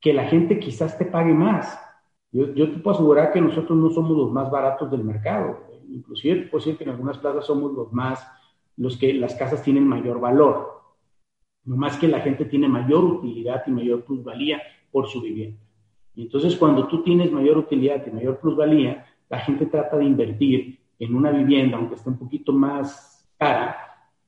que 0.01 0.11
la 0.11 0.25
gente 0.25 0.57
quizás 0.57 0.97
te 0.97 1.05
pague 1.05 1.35
más. 1.35 1.79
Yo, 2.31 2.51
yo 2.55 2.71
te 2.71 2.79
puedo 2.79 2.95
asegurar 2.95 3.31
que 3.31 3.41
nosotros 3.41 3.77
no 3.77 3.91
somos 3.91 4.17
los 4.17 4.31
más 4.31 4.49
baratos 4.49 4.89
del 4.89 5.03
mercado. 5.03 5.59
Inclusive 5.87 6.35
te 6.35 6.47
puedo 6.47 6.65
decir 6.65 6.77
que 6.79 6.83
en 6.85 6.89
algunas 6.89 7.19
plazas 7.19 7.45
somos 7.45 7.71
los 7.73 7.93
más 7.93 8.25
los 8.77 8.97
que 8.97 9.13
las 9.13 9.35
casas 9.35 9.63
tienen 9.63 9.87
mayor 9.87 10.19
valor. 10.19 10.81
No 11.63 11.77
más 11.77 11.97
que 11.97 12.07
la 12.07 12.19
gente 12.19 12.45
tiene 12.45 12.67
mayor 12.67 13.03
utilidad 13.03 13.63
y 13.65 13.71
mayor 13.71 14.03
plusvalía 14.03 14.61
por 14.91 15.07
su 15.07 15.21
vivienda. 15.21 15.59
Y 16.15 16.23
entonces 16.23 16.55
cuando 16.55 16.87
tú 16.87 17.03
tienes 17.03 17.31
mayor 17.31 17.57
utilidad 17.57 18.05
y 18.07 18.11
mayor 18.11 18.39
plusvalía, 18.39 19.05
la 19.29 19.39
gente 19.39 19.65
trata 19.65 19.97
de 19.97 20.05
invertir 20.05 20.79
en 20.99 21.15
una 21.15 21.31
vivienda, 21.31 21.77
aunque 21.77 21.95
esté 21.95 22.09
un 22.09 22.17
poquito 22.17 22.53
más 22.53 23.27
cara 23.37 23.75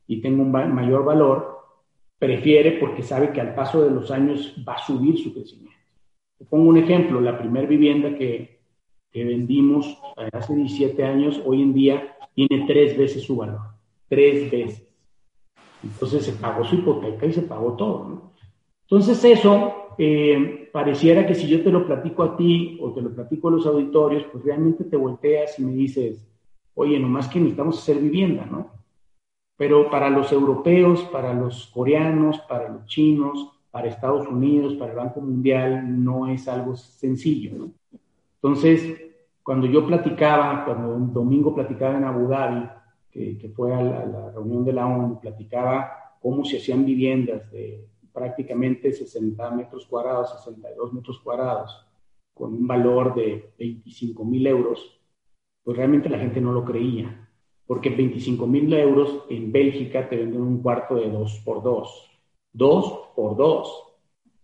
y 0.08 0.22
tenga 0.22 0.42
un 0.42 0.52
mayor 0.52 1.06
valor, 1.06 1.58
prefiere 2.20 2.72
porque 2.74 3.04
sabe 3.04 3.32
que 3.32 3.42
al 3.42 3.54
paso 3.54 3.84
de 3.84 3.92
los 3.92 4.12
años 4.12 4.56
va 4.68 4.74
a 4.74 4.86
subir 4.86 5.18
su 5.18 5.34
crecimiento. 5.34 5.78
Pongo 6.50 6.70
un 6.70 6.78
ejemplo, 6.78 7.22
la 7.22 7.38
primera 7.38 7.68
vivienda 7.68 8.16
que, 8.16 8.60
que 9.12 9.24
vendimos 9.24 9.98
hace 10.34 10.56
17 10.56 11.04
años, 11.04 11.42
hoy 11.46 11.62
en 11.62 11.74
día 11.74 12.18
tiene 12.34 12.66
tres 12.68 12.98
veces 12.98 13.24
su 13.24 13.36
valor. 13.36 13.77
Tres 14.08 14.52
veces. 14.52 14.88
Entonces 15.84 16.26
se 16.26 16.34
pagó 16.34 16.64
su 16.64 16.76
hipoteca 16.76 17.26
y 17.26 17.34
se 17.34 17.44
pagó 17.44 17.74
todo. 17.74 18.10
¿no? 18.10 18.32
Entonces 18.90 19.24
eso 19.24 19.94
eh, 19.98 20.70
pareciera 20.72 21.26
que 21.26 21.36
si 21.36 21.48
yo 21.48 21.64
te 21.64 21.72
lo 21.72 21.86
platico 21.86 22.24
a 22.24 22.38
ti 22.38 22.78
o 22.82 22.94
te 22.94 23.02
lo 23.02 23.14
platico 23.14 23.48
a 23.48 23.52
los 23.52 23.66
auditorios, 23.66 24.24
pues 24.32 24.44
realmente 24.44 24.84
te 24.84 24.98
volteas 24.98 25.58
y 25.60 25.64
me 25.64 25.74
dices, 25.74 26.26
oye, 26.76 27.00
nomás 27.00 27.28
que 27.28 27.40
necesitamos 27.40 27.80
hacer 27.80 27.98
vivienda, 27.98 28.46
¿no? 28.46 28.72
Pero 29.58 29.90
para 29.90 30.10
los 30.10 30.32
europeos, 30.32 31.02
para 31.06 31.34
los 31.34 31.68
coreanos, 31.68 32.40
para 32.42 32.70
los 32.70 32.86
chinos, 32.86 33.52
para 33.72 33.88
Estados 33.88 34.28
Unidos, 34.28 34.76
para 34.76 34.92
el 34.92 34.98
Banco 34.98 35.20
Mundial, 35.20 36.04
no 36.04 36.28
es 36.28 36.48
algo 36.48 36.76
sencillo, 36.76 37.58
¿no? 37.58 37.72
Entonces, 38.36 39.02
cuando 39.42 39.66
yo 39.66 39.86
platicaba, 39.86 40.64
cuando 40.64 40.94
un 40.94 41.12
domingo 41.12 41.56
platicaba 41.56 41.98
en 41.98 42.04
Abu 42.04 42.28
Dhabi, 42.28 42.70
que, 43.18 43.50
fue 43.50 43.74
a 43.74 43.82
la, 43.82 44.32
reunión 44.32 44.64
de 44.64 44.74
la 44.74 44.86
ONU, 44.86 45.20
platicaba 45.20 46.18
cómo 46.22 46.46
se 46.46 46.58
hacían 46.58 46.86
viviendas 46.86 47.52
de 47.52 47.88
prácticamente 48.14 48.92
60 48.92 49.52
metros 49.52 49.86
cuadrados, 49.88 50.32
62 50.44 50.94
metros 50.94 51.20
cuadrados, 51.20 51.86
con 52.34 52.54
un 52.54 52.68
valor 52.68 53.16
de 53.16 53.54
25 53.58 54.24
mil 54.24 54.46
euros, 54.46 55.00
pues 55.64 55.76
realmente 55.76 56.10
la 56.10 56.20
gente 56.20 56.40
no 56.40 56.52
lo 56.52 56.64
creía, 56.64 57.28
porque 57.66 57.90
25 57.90 58.46
mil 58.46 58.72
euros 58.74 59.26
en 59.30 59.52
Bélgica 59.52 60.08
te 60.08 60.18
venden 60.18 60.42
un 60.42 60.62
cuarto 60.62 60.96
de 60.96 61.10
2 61.10 61.42
por 61.44 61.64
2, 61.64 62.12
2 62.54 63.00
por 63.16 63.36
2. 63.36 63.84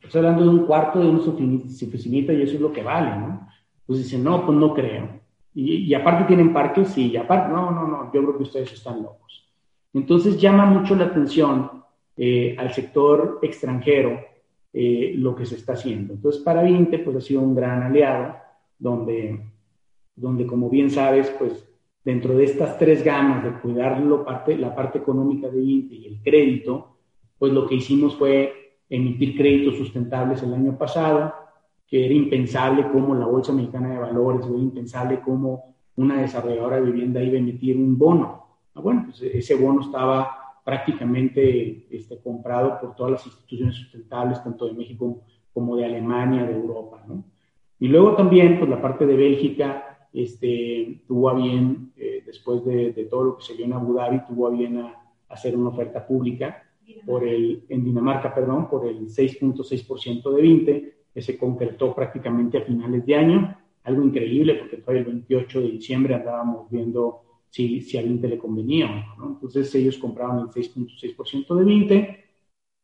Estoy 0.02 0.20
hablando 0.20 0.44
de 0.44 0.50
un 0.50 0.66
cuarto 0.66 1.00
de 1.00 1.10
una 1.10 1.20
oficinita 1.20 2.34
y 2.34 2.42
eso 2.42 2.56
es 2.56 2.62
lo 2.62 2.74
que 2.74 2.84
vale, 2.84 3.16
¿no? 3.18 3.48
Pues 3.86 4.00
dicen, 4.00 4.24
no, 4.24 4.46
pues 4.46 4.58
no 4.58 4.74
creo. 4.74 5.23
Y, 5.56 5.94
aparte 5.94 6.26
tienen 6.26 6.52
parques, 6.52 6.98
y 6.98 7.16
aparte, 7.16 7.54
no, 7.54 7.70
no, 7.70 7.88
no, 7.88 8.12
yo 8.12 8.22
creo 8.22 8.38
que 8.38 8.44
ustedes 8.44 8.74
están 8.74 9.04
locos. 9.04 9.48
Entonces 9.94 10.42
llama 10.42 10.66
mucho 10.66 10.96
la 10.96 11.06
atención 11.06 11.84
eh, 12.18 12.56
al 12.58 12.74
sector 12.74 13.40
extranjero 13.44 14.20
eh, 14.74 15.14
lo 15.16 15.36
que 15.36 15.46
se 15.46 15.56
está 15.56 15.74
haciendo. 15.74 16.14
Entonces 16.14 16.42
para 16.42 16.64
Vinte, 16.64 16.98
pues 17.00 17.16
ha 17.18 17.22
sido 17.22 17.42
un 17.42 17.54
gran 17.54 17.84
aliado, 17.84 18.36
donde, 18.80 19.40
donde 20.16 20.48
como 20.48 20.70
bien 20.70 20.90
sabes, 20.90 21.30
pues 21.38 21.70
dentro 22.04 22.36
de 22.36 22.46
estas 22.46 22.78
tres 22.80 23.04
gamas 23.04 23.44
de 23.44 23.52
cuidar 23.52 24.02
parte, 24.26 24.58
la 24.58 24.74
parte 24.76 24.98
económica 24.98 25.48
de 25.50 25.60
Vinte 25.60 25.96
y 25.96 26.08
el 26.08 26.22
crédito, 26.24 26.98
pues 27.38 27.54
lo 27.54 27.68
que 27.68 27.76
hicimos 27.76 28.16
fue 28.16 28.78
emitir 28.90 29.38
créditos 29.38 29.78
sustentables 29.78 30.42
el 30.44 30.54
año 30.54 30.78
pasado, 30.78 31.34
que 31.88 32.06
era 32.06 32.14
impensable 32.14 32.90
cómo 32.92 33.16
la 33.16 33.26
Bolsa 33.26 33.54
Mexicana 33.54 33.92
de 33.92 34.00
Valores, 34.00 34.46
era 34.46 34.58
impensable 34.58 35.22
cómo 35.22 35.76
una 35.96 36.22
desarrolladora 36.22 36.78
de 36.78 36.92
vivienda 36.92 37.22
iba 37.22 37.36
a 37.36 37.40
emitir 37.40 37.78
un 37.78 37.98
bono. 37.98 38.48
Ah, 38.74 38.82
bueno, 38.82 39.04
pues 39.06 39.22
ese 39.22 39.56
bono 39.56 39.82
estaba 39.82 40.44
prácticamente 40.64 41.88
este, 41.96 42.18
comprado 42.20 42.80
por 42.80 42.96
todas 42.96 43.12
las 43.14 43.26
instituciones 43.26 43.76
sustentables, 43.76 44.44
tanto 44.44 44.66
de 44.66 44.74
México 44.74 45.22
como 45.54 45.76
de 45.76 45.86
Alemania, 45.86 46.46
de 46.46 46.54
Europa, 46.54 47.04
¿no? 47.08 47.24
Y 47.80 47.90
luego 47.90 48.16
también, 48.16 48.58
pues 48.58 48.70
la 48.70 48.82
parte 48.82 49.06
de 49.06 49.16
Bélgica 49.16 50.08
este, 50.14 51.04
tuvo 51.08 51.30
a 51.30 51.34
bien, 51.34 51.92
eh, 51.98 52.24
después 52.26 52.64
de, 52.64 52.92
todo 53.10 53.24
lo 53.24 53.38
que 53.38 53.44
se 53.44 53.56
dio 53.56 53.66
en 53.66 53.74
Abu 53.74 53.94
Dhabi, 53.94 54.22
tuvo 54.26 54.48
a 54.48 54.52
bien 54.52 54.78
a, 54.78 55.00
hacer 55.28 55.58
una 55.58 55.70
oferta 55.70 56.06
pública 56.06 56.64
por 57.06 57.28
el, 57.28 57.66
en 57.70 57.84
Dinamarca, 57.84 58.34
perdón, 58.34 58.70
por 58.70 58.88
el 58.88 59.08
6.6% 59.08 60.32
de 60.32 60.42
20, 60.42 60.98
que 61.14 61.22
se 61.22 61.38
concretó 61.38 61.94
prácticamente 61.94 62.58
a 62.58 62.62
finales 62.62 63.06
de 63.06 63.16
año, 63.16 63.58
algo 63.84 64.04
increíble 64.04 64.56
porque 64.56 64.78
todavía 64.78 65.02
el 65.02 65.08
28 65.08 65.62
de 65.62 65.72
diciembre 65.72 66.16
andábamos 66.16 66.70
viendo 66.70 67.22
si, 67.50 67.82
si 67.82 67.98
a 67.98 68.02
20 68.02 68.28
le 68.28 68.38
convenía 68.38 68.88
o 68.88 69.20
no, 69.20 69.30
Entonces 69.34 69.74
ellos 69.76 69.98
compraron 69.98 70.40
el 70.40 70.48
6.6% 70.48 71.56
de 71.56 71.64
20, 71.64 72.26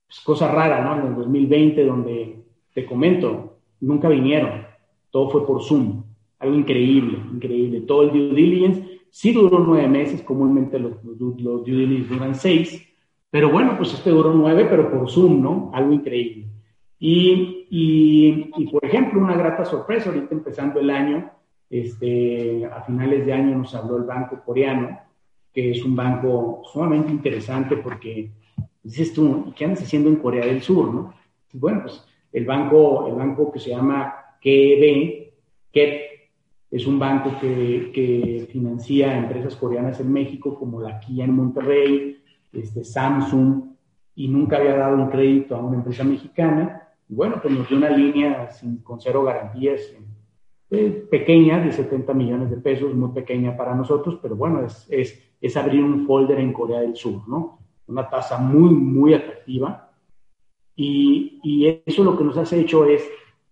es 0.10 0.20
cosa 0.22 0.52
rara, 0.52 0.84
¿no? 0.84 1.02
En 1.02 1.08
el 1.08 1.16
2020, 1.16 1.86
donde 1.86 2.44
te 2.74 2.86
comento, 2.86 3.58
nunca 3.80 4.10
vinieron, 4.10 4.66
todo 5.10 5.30
fue 5.30 5.46
por 5.46 5.64
Zoom, 5.64 6.04
algo 6.38 6.56
increíble, 6.56 7.18
increíble. 7.34 7.82
Todo 7.82 8.04
el 8.04 8.12
due 8.12 8.34
diligence 8.36 9.02
sí 9.10 9.34
duró 9.34 9.60
nueve 9.60 9.88
meses, 9.88 10.22
comúnmente 10.22 10.78
los, 10.78 11.04
los, 11.04 11.20
los 11.20 11.66
due 11.66 11.76
diligence 11.76 12.14
duran 12.14 12.36
seis, 12.36 12.86
pero 13.32 13.52
bueno, 13.52 13.76
pues 13.78 13.94
este 13.94 14.10
duró 14.10 14.34
nueve, 14.34 14.68
pero 14.70 14.92
por 14.92 15.10
Zoom, 15.10 15.42
¿no? 15.42 15.72
Algo 15.74 15.94
increíble. 15.94 16.48
Y, 17.00 17.68
y, 17.70 18.68
por 18.68 18.84
ejemplo, 18.84 19.22
una 19.22 19.38
grata 19.38 19.64
sorpresa, 19.64 20.10
ahorita 20.10 20.36
empezando 20.36 20.82
el 20.82 20.90
año, 20.90 21.32
este, 21.70 22.66
a 22.66 22.82
finales 22.82 23.26
de 23.26 23.34
año 23.34 23.58
nos 23.58 23.74
habló 23.74 23.98
el 23.98 24.04
banco 24.04 24.42
coreano, 24.44 25.00
que 25.54 25.72
es 25.72 25.84
un 25.86 25.96
banco 25.96 26.62
sumamente 26.72 27.12
interesante 27.12 27.78
porque 27.78 28.32
dices 28.84 29.14
tú, 29.14 29.54
¿qué 29.56 29.66
andas 29.66 29.84
haciendo 29.84 30.10
en 30.10 30.18
Corea 30.18 30.46
del 30.46 30.62
Sur? 30.62 30.94
¿no? 30.94 31.14
Bueno, 31.54 31.84
pues 31.84 32.04
el 32.34 32.46
banco, 32.46 33.08
el 33.08 33.16
banco 33.16 33.52
que 33.52 33.60
se 33.60 33.70
llama 33.70 34.14
KEB, 34.42 35.32
KEP, 35.72 36.10
es 36.72 36.86
un 36.86 37.00
banco 37.00 37.32
que, 37.40 37.92
que 37.94 38.48
financia 38.52 39.18
empresas 39.18 39.56
coreanas 39.56 40.00
en 40.02 40.12
México 40.12 40.54
como 40.60 40.82
la 40.82 41.00
Kia 41.00 41.26
en 41.26 41.36
Monterrey, 41.36 42.22
este, 42.52 42.84
Samsung, 42.84 43.70
y 44.16 44.28
nunca 44.28 44.58
había 44.58 44.76
dado 44.76 44.98
un 44.98 45.10
crédito 45.10 45.56
a 45.56 45.62
una 45.62 45.78
empresa 45.78 46.04
mexicana 46.04 46.89
bueno, 47.10 47.40
pues 47.42 47.54
nos 47.54 47.68
dio 47.68 47.78
una 47.78 47.90
línea 47.90 48.52
sin, 48.52 48.78
con 48.78 49.02
cero 49.02 49.24
garantías 49.24 49.82
eh, 50.70 51.08
pequeña, 51.10 51.60
de 51.60 51.72
70 51.72 52.14
millones 52.14 52.52
de 52.52 52.58
pesos, 52.58 52.94
muy 52.94 53.10
pequeña 53.12 53.58
para 53.58 53.74
nosotros, 53.74 54.20
pero 54.22 54.36
bueno, 54.36 54.64
es, 54.64 54.86
es, 54.92 55.34
es 55.42 55.58
abrir 55.58 55.84
un 55.84 56.06
folder 56.06 56.40
en 56.40 56.54
Corea 56.54 56.82
del 56.82 56.96
Sur, 56.96 57.28
¿no? 57.28 57.60
Una 57.88 58.08
tasa 58.08 58.38
muy, 58.38 58.70
muy 58.70 59.16
atractiva. 59.16 59.92
Y, 60.76 61.40
y 61.44 61.82
eso 61.84 62.04
lo 62.04 62.16
que 62.16 62.24
nos 62.24 62.38
has 62.38 62.54
hecho 62.54 62.86
es 62.86 63.04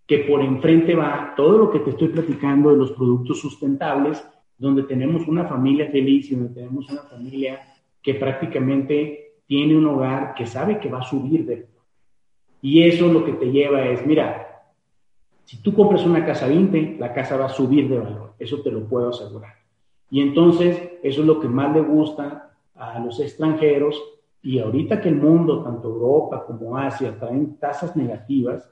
que 0.06 0.18
por 0.20 0.40
enfrente 0.40 0.94
va 0.94 1.34
todo 1.36 1.58
lo 1.58 1.70
que 1.70 1.80
te 1.80 1.90
estoy 1.90 2.08
platicando 2.08 2.70
de 2.70 2.76
los 2.76 2.92
productos 2.92 3.40
sustentables, 3.40 4.24
donde 4.56 4.84
tenemos 4.84 5.26
una 5.26 5.44
familia 5.44 5.90
feliz 5.90 6.30
y 6.30 6.36
donde 6.36 6.54
tenemos 6.54 6.88
una 6.88 7.02
familia 7.02 7.60
que 8.00 8.14
prácticamente 8.14 9.40
tiene 9.46 9.76
un 9.76 9.86
hogar 9.86 10.34
que 10.34 10.46
sabe 10.46 10.78
que 10.78 10.88
va 10.88 11.00
a 11.00 11.02
subir 11.02 11.44
de 11.44 11.66
y 12.60 12.82
eso 12.82 13.08
lo 13.08 13.24
que 13.24 13.32
te 13.32 13.46
lleva 13.46 13.86
es, 13.86 14.04
mira, 14.06 14.48
si 15.44 15.62
tú 15.62 15.72
compras 15.72 16.04
una 16.04 16.26
casa 16.26 16.46
20, 16.46 16.96
la 16.98 17.12
casa 17.12 17.36
va 17.36 17.46
a 17.46 17.50
subir 17.50 17.88
de 17.88 17.98
valor, 17.98 18.34
eso 18.38 18.60
te 18.60 18.70
lo 18.70 18.84
puedo 18.84 19.10
asegurar. 19.10 19.54
Y 20.10 20.20
entonces, 20.20 20.90
eso 21.02 21.20
es 21.20 21.26
lo 21.26 21.40
que 21.40 21.48
más 21.48 21.74
le 21.74 21.80
gusta 21.80 22.50
a 22.74 22.98
los 22.98 23.20
extranjeros. 23.20 24.02
Y 24.42 24.58
ahorita 24.58 25.00
que 25.00 25.08
el 25.08 25.16
mundo, 25.16 25.62
tanto 25.62 25.88
Europa 25.88 26.44
como 26.46 26.76
Asia, 26.76 27.18
traen 27.18 27.56
tasas 27.56 27.96
negativas, 27.96 28.70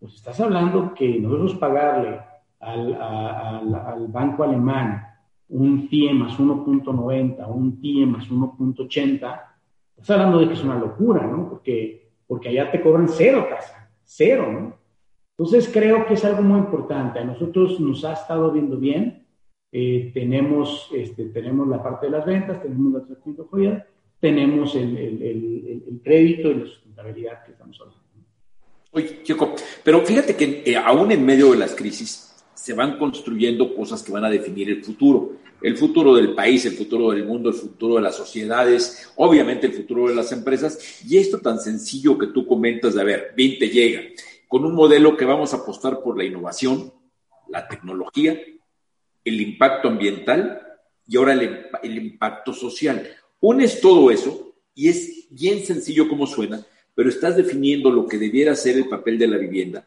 pues 0.00 0.14
estás 0.14 0.40
hablando 0.40 0.94
que 0.94 1.18
nosotros 1.18 1.54
pagarle 1.56 2.20
al, 2.60 2.94
al 2.94 4.06
banco 4.08 4.44
alemán 4.44 5.02
un 5.48 5.88
TIE 5.88 6.12
más 6.12 6.38
1.90, 6.38 7.46
un 7.48 7.80
TIE 7.80 8.06
más 8.06 8.30
1.80, 8.30 9.40
estás 9.96 10.10
hablando 10.10 10.38
de 10.38 10.48
que 10.48 10.54
es 10.54 10.62
una 10.62 10.78
locura, 10.78 11.26
¿no? 11.26 11.48
Porque 11.48 12.07
porque 12.28 12.50
allá 12.50 12.70
te 12.70 12.80
cobran 12.80 13.08
cero 13.08 13.48
tasa, 13.50 13.90
cero, 14.04 14.52
¿no? 14.52 14.78
Entonces 15.36 15.70
creo 15.72 16.06
que 16.06 16.14
es 16.14 16.24
algo 16.24 16.42
muy 16.42 16.58
importante. 16.58 17.18
A 17.18 17.24
nosotros 17.24 17.80
nos 17.80 18.04
ha 18.04 18.12
estado 18.12 18.52
viendo 18.52 18.76
bien. 18.76 19.26
Eh, 19.72 20.10
tenemos, 20.12 20.90
este, 20.94 21.26
tenemos 21.26 21.66
la 21.68 21.82
parte 21.82 22.06
de 22.06 22.12
las 22.12 22.26
ventas, 22.26 22.62
tenemos 22.62 22.92
la 22.92 23.06
tecnología, 23.06 23.86
tenemos 24.20 24.74
el, 24.74 24.96
el, 24.96 25.82
el, 25.86 26.00
crédito 26.02 26.50
y 26.50 26.54
la 26.54 26.66
sustentabilidad 26.66 27.44
que 27.44 27.52
estamos 27.52 27.78
hablando. 27.80 28.02
Oye, 28.90 29.22
Chico, 29.22 29.54
pero 29.84 30.00
fíjate 30.00 30.34
que 30.34 30.62
eh, 30.66 30.76
aún 30.76 31.12
en 31.12 31.24
medio 31.24 31.52
de 31.52 31.58
las 31.58 31.74
crisis 31.74 32.44
se 32.54 32.74
van 32.74 32.98
construyendo 32.98 33.74
cosas 33.74 34.02
que 34.02 34.10
van 34.10 34.24
a 34.24 34.30
definir 34.30 34.70
el 34.70 34.82
futuro 34.82 35.32
el 35.60 35.76
futuro 35.76 36.14
del 36.14 36.34
país, 36.34 36.64
el 36.66 36.72
futuro 36.72 37.10
del 37.10 37.24
mundo, 37.24 37.48
el 37.48 37.54
futuro 37.54 37.96
de 37.96 38.02
las 38.02 38.16
sociedades, 38.16 39.10
obviamente 39.16 39.66
el 39.66 39.72
futuro 39.72 40.08
de 40.08 40.14
las 40.14 40.30
empresas. 40.32 41.02
Y 41.06 41.18
esto 41.18 41.38
tan 41.38 41.60
sencillo 41.60 42.18
que 42.18 42.28
tú 42.28 42.46
comentas 42.46 42.94
de, 42.94 43.00
a 43.00 43.04
ver, 43.04 43.32
20 43.36 43.68
llega, 43.68 44.02
con 44.46 44.64
un 44.64 44.74
modelo 44.74 45.16
que 45.16 45.24
vamos 45.24 45.52
a 45.52 45.58
apostar 45.58 46.00
por 46.00 46.16
la 46.16 46.24
innovación, 46.24 46.92
la 47.48 47.66
tecnología, 47.66 48.40
el 49.24 49.40
impacto 49.40 49.88
ambiental 49.88 50.62
y 51.06 51.16
ahora 51.16 51.32
el, 51.32 51.66
el 51.82 51.96
impacto 51.96 52.52
social. 52.52 53.08
Unes 53.40 53.80
todo 53.80 54.10
eso 54.10 54.54
y 54.74 54.88
es 54.88 55.26
bien 55.30 55.64
sencillo 55.64 56.08
como 56.08 56.26
suena, 56.26 56.64
pero 56.94 57.08
estás 57.08 57.36
definiendo 57.36 57.90
lo 57.90 58.06
que 58.06 58.18
debiera 58.18 58.54
ser 58.54 58.76
el 58.76 58.88
papel 58.88 59.18
de 59.18 59.28
la 59.28 59.36
vivienda 59.36 59.86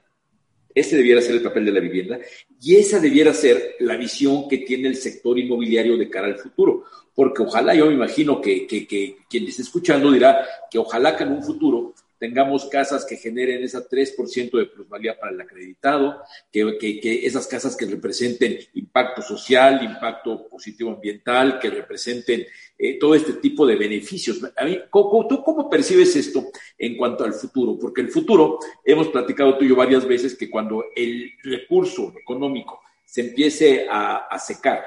ese 0.74 0.98
debiera 0.98 1.22
ser 1.22 1.36
el 1.36 1.42
papel 1.42 1.66
de 1.66 1.72
la 1.72 1.80
vivienda 1.80 2.20
y 2.62 2.76
esa 2.76 3.00
debiera 3.00 3.34
ser 3.34 3.76
la 3.80 3.98
visión 3.98 4.48
que 4.48 4.60
tiene 4.60 4.88
el 4.88 4.96
sector 4.96 5.38
inmobiliario 5.38 5.98
de 5.98 6.10
cara 6.10 6.28
al 6.28 6.38
futuro. 6.38 6.84
Porque 7.14 7.44
ojalá, 7.44 7.76
yo 7.76 7.88
me 7.88 7.94
imagino 7.94 8.40
que, 8.40 8.66
que, 8.66 8.88
que 8.88 9.18
quien 9.30 9.46
esté 9.46 9.64
escuchando 9.64 10.12
dirá 10.12 10.46
que 10.70 10.78
ojalá 10.78 11.16
que 11.16 11.24
en 11.24 11.34
un 11.34 11.44
futuro 11.44 11.91
tengamos 12.22 12.66
casas 12.66 13.04
que 13.04 13.18
generen 13.18 13.64
esa 13.64 13.90
3% 13.90 14.52
de 14.52 14.68
plusvalía 14.68 15.20
para 15.20 15.32
el 15.32 15.42
acreditado, 15.42 16.22
que, 16.52 17.26
esas 17.26 17.48
casas 17.48 17.76
que 17.76 17.88
representen 17.88 18.60
impacto 18.76 19.24
social, 19.24 19.84
impacto 19.84 20.48
positivo 20.48 20.92
ambiental, 20.92 21.58
que 21.58 21.72
representen 21.72 22.46
eh, 22.78 23.00
todo 23.00 23.16
este 23.16 23.34
tipo 23.34 23.66
de 23.66 23.76
beneficios. 23.76 24.40
¿Tú 24.40 25.44
cómo 25.44 25.68
percibes 25.68 26.16
esto 26.16 26.52
en 26.78 26.96
cuanto 26.96 27.24
al 27.24 27.34
futuro? 27.34 27.80
Porque 27.80 28.02
el 28.02 28.12
futuro, 28.12 28.60
hemos 28.86 29.08
platicado 29.08 29.58
tú 29.58 29.66
y 29.66 29.70
yo 29.70 29.76
varias 29.76 30.08
veces 30.08 30.38
que 30.38 30.48
cuando 30.48 30.86
el 30.96 31.32
recurso 31.42 32.14
económico 32.22 32.82
se 33.04 33.22
empiece 33.22 33.88
a, 33.90 34.28
a 34.28 34.38
secar, 34.38 34.84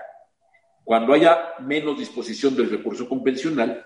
cuando 0.85 1.13
haya 1.13 1.55
menos 1.59 1.99
disposición 1.99 2.55
del 2.55 2.71
recurso 2.71 3.09
convencional, 3.09 3.85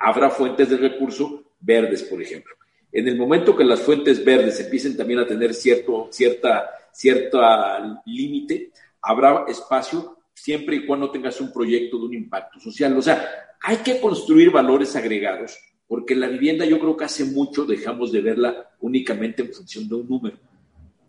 habrá 0.00 0.30
fuentes 0.30 0.68
de 0.68 0.78
recurso 0.78 1.44
verdes, 1.60 2.02
por 2.02 2.20
ejemplo. 2.20 2.57
En 2.98 3.06
el 3.06 3.16
momento 3.16 3.54
que 3.54 3.62
las 3.62 3.80
fuentes 3.80 4.24
verdes 4.24 4.58
empiecen 4.58 4.96
también 4.96 5.20
a 5.20 5.26
tener 5.26 5.54
cierto 5.54 6.08
cierta, 6.10 6.68
cierta 6.90 8.02
límite, 8.06 8.72
habrá 9.00 9.44
espacio 9.46 10.16
siempre 10.34 10.74
y 10.74 10.84
cuando 10.84 11.08
tengas 11.08 11.40
un 11.40 11.52
proyecto 11.52 11.96
de 11.96 12.06
un 12.06 12.14
impacto 12.14 12.58
social. 12.58 12.96
O 12.98 13.02
sea, 13.02 13.24
hay 13.62 13.76
que 13.76 14.00
construir 14.00 14.50
valores 14.50 14.96
agregados, 14.96 15.56
porque 15.86 16.16
la 16.16 16.26
vivienda 16.26 16.64
yo 16.64 16.80
creo 16.80 16.96
que 16.96 17.04
hace 17.04 17.24
mucho 17.24 17.64
dejamos 17.64 18.10
de 18.10 18.20
verla 18.20 18.68
únicamente 18.80 19.42
en 19.42 19.52
función 19.52 19.88
de 19.88 19.94
un 19.94 20.08
número, 20.08 20.38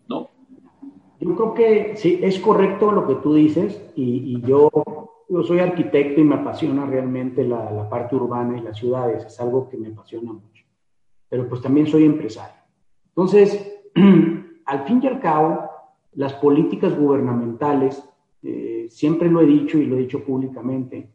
¿no? 0.06 0.30
Yo 1.18 1.34
creo 1.34 1.54
que 1.54 1.96
sí, 1.96 2.20
es 2.22 2.38
correcto 2.38 2.92
lo 2.92 3.04
que 3.08 3.16
tú 3.16 3.34
dices 3.34 3.82
y, 3.96 4.40
yo, 4.42 4.70
soy 5.44 5.58
arquitecto 5.58 6.20
y 6.20 6.24
me 6.24 6.36
apasiona 6.36 6.86
realmente 6.86 7.42
la 7.42 7.88
parte 7.90 8.14
urbana 8.14 8.58
y 8.58 8.62
las 8.62 8.78
ciudades, 8.78 9.24
es 9.24 9.40
algo 9.40 9.68
que 9.68 9.76
me 9.76 9.88
apasiona 9.88 10.32
mucho 10.32 10.59
pero 11.30 11.48
pues 11.48 11.62
también 11.62 11.86
soy 11.86 12.04
empresario. 12.04 12.60
Entonces, 13.08 13.82
al 14.66 14.84
fin 14.86 15.00
y 15.02 15.06
al 15.06 15.20
cabo, 15.20 15.70
las 16.12 16.34
políticas 16.34 16.98
gubernamentales, 16.98 18.04
eh, 18.42 18.88
siempre 18.90 19.30
lo 19.30 19.40
he 19.40 19.46
dicho 19.46 19.78
y 19.78 19.86
lo 19.86 19.96
he 19.96 20.00
dicho 20.00 20.24
públicamente, 20.24 21.08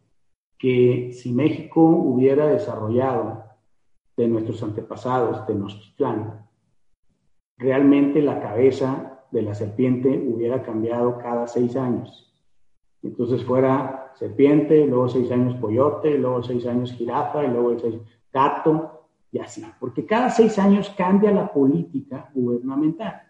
que 0.57 1.11
si 1.13 1.33
México 1.33 1.81
hubiera 1.81 2.47
desarrollado 2.47 3.43
de 4.15 4.27
nuestros 4.27 4.63
antepasados, 4.63 5.45
de 5.45 5.53
planes, 5.97 6.33
realmente 7.57 8.21
la 8.21 8.39
cabeza 8.39 9.25
de 9.31 9.41
la 9.41 9.53
serpiente 9.53 10.07
hubiera 10.09 10.63
cambiado 10.63 11.17
cada 11.17 11.47
seis 11.47 11.75
años. 11.75 12.33
Entonces 13.03 13.43
fuera 13.43 14.13
serpiente, 14.15 14.87
luego 14.87 15.09
seis 15.09 15.29
años 15.31 15.55
coyote, 15.59 16.17
luego 16.17 16.41
seis 16.41 16.65
años 16.65 16.93
jirafa, 16.93 17.43
y 17.43 17.49
luego 17.49 17.77
seis 17.77 17.95
gato, 18.31 18.94
así, 19.39 19.63
porque 19.79 20.05
cada 20.05 20.29
seis 20.29 20.57
años 20.59 20.89
cambia 20.97 21.31
la 21.31 21.51
política 21.51 22.29
gubernamental. 22.33 23.21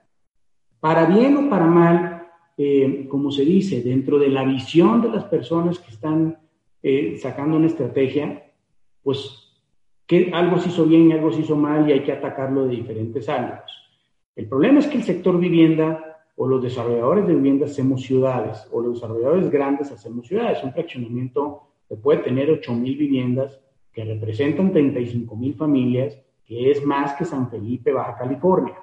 Para 0.79 1.05
bien 1.05 1.37
o 1.37 1.49
para 1.49 1.65
mal, 1.65 2.27
eh, 2.57 3.07
como 3.09 3.31
se 3.31 3.43
dice, 3.43 3.81
dentro 3.81 4.19
de 4.19 4.29
la 4.29 4.43
visión 4.43 5.01
de 5.01 5.09
las 5.09 5.25
personas 5.25 5.79
que 5.79 5.91
están 5.91 6.37
eh, 6.83 7.17
sacando 7.19 7.57
una 7.57 7.67
estrategia, 7.67 8.51
pues 9.01 9.45
que 10.05 10.31
algo 10.33 10.59
se 10.59 10.69
hizo 10.69 10.85
bien 10.85 11.09
y 11.09 11.13
algo 11.13 11.31
se 11.31 11.41
hizo 11.41 11.55
mal 11.55 11.89
y 11.89 11.93
hay 11.93 12.03
que 12.03 12.11
atacarlo 12.11 12.65
de 12.65 12.75
diferentes 12.75 13.27
ángulos. 13.27 13.71
El 14.35 14.47
problema 14.47 14.79
es 14.79 14.87
que 14.87 14.97
el 14.97 15.03
sector 15.03 15.39
vivienda 15.39 16.23
o 16.35 16.47
los 16.47 16.61
desarrolladores 16.61 17.25
de 17.27 17.35
vivienda 17.35 17.65
hacemos 17.65 18.01
ciudades 18.01 18.67
o 18.71 18.81
los 18.81 18.95
desarrolladores 18.95 19.49
grandes 19.49 19.91
hacemos 19.91 20.27
ciudades. 20.27 20.63
Un 20.63 20.73
fraccionamiento 20.73 21.69
que 21.87 21.95
puede 21.95 22.19
tener 22.19 22.51
8 22.51 22.73
mil 22.73 22.97
viviendas 22.97 23.59
que 23.95 24.03
representan 24.03 24.73
35 24.73 25.37
mil 25.37 25.55
familias, 25.55 26.21
que 26.45 26.69
es 26.69 26.85
más 26.85 27.13
que 27.13 27.23
San 27.23 27.49
Felipe, 27.49 27.93
Baja 27.93 28.17
California. 28.17 28.75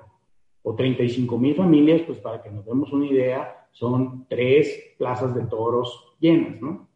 O 0.63 0.75
35 0.75 1.39
mil 1.39 1.55
familias, 1.55 2.01
pues 2.07 2.19
para 2.19 2.41
que 2.43 2.51
nos 2.51 2.65
demos 2.65 2.91
una 2.93 3.07
idea, 3.07 3.69
son 3.73 4.27
tres 4.27 4.95
plazas 4.97 5.35
de 5.35 5.43
toros 5.43 6.17
llenas, 6.19 6.61
¿no? 6.63 6.89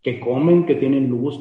Que 0.00 0.18
comen, 0.18 0.64
que 0.64 0.76
tienen 0.76 1.10
luz. 1.10 1.38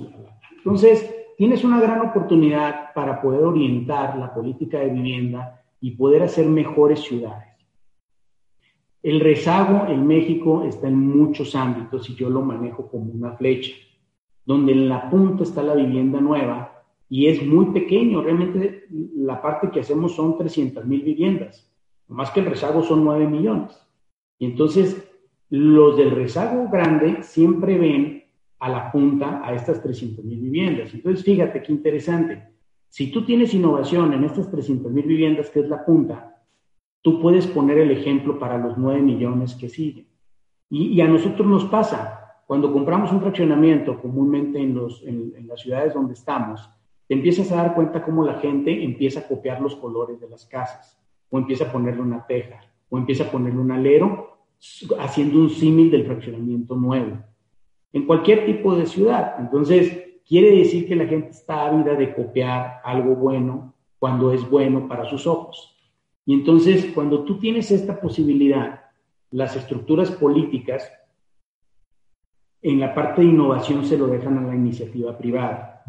Entonces, 0.58 1.16
tienes 1.38 1.64
una 1.64 1.80
gran 1.80 2.02
oportunidad 2.02 2.94
para 2.94 3.22
poder 3.22 3.44
orientar 3.44 4.18
la 4.18 4.34
política 4.34 4.80
de 4.80 4.90
vivienda 4.90 5.64
y 5.80 5.92
poder 5.92 6.24
hacer 6.24 6.48
mejores 6.48 7.00
ciudades. 7.00 7.48
El 9.02 9.22
rezago 9.22 9.88
en 9.88 10.06
México 10.06 10.66
está 10.66 10.90
en 10.90 11.00
muchos 11.00 11.56
ámbitos 11.56 12.10
y 12.10 12.16
yo 12.16 12.30
lo 12.30 12.42
manejo 12.42 12.90
como 12.90 13.10
una 13.14 13.32
flecha 13.38 13.72
donde 14.50 14.72
en 14.72 14.90
la 14.90 15.12
punta 15.12 15.44
está 15.44 15.62
la 15.62 15.76
vivienda 15.76 16.20
nueva 16.20 16.84
y 17.08 17.28
es 17.28 17.46
muy 17.46 17.68
pequeño. 17.68 18.24
Realmente 18.24 18.88
la 19.16 19.40
parte 19.44 19.70
que 19.70 19.82
hacemos 19.82 20.16
son 20.16 20.40
300 20.40 20.88
mil 20.88 21.04
viviendas, 21.04 21.72
más 22.08 22.32
que 22.32 22.40
el 22.40 22.48
rezago 22.48 22.82
son 22.82 23.04
9 23.04 23.28
millones. 23.28 23.80
Y 24.40 24.48
entonces 24.48 25.08
los 25.52 25.98
del 25.98 26.10
rezago 26.10 26.68
grande 26.68 27.22
siempre 27.22 27.78
ven 27.78 28.24
a 28.58 28.70
la 28.70 28.92
punta 28.92 29.40
a 29.46 29.54
estas 29.54 29.84
300 29.84 30.26
mil 30.26 30.40
viviendas. 30.40 30.96
Entonces 30.96 31.24
fíjate 31.24 31.62
qué 31.62 31.72
interesante. 31.72 32.48
Si 32.88 33.12
tú 33.12 33.24
tienes 33.24 33.54
innovación 33.54 34.14
en 34.14 34.24
estas 34.24 34.50
300 34.50 34.92
mil 34.92 35.06
viviendas, 35.06 35.52
que 35.52 35.60
es 35.60 35.70
la 35.70 35.86
punta, 35.86 36.42
tú 37.04 37.22
puedes 37.22 37.46
poner 37.46 37.78
el 37.78 37.92
ejemplo 37.92 38.40
para 38.40 38.58
los 38.58 38.80
9 38.80 39.00
millones 39.04 39.54
que 39.54 39.70
siguen. 39.70 40.08
Y, 40.72 40.88
y 40.88 41.02
a 41.02 41.08
nosotros 41.08 41.48
nos 41.48 41.66
pasa, 41.66 42.19
cuando 42.50 42.74
compramos 42.74 43.12
un 43.12 43.22
fraccionamiento, 43.22 44.02
comúnmente 44.02 44.58
en, 44.58 44.74
los, 44.74 45.04
en, 45.06 45.48
las 45.48 45.62
ciudades 45.62 45.94
donde 45.94 46.16
estamos, 46.16 46.68
te 47.08 47.14
empiezas 47.14 47.52
a 47.52 47.58
dar 47.58 47.76
cuenta 47.76 48.04
cómo 48.04 48.26
la 48.26 48.40
gente 48.40 48.84
empieza 48.84 49.20
a 49.20 49.28
copiar 49.28 49.62
los 49.62 49.76
colores 49.76 50.20
de 50.20 50.28
las 50.28 50.48
casas, 50.48 51.00
o 51.30 51.38
empieza 51.38 51.66
a 51.66 51.72
ponerle 51.72 52.02
una 52.02 52.26
teja, 52.26 52.60
o 52.90 52.98
empieza 52.98 53.26
a 53.26 53.32
ponerle 53.32 53.60
un 53.60 53.72
alero, 53.72 54.40
haciendo 54.98 55.42
un 55.42 55.52
símil 55.52 55.92
del 55.92 56.08
fraccionamiento 56.08 56.76
nuevo, 56.76 57.20
en 57.94 58.08
cualquier 58.08 58.48
tipo 58.48 58.76
de 58.76 58.88
ciudad. 58.88 59.36
Entonces, 59.38 60.06
quiere 60.28 60.50
decir 60.50 60.88
que 60.88 60.96
la 60.96 61.06
gente 61.06 61.30
está 61.30 61.68
ávida 61.68 61.94
de 61.94 62.16
copiar 62.16 62.82
algo 62.84 63.16
bueno 63.16 63.76
cuando 64.00 64.34
es 64.34 64.50
bueno 64.50 64.88
para 64.88 65.06
sus 65.06 65.28
ojos. 65.28 65.78
Y 66.26 66.34
entonces, 66.34 66.94
cuando 66.96 67.26
tú 67.26 67.38
tienes 67.38 67.70
esta 67.70 68.02
posibilidad, 68.02 68.86
las 69.30 69.56
estructuras 69.56 70.10
políticas 70.10 70.92
en 72.62 72.80
la 72.80 72.94
parte 72.94 73.22
de 73.22 73.28
innovación 73.28 73.86
se 73.86 73.98
lo 73.98 74.08
dejan 74.08 74.38
a 74.38 74.42
la 74.42 74.56
iniciativa 74.56 75.18
privada. 75.18 75.84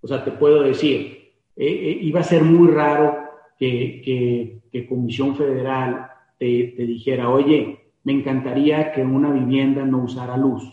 O 0.00 0.06
sea, 0.06 0.24
te 0.24 0.32
puedo 0.32 0.62
decir, 0.62 1.32
eh, 1.56 1.66
eh, 1.66 1.98
iba 2.02 2.20
a 2.20 2.24
ser 2.24 2.42
muy 2.44 2.68
raro 2.68 3.16
que, 3.58 4.60
Comisión 4.88 5.36
Federal 5.36 6.08
te, 6.38 6.46
dijera, 6.46 7.28
oye, 7.28 7.92
me 8.04 8.12
encantaría 8.12 8.92
que 8.92 9.02
una 9.02 9.30
vivienda 9.30 9.84
no 9.84 10.04
usara 10.04 10.36
luz, 10.36 10.64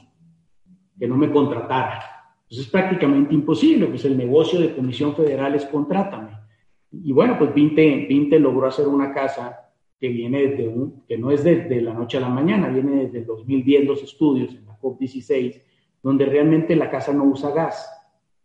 que 0.97 1.07
no 1.07 1.17
me 1.17 1.29
contratara. 1.29 2.01
Pues 2.47 2.62
es 2.62 2.67
prácticamente 2.67 3.33
imposible, 3.33 3.88
pues 3.88 4.05
el 4.05 4.17
negocio 4.17 4.60
de 4.60 4.73
Comisión 4.73 5.13
Federal 5.13 5.55
es 5.55 5.65
contrátame. 5.65 6.31
Y 6.91 7.12
bueno, 7.12 7.38
pues 7.38 7.53
Vinte, 7.53 8.05
Vinte 8.07 8.39
logró 8.39 8.67
hacer 8.67 8.88
una 8.88 9.13
casa 9.13 9.67
que 9.99 10.07
viene 10.07 10.47
desde 10.47 10.67
un, 10.67 11.03
que 11.07 11.17
no 11.17 11.31
es 11.31 11.43
de, 11.43 11.81
la 11.81 11.93
noche 11.93 12.17
a 12.17 12.21
la 12.21 12.29
mañana, 12.29 12.69
viene 12.69 13.03
desde 13.03 13.19
el 13.19 13.25
2010 13.25 13.86
los 13.86 14.03
estudios 14.03 14.53
la 14.77 14.89
COP16, 14.89 15.61
donde 16.03 16.25
realmente 16.25 16.75
la 16.75 16.89
casa 16.89 17.13
no 17.13 17.23
usa 17.25 17.51
gas. 17.51 17.89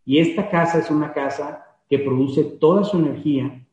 Y 0.05 0.19
esta 0.19 0.49
casa 0.49 0.79
es 0.79 0.89
una 0.91 1.13
casa 1.13 1.65
que 1.89 1.99
produce 1.99 2.43
toda 2.43 2.83
su 2.83 2.97
energía 2.97 3.65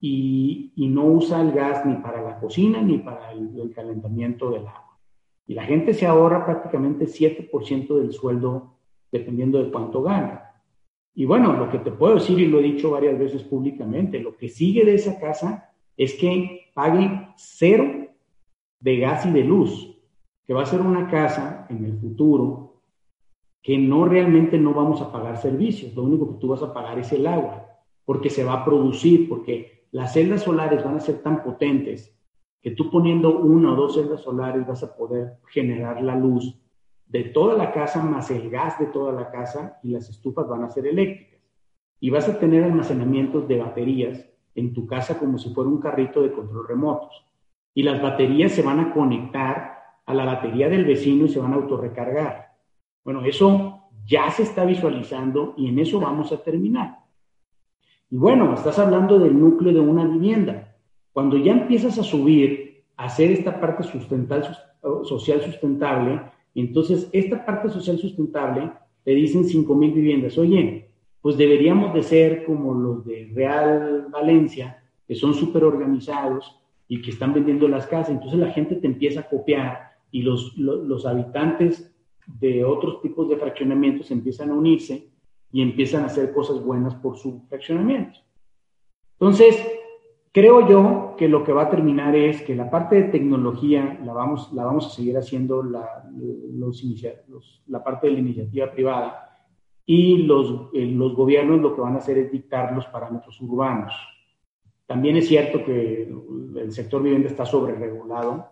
y, 0.00 0.72
y 0.76 0.88
no 0.88 1.06
usa 1.06 1.40
el 1.40 1.52
gas 1.52 1.84
ni 1.86 1.96
para 1.96 2.22
la 2.22 2.38
cocina 2.38 2.80
ni 2.82 2.98
para 2.98 3.32
el, 3.32 3.72
calentamiento 3.74 4.50
del 4.50 4.66
agua. 4.66 4.98
Y 5.46 5.54
la 5.54 5.64
gente 5.64 5.94
se 5.94 6.06
ahorra 6.06 6.44
prácticamente 6.44 7.06
7% 7.06 7.98
del 7.98 8.12
sueldo 8.12 8.76
dependiendo 9.10 9.62
de 9.62 9.70
cuánto 9.70 10.02
gana. 10.02 10.50
Y 11.14 11.24
bueno, 11.24 11.52
lo 11.52 11.70
que 11.70 11.78
te 11.78 11.90
puedo 11.90 12.14
decir, 12.14 12.38
y 12.38 12.46
lo 12.46 12.60
he 12.60 12.62
dicho 12.62 12.90
varias 12.90 13.18
veces 13.18 13.42
públicamente, 13.42 14.18
lo 14.18 14.36
que 14.36 14.48
sigue 14.48 14.84
de 14.84 14.94
esa 14.94 15.20
casa 15.20 15.70
es 15.96 16.14
que 16.14 16.70
paguen 16.74 17.28
cero 17.36 18.08
de 18.80 18.96
gas 18.98 19.26
y 19.26 19.30
de 19.30 19.44
luz, 19.44 19.91
que 20.46 20.54
va 20.54 20.62
a 20.62 20.66
ser 20.66 20.80
una 20.80 21.08
casa 21.08 21.66
en 21.68 21.84
el 21.84 21.98
futuro 21.98 22.82
que 23.62 23.78
no 23.78 24.06
realmente 24.06 24.58
no 24.58 24.74
vamos 24.74 25.00
a 25.00 25.12
pagar 25.12 25.36
servicios, 25.36 25.94
lo 25.94 26.02
único 26.02 26.32
que 26.32 26.40
tú 26.40 26.48
vas 26.48 26.62
a 26.62 26.72
pagar 26.74 26.98
es 26.98 27.12
el 27.12 27.26
agua, 27.26 27.66
porque 28.04 28.28
se 28.28 28.42
va 28.42 28.54
a 28.54 28.64
producir, 28.64 29.28
porque 29.28 29.86
las 29.92 30.12
celdas 30.12 30.42
solares 30.42 30.84
van 30.84 30.96
a 30.96 31.00
ser 31.00 31.22
tan 31.22 31.44
potentes 31.44 32.18
que 32.60 32.72
tú 32.72 32.90
poniendo 32.90 33.38
una 33.38 33.72
o 33.72 33.76
dos 33.76 33.94
celdas 33.94 34.22
solares 34.22 34.66
vas 34.66 34.82
a 34.82 34.96
poder 34.96 35.38
generar 35.48 36.02
la 36.02 36.16
luz 36.16 36.58
de 37.06 37.24
toda 37.24 37.54
la 37.54 37.72
casa 37.72 38.02
más 38.02 38.30
el 38.30 38.48
gas 38.48 38.78
de 38.78 38.86
toda 38.86 39.12
la 39.12 39.30
casa 39.30 39.78
y 39.82 39.90
las 39.90 40.08
estufas 40.08 40.48
van 40.48 40.64
a 40.64 40.70
ser 40.70 40.86
eléctricas. 40.86 41.40
Y 42.00 42.08
vas 42.10 42.28
a 42.28 42.38
tener 42.38 42.64
almacenamientos 42.64 43.46
de 43.46 43.58
baterías 43.58 44.24
en 44.54 44.72
tu 44.72 44.86
casa 44.86 45.18
como 45.18 45.38
si 45.38 45.52
fuera 45.52 45.68
un 45.68 45.78
carrito 45.78 46.22
de 46.22 46.32
control 46.32 46.66
remotos. 46.66 47.26
Y 47.74 47.82
las 47.82 48.00
baterías 48.00 48.52
se 48.52 48.62
van 48.62 48.80
a 48.80 48.94
conectar 48.94 49.81
a 50.06 50.14
la 50.14 50.24
batería 50.24 50.68
del 50.68 50.84
vecino 50.84 51.26
y 51.26 51.28
se 51.28 51.40
van 51.40 51.52
a 51.52 51.56
autorrecargar. 51.56 52.52
Bueno, 53.04 53.24
eso 53.24 53.82
ya 54.06 54.30
se 54.30 54.42
está 54.42 54.64
visualizando 54.64 55.54
y 55.56 55.68
en 55.68 55.78
eso 55.78 56.00
vamos 56.00 56.32
a 56.32 56.42
terminar. 56.42 56.98
Y 58.10 58.16
bueno, 58.16 58.52
estás 58.54 58.78
hablando 58.78 59.18
del 59.18 59.38
núcleo 59.38 59.72
de 59.72 59.80
una 59.80 60.04
vivienda. 60.04 60.76
Cuando 61.12 61.36
ya 61.38 61.52
empiezas 61.52 61.98
a 61.98 62.02
subir, 62.02 62.84
a 62.96 63.04
hacer 63.04 63.30
esta 63.30 63.60
parte 63.60 63.82
sustental, 63.82 64.56
social 65.04 65.40
sustentable, 65.40 66.20
entonces 66.54 67.08
esta 67.12 67.44
parte 67.44 67.70
social 67.70 67.98
sustentable 67.98 68.70
te 69.04 69.12
dicen 69.12 69.44
5 69.44 69.74
mil 69.74 69.92
viviendas. 69.92 70.36
Oye, 70.38 70.90
pues 71.20 71.36
deberíamos 71.36 71.94
de 71.94 72.02
ser 72.02 72.44
como 72.44 72.74
los 72.74 73.04
de 73.04 73.30
Real 73.32 74.08
Valencia, 74.10 74.82
que 75.06 75.14
son 75.14 75.34
súper 75.34 75.64
organizados 75.64 76.60
y 76.88 77.00
que 77.00 77.10
están 77.10 77.32
vendiendo 77.32 77.68
las 77.68 77.86
casas. 77.86 78.10
Entonces 78.10 78.38
la 78.38 78.50
gente 78.50 78.76
te 78.76 78.86
empieza 78.86 79.20
a 79.20 79.28
copiar 79.28 79.91
y 80.12 80.22
los, 80.22 80.56
los, 80.56 80.86
los 80.86 81.04
habitantes 81.06 81.92
de 82.26 82.64
otros 82.64 83.02
tipos 83.02 83.28
de 83.28 83.36
fraccionamientos 83.36 84.10
empiezan 84.12 84.50
a 84.50 84.54
unirse 84.54 85.08
y 85.50 85.62
empiezan 85.62 86.04
a 86.04 86.06
hacer 86.06 86.32
cosas 86.32 86.62
buenas 86.62 86.94
por 86.94 87.16
su 87.16 87.42
fraccionamiento. 87.48 88.20
Entonces, 89.18 89.60
creo 90.32 90.68
yo 90.68 91.14
que 91.16 91.28
lo 91.28 91.44
que 91.44 91.52
va 91.52 91.62
a 91.62 91.70
terminar 91.70 92.14
es 92.14 92.42
que 92.42 92.54
la 92.54 92.70
parte 92.70 92.96
de 92.96 93.08
tecnología 93.08 94.00
la 94.04 94.12
vamos, 94.12 94.52
la 94.52 94.64
vamos 94.64 94.86
a 94.86 94.90
seguir 94.90 95.16
haciendo 95.16 95.62
la, 95.62 96.08
los, 96.52 97.62
la 97.66 97.82
parte 97.82 98.06
de 98.06 98.12
la 98.14 98.18
iniciativa 98.20 98.70
privada 98.70 99.46
y 99.84 100.18
los, 100.18 100.70
eh, 100.72 100.86
los 100.86 101.14
gobiernos 101.14 101.60
lo 101.60 101.74
que 101.74 101.80
van 101.80 101.94
a 101.94 101.98
hacer 101.98 102.18
es 102.18 102.30
dictar 102.32 102.74
los 102.74 102.86
parámetros 102.86 103.40
urbanos. 103.40 103.92
También 104.86 105.16
es 105.16 105.26
cierto 105.26 105.64
que 105.64 106.12
el 106.56 106.72
sector 106.72 107.02
vivienda 107.02 107.28
está 107.28 107.46
sobre 107.46 107.74
regulado. 107.74 108.51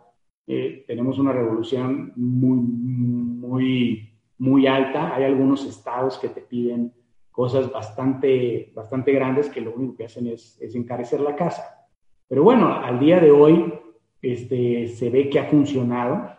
Tenemos 0.86 1.18
una 1.18 1.32
revolución 1.32 2.12
muy, 2.16 2.58
muy 2.58 4.10
muy 4.40 4.66
alta. 4.66 5.14
Hay 5.14 5.24
algunos 5.24 5.64
estados 5.64 6.18
que 6.18 6.30
te 6.30 6.40
piden 6.40 6.92
cosas 7.30 7.70
bastante, 7.70 8.72
bastante 8.74 9.12
grandes 9.12 9.48
que 9.48 9.60
lo 9.60 9.72
único 9.74 9.96
que 9.96 10.06
hacen 10.06 10.26
es, 10.26 10.58
encarecer 10.74 11.20
la 11.20 11.36
casa. 11.36 11.86
Pero 12.26 12.42
bueno, 12.42 12.74
al 12.74 12.98
día 12.98 13.20
de 13.20 13.30
hoy 13.30 13.72
este, 14.20 14.88
se 14.88 15.10
ve 15.10 15.28
que 15.28 15.38
ha 15.38 15.44
funcionado 15.44 16.36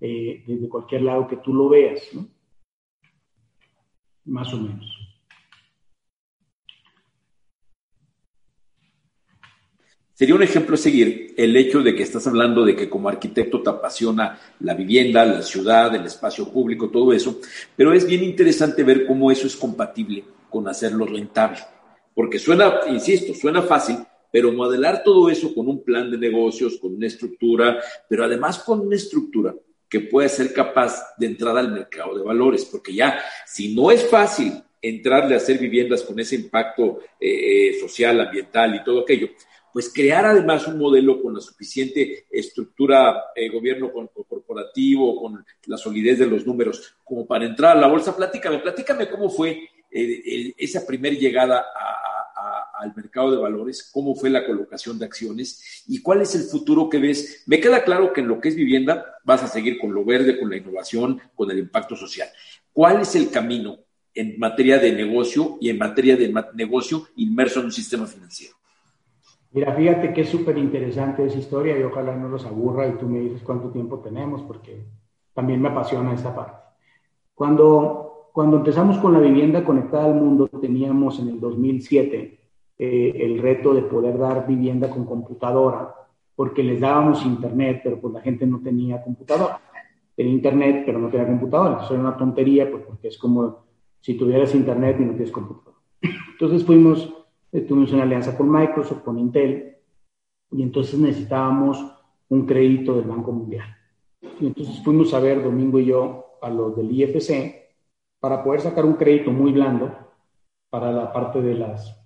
eh, 0.00 0.44
desde 0.46 0.68
cualquier 0.68 1.02
lado 1.02 1.26
que 1.26 1.36
tú 1.36 1.52
lo 1.52 1.68
veas. 1.68 2.08
Más 4.24 4.54
o 4.54 4.58
menos. 4.58 5.09
Sería 10.20 10.34
un 10.34 10.42
ejemplo 10.42 10.76
seguir 10.76 11.32
el 11.34 11.56
hecho 11.56 11.82
de 11.82 11.94
que 11.94 12.02
estás 12.02 12.26
hablando 12.26 12.62
de 12.62 12.76
que 12.76 12.90
como 12.90 13.08
arquitecto 13.08 13.62
te 13.62 13.70
apasiona 13.70 14.38
la 14.60 14.74
vivienda, 14.74 15.24
la 15.24 15.40
ciudad, 15.40 15.94
el 15.94 16.04
espacio 16.04 16.52
público, 16.52 16.90
todo 16.90 17.14
eso, 17.14 17.40
pero 17.74 17.94
es 17.94 18.06
bien 18.06 18.22
interesante 18.22 18.84
ver 18.84 19.06
cómo 19.06 19.30
eso 19.30 19.46
es 19.46 19.56
compatible 19.56 20.22
con 20.50 20.68
hacerlo 20.68 21.06
rentable. 21.06 21.60
Porque 22.14 22.38
suena, 22.38 22.80
insisto, 22.90 23.32
suena 23.32 23.62
fácil, 23.62 23.96
pero 24.30 24.52
modelar 24.52 25.02
todo 25.02 25.30
eso 25.30 25.54
con 25.54 25.68
un 25.68 25.82
plan 25.82 26.10
de 26.10 26.18
negocios, 26.18 26.76
con 26.76 26.96
una 26.96 27.06
estructura, 27.06 27.78
pero 28.06 28.22
además 28.22 28.58
con 28.58 28.80
una 28.80 28.96
estructura 28.96 29.54
que 29.88 30.00
pueda 30.00 30.28
ser 30.28 30.52
capaz 30.52 31.14
de 31.16 31.28
entrar 31.28 31.56
al 31.56 31.72
mercado 31.72 32.14
de 32.18 32.22
valores, 32.22 32.66
porque 32.66 32.92
ya, 32.92 33.22
si 33.46 33.74
no 33.74 33.90
es 33.90 34.04
fácil 34.04 34.52
entrarle 34.82 35.32
a 35.32 35.38
hacer 35.38 35.56
viviendas 35.56 36.02
con 36.02 36.20
ese 36.20 36.36
impacto 36.36 36.98
eh, 37.18 37.70
eh, 37.70 37.80
social, 37.80 38.20
ambiental 38.20 38.74
y 38.74 38.84
todo 38.84 39.00
aquello, 39.00 39.30
pues 39.72 39.92
crear 39.92 40.24
además 40.24 40.66
un 40.66 40.78
modelo 40.78 41.22
con 41.22 41.34
la 41.34 41.40
suficiente 41.40 42.26
estructura 42.30 43.24
eh, 43.34 43.48
gobierno 43.48 43.92
corporativo, 43.92 45.20
con 45.20 45.44
la 45.66 45.76
solidez 45.76 46.18
de 46.18 46.26
los 46.26 46.46
números, 46.46 46.94
como 47.04 47.26
para 47.26 47.46
entrar 47.46 47.76
a 47.76 47.80
la 47.80 47.86
bolsa. 47.86 48.16
Platícame, 48.16 48.58
platícame 48.58 49.08
cómo 49.08 49.30
fue 49.30 49.68
eh, 49.90 50.54
esa 50.56 50.86
primera 50.86 51.16
llegada 51.16 51.64
al 52.80 52.94
mercado 52.96 53.30
de 53.30 53.36
valores, 53.36 53.90
cómo 53.92 54.14
fue 54.14 54.30
la 54.30 54.46
colocación 54.46 54.98
de 54.98 55.04
acciones 55.04 55.84
y 55.86 56.00
cuál 56.00 56.22
es 56.22 56.34
el 56.34 56.42
futuro 56.42 56.88
que 56.88 56.98
ves. 56.98 57.42
Me 57.46 57.60
queda 57.60 57.84
claro 57.84 58.12
que 58.12 58.22
en 58.22 58.28
lo 58.28 58.40
que 58.40 58.48
es 58.48 58.56
vivienda 58.56 59.18
vas 59.22 59.42
a 59.42 59.48
seguir 59.48 59.78
con 59.78 59.92
lo 59.92 60.04
verde, 60.04 60.38
con 60.38 60.48
la 60.48 60.56
innovación, 60.56 61.20
con 61.34 61.50
el 61.50 61.58
impacto 61.58 61.94
social. 61.94 62.28
¿Cuál 62.72 63.02
es 63.02 63.14
el 63.14 63.30
camino 63.30 63.78
en 64.14 64.38
materia 64.38 64.78
de 64.78 64.92
negocio 64.92 65.58
y 65.60 65.68
en 65.68 65.78
materia 65.78 66.16
de 66.16 66.32
negocio 66.54 67.08
inmerso 67.16 67.60
en 67.60 67.66
un 67.66 67.72
sistema 67.72 68.06
financiero? 68.06 68.59
Mira, 69.52 69.74
fíjate 69.74 70.12
que 70.12 70.20
es 70.20 70.28
súper 70.28 70.56
interesante 70.58 71.24
esa 71.24 71.38
historia 71.38 71.78
y 71.78 71.82
ojalá 71.82 72.14
no 72.14 72.28
los 72.28 72.46
aburra 72.46 72.86
y 72.86 72.92
tú 72.92 73.08
me 73.08 73.18
dices 73.18 73.42
cuánto 73.42 73.70
tiempo 73.70 73.98
tenemos 73.98 74.42
porque 74.42 74.84
también 75.34 75.60
me 75.60 75.68
apasiona 75.68 76.14
esta 76.14 76.34
parte. 76.34 76.58
Cuando, 77.34 78.30
cuando 78.32 78.58
empezamos 78.58 78.98
con 78.98 79.12
la 79.12 79.18
vivienda 79.18 79.64
conectada 79.64 80.06
al 80.06 80.14
mundo, 80.14 80.48
teníamos 80.48 81.18
en 81.18 81.30
el 81.30 81.40
2007 81.40 82.38
eh, 82.78 83.12
el 83.16 83.38
reto 83.40 83.74
de 83.74 83.82
poder 83.82 84.18
dar 84.18 84.46
vivienda 84.46 84.88
con 84.88 85.04
computadora 85.04 85.94
porque 86.36 86.62
les 86.62 86.80
dábamos 86.80 87.26
internet, 87.26 87.82
pero 87.84 88.00
pues 88.00 88.14
la 88.14 88.20
gente 88.22 88.46
no 88.46 88.60
tenía 88.60 89.02
computadora. 89.02 89.60
Tenía 90.16 90.32
internet, 90.32 90.84
pero 90.86 90.98
no 90.98 91.10
tenía 91.10 91.26
computadora. 91.26 91.84
Eso 91.84 91.92
era 91.92 92.02
una 92.02 92.16
tontería 92.16 92.70
pues, 92.70 92.84
porque 92.84 93.08
es 93.08 93.18
como 93.18 93.64
si 94.00 94.14
tuvieras 94.14 94.54
internet 94.54 94.96
y 95.00 95.04
no 95.04 95.12
tienes 95.12 95.32
computadora. 95.32 95.76
Entonces 96.32 96.64
fuimos 96.64 97.12
tuvimos 97.52 97.92
una 97.92 98.04
alianza 98.04 98.36
con 98.36 98.50
Microsoft, 98.50 99.02
con 99.02 99.18
Intel, 99.18 99.76
y 100.52 100.62
entonces 100.62 100.98
necesitábamos 100.98 101.84
un 102.28 102.46
crédito 102.46 102.94
del 102.94 103.04
Banco 103.04 103.32
Mundial. 103.32 103.76
Y 104.40 104.46
entonces 104.46 104.82
fuimos 104.84 105.12
a 105.14 105.20
ver, 105.20 105.42
Domingo 105.42 105.78
y 105.78 105.86
yo, 105.86 106.38
a 106.40 106.48
los 106.48 106.76
del 106.76 106.90
IFC, 106.90 107.60
para 108.20 108.42
poder 108.42 108.60
sacar 108.60 108.84
un 108.84 108.94
crédito 108.94 109.30
muy 109.30 109.52
blando 109.52 109.96
para 110.70 110.92
la 110.92 111.12
parte 111.12 111.40
de 111.40 111.54
las, 111.54 111.98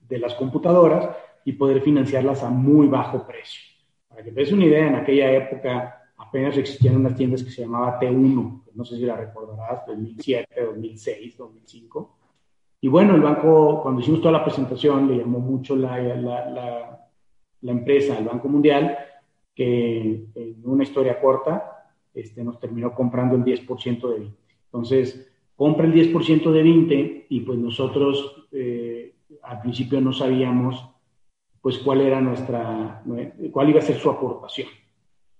de 0.00 0.18
las 0.18 0.34
computadoras 0.34 1.08
y 1.44 1.52
poder 1.52 1.80
financiarlas 1.80 2.42
a 2.42 2.50
muy 2.50 2.88
bajo 2.88 3.26
precio. 3.26 3.62
Para 4.08 4.24
que 4.24 4.32
te 4.32 4.40
des 4.40 4.52
una 4.52 4.64
idea, 4.64 4.88
en 4.88 4.96
aquella 4.96 5.30
época 5.32 6.12
apenas 6.16 6.56
existían 6.56 6.96
unas 6.96 7.14
tiendas 7.14 7.44
que 7.44 7.50
se 7.50 7.62
llamaba 7.62 8.00
T1, 8.00 8.62
no 8.74 8.84
sé 8.84 8.96
si 8.96 9.02
la 9.02 9.16
recordarás, 9.16 9.86
2007, 9.86 10.64
2006, 10.64 11.36
2005 11.36 12.17
y 12.80 12.88
bueno, 12.88 13.14
el 13.14 13.22
banco, 13.22 13.80
cuando 13.82 14.00
hicimos 14.00 14.20
toda 14.20 14.32
la 14.32 14.44
presentación, 14.44 15.08
le 15.08 15.18
llamó 15.18 15.40
mucho 15.40 15.74
la, 15.74 15.98
la, 15.98 17.08
la, 17.60 17.72
empresa, 17.72 18.16
el 18.16 18.24
Banco 18.24 18.48
Mundial, 18.48 18.96
que 19.54 20.26
en 20.34 20.60
una 20.64 20.84
historia 20.84 21.20
corta 21.20 21.88
este, 22.14 22.44
nos 22.44 22.60
terminó 22.60 22.94
comprando 22.94 23.34
el 23.34 23.44
10% 23.44 24.08
de 24.08 24.18
20. 24.20 24.36
Entonces, 24.66 25.28
compra 25.56 25.86
el 25.86 25.92
10% 25.92 26.52
de 26.52 26.62
20 26.62 27.26
y 27.28 27.40
pues 27.40 27.58
nosotros 27.58 28.46
eh, 28.52 29.14
al 29.42 29.60
principio 29.60 30.00
no 30.00 30.12
sabíamos 30.12 30.84
pues 31.60 31.78
cuál 31.78 32.00
era 32.02 32.20
nuestra, 32.20 33.02
cuál 33.50 33.70
iba 33.70 33.80
a 33.80 33.82
ser 33.82 33.96
su 33.96 34.08
aportación. 34.08 34.68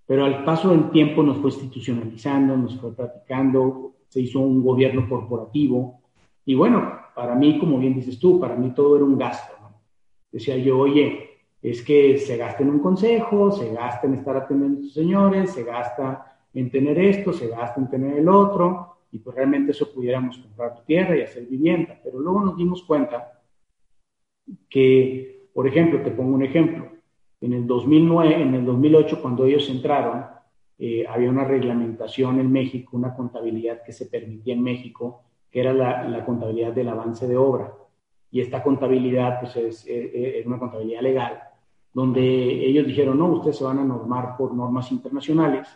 Pero 0.05 0.25
al 0.25 0.45
paso 0.45 0.71
del 0.71 0.91
tiempo 0.91 1.23
nos 1.23 1.39
fue 1.39 1.51
institucionalizando, 1.51 2.57
nos 2.57 2.81
fue 2.81 2.93
practicando, 2.93 3.93
se 4.09 4.21
hizo 4.21 4.41
un 4.41 4.65
gobierno 4.65 5.09
corporativo 5.09 6.01
y 6.49 6.55
bueno, 6.55 6.99
para 7.15 7.35
mí, 7.35 7.59
como 7.59 7.79
bien 7.79 7.95
dices 7.95 8.19
tú, 8.19 8.41
para 8.41 8.57
mí 8.57 8.71
todo 8.71 8.97
era 8.97 9.05
un 9.05 9.19
gasto. 9.19 9.53
Decía 10.33 10.57
yo, 10.57 10.79
oye, 10.79 11.43
es 11.61 11.83
que 11.83 12.17
se 12.17 12.39
gasta 12.39 12.63
en 12.63 12.71
un 12.71 12.79
consejo, 12.79 13.53
se 13.53 13.71
gasta 13.71 14.07
en 14.07 14.15
estar 14.15 14.35
atendiendo 14.35 14.81
a 14.81 14.83
sus 14.85 14.95
señores, 14.95 15.51
se 15.51 15.63
gasta 15.63 16.39
en 16.55 16.71
tener 16.71 16.99
esto, 16.99 17.35
se 17.35 17.49
gasta 17.49 17.79
en 17.79 17.91
tener 17.91 18.17
el 18.17 18.31
otro, 18.31 18.97
y 19.13 19.19
pues 19.19 19.37
realmente 19.37 19.73
eso 19.73 19.93
pudiéramos 19.93 20.39
comprar 20.39 20.83
tierra 20.87 21.19
y 21.19 21.21
hacer 21.21 21.45
vivienda. 21.45 22.01
Pero 22.03 22.19
luego 22.19 22.41
nos 22.41 22.57
dimos 22.57 22.83
cuenta 22.83 23.43
que, 24.71 25.51
por 25.53 25.69
ejemplo, 25.69 26.01
te 26.01 26.13
pongo 26.13 26.35
un 26.35 26.45
ejemplo, 26.45 26.89
en 27.43 27.53
el 27.53 27.67
2009, 27.67 28.41
en 28.41 28.55
el 28.55 28.65
2008, 28.65 29.21
cuando 29.21 29.45
ellos 29.45 29.69
entraron, 29.69 30.25
eh, 30.79 31.05
había 31.07 31.29
una 31.29 31.45
reglamentación 31.45 32.41
en 32.41 32.51
México, 32.51 32.97
una 32.97 33.15
contabilidad 33.15 33.83
que 33.83 33.93
se 33.93 34.07
permitía 34.07 34.55
en 34.55 34.63
México 34.63 35.25
que 35.51 35.61
era 35.61 35.73
la, 35.73 36.25
contabilidad 36.25 36.73
del 36.73 36.89
avance 36.89 37.27
de 37.27 37.37
obra. 37.37 37.73
Y 38.31 38.41
esta 38.41 38.63
contabilidad, 38.63 39.41
pues 39.41 39.57
es, 39.57 39.87
es, 39.87 40.47
una 40.47 40.59
contabilidad 40.59 41.01
legal, 41.01 41.43
donde 41.95 42.23
ellos 42.67 42.87
dijeron, 42.87 43.19
no, 43.19 43.27
ustedes 43.27 43.57
se 43.57 43.65
van 43.65 43.79
a 43.79 43.85
normar 43.85 44.37
por 44.37 44.55
normas 44.55 44.93
internacionales, 44.93 45.69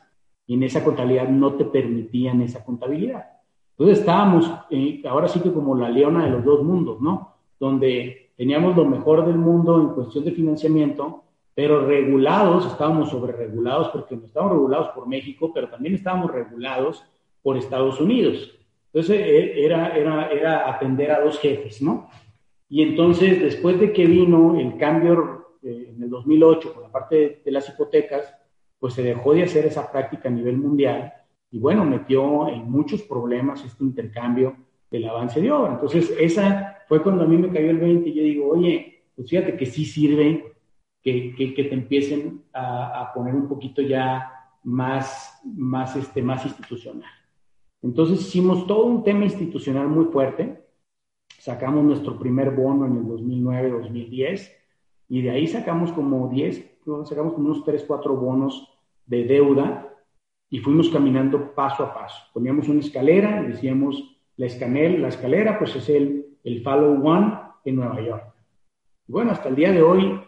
y 0.46 0.54
en 0.54 0.62
esa 0.64 0.84
contabilidad 0.84 1.28
no 1.28 1.54
te 1.54 1.64
permitían 1.64 2.42
esa 2.42 2.64
contabilidad. 2.64 3.26
Entonces 3.70 4.00
estábamos, 4.00 4.50
eh, 4.70 5.02
ahora 5.08 5.28
sí 5.28 5.40
que 5.40 5.52
como 5.52 5.74
la 5.74 5.88
leona 5.88 6.24
de 6.24 6.30
los 6.30 6.44
dos 6.44 6.62
mundos, 6.62 7.00
¿no? 7.00 7.36
Donde 7.58 8.32
teníamos 8.36 8.76
lo 8.76 8.84
mejor 8.84 9.24
del 9.24 9.38
mundo 9.38 9.80
en 9.80 9.88
cuestión 9.88 10.24
de 10.24 10.32
financiamiento, 10.32 11.24
pero 11.54 11.86
regulados, 11.86 12.66
estábamos 12.66 13.10
sobre 13.10 13.32
regulados 13.32 13.88
porque 13.88 14.16
no 14.16 14.24
estábamos 14.24 14.54
regulados 14.54 14.88
por 14.88 15.06
México, 15.06 15.52
pero 15.54 15.68
también 15.68 15.94
estábamos 15.94 16.30
regulados 16.30 17.04
por 17.42 17.56
Estados 17.56 18.00
Unidos. 18.00 18.58
Entonces 18.92 19.22
era, 19.56 19.96
era, 19.96 20.28
era 20.28 20.70
atender 20.70 21.10
a 21.10 21.20
dos 21.20 21.38
jefes, 21.40 21.80
¿no? 21.80 22.10
Y 22.68 22.82
entonces, 22.82 23.40
después 23.40 23.78
de 23.80 23.92
que 23.92 24.06
vino 24.06 24.58
el 24.58 24.76
cambio 24.76 25.58
eh, 25.62 25.92
en 25.94 26.02
el 26.02 26.10
2008 26.10 26.74
con 26.74 26.82
la 26.82 26.90
parte 26.90 27.42
de, 27.44 27.50
las 27.50 27.68
hipotecas, 27.68 28.34
pues 28.78 28.94
se 28.94 29.02
dejó 29.02 29.34
de 29.34 29.44
hacer 29.44 29.66
esa 29.66 29.90
práctica 29.90 30.28
a 30.28 30.32
nivel 30.32 30.56
mundial 30.56 31.12
y 31.50 31.58
bueno, 31.58 31.84
metió 31.84 32.48
en 32.48 32.70
muchos 32.70 33.02
problemas 33.02 33.64
este 33.64 33.84
intercambio 33.84 34.56
del 34.90 35.08
avance 35.08 35.40
de 35.40 35.52
obra. 35.52 35.72
Entonces, 35.72 36.14
esa, 36.18 36.78
fue 36.88 37.02
cuando 37.02 37.24
a 37.24 37.26
mí 37.26 37.36
me 37.36 37.50
cayó 37.50 37.70
el 37.70 37.78
20 37.78 38.08
y 38.08 38.14
yo 38.14 38.22
digo, 38.22 38.48
oye, 38.48 39.04
pues 39.14 39.28
fíjate 39.28 39.56
que 39.56 39.66
sí 39.66 39.84
sirve 39.84 40.54
que, 41.02 41.34
que, 41.36 41.64
te 41.64 41.74
empiecen 41.74 42.42
a, 42.52 43.02
a, 43.02 43.12
poner 43.12 43.34
un 43.34 43.48
poquito 43.48 43.82
ya 43.82 44.32
más, 44.62 45.40
más, 45.44 45.94
este, 45.96 46.22
más 46.22 46.44
institucional. 46.44 47.10
Entonces 47.82 48.20
hicimos 48.20 48.66
todo 48.66 48.84
un 48.84 49.02
tema 49.02 49.24
institucional 49.24 49.88
muy 49.88 50.06
fuerte, 50.06 50.64
sacamos 51.38 51.84
nuestro 51.84 52.18
primer 52.18 52.52
bono 52.52 52.86
en 52.86 52.96
el 52.98 53.04
2009-2010 53.04 54.50
y 55.08 55.22
de 55.22 55.30
ahí 55.30 55.48
sacamos 55.48 55.90
como 55.92 56.28
10, 56.28 56.78
sacamos 57.04 57.34
como 57.34 57.46
unos 57.46 57.64
3, 57.64 57.84
4 57.86 58.16
bonos 58.16 58.72
de 59.06 59.24
deuda 59.24 59.92
y 60.48 60.60
fuimos 60.60 60.88
caminando 60.90 61.54
paso 61.54 61.82
a 61.82 61.92
paso. 61.92 62.22
Poníamos 62.32 62.68
una 62.68 62.80
escalera 62.80 63.42
decíamos, 63.42 64.16
la, 64.36 64.46
escanel, 64.46 65.02
la 65.02 65.08
escalera 65.08 65.58
pues 65.58 65.74
es 65.74 65.88
el, 65.88 66.38
el 66.44 66.62
Follow 66.62 67.04
One 67.04 67.36
en 67.64 67.76
Nueva 67.76 68.00
York. 68.00 68.34
Y 69.08 69.12
bueno, 69.12 69.32
hasta 69.32 69.48
el 69.48 69.56
día 69.56 69.72
de 69.72 69.82
hoy 69.82 70.20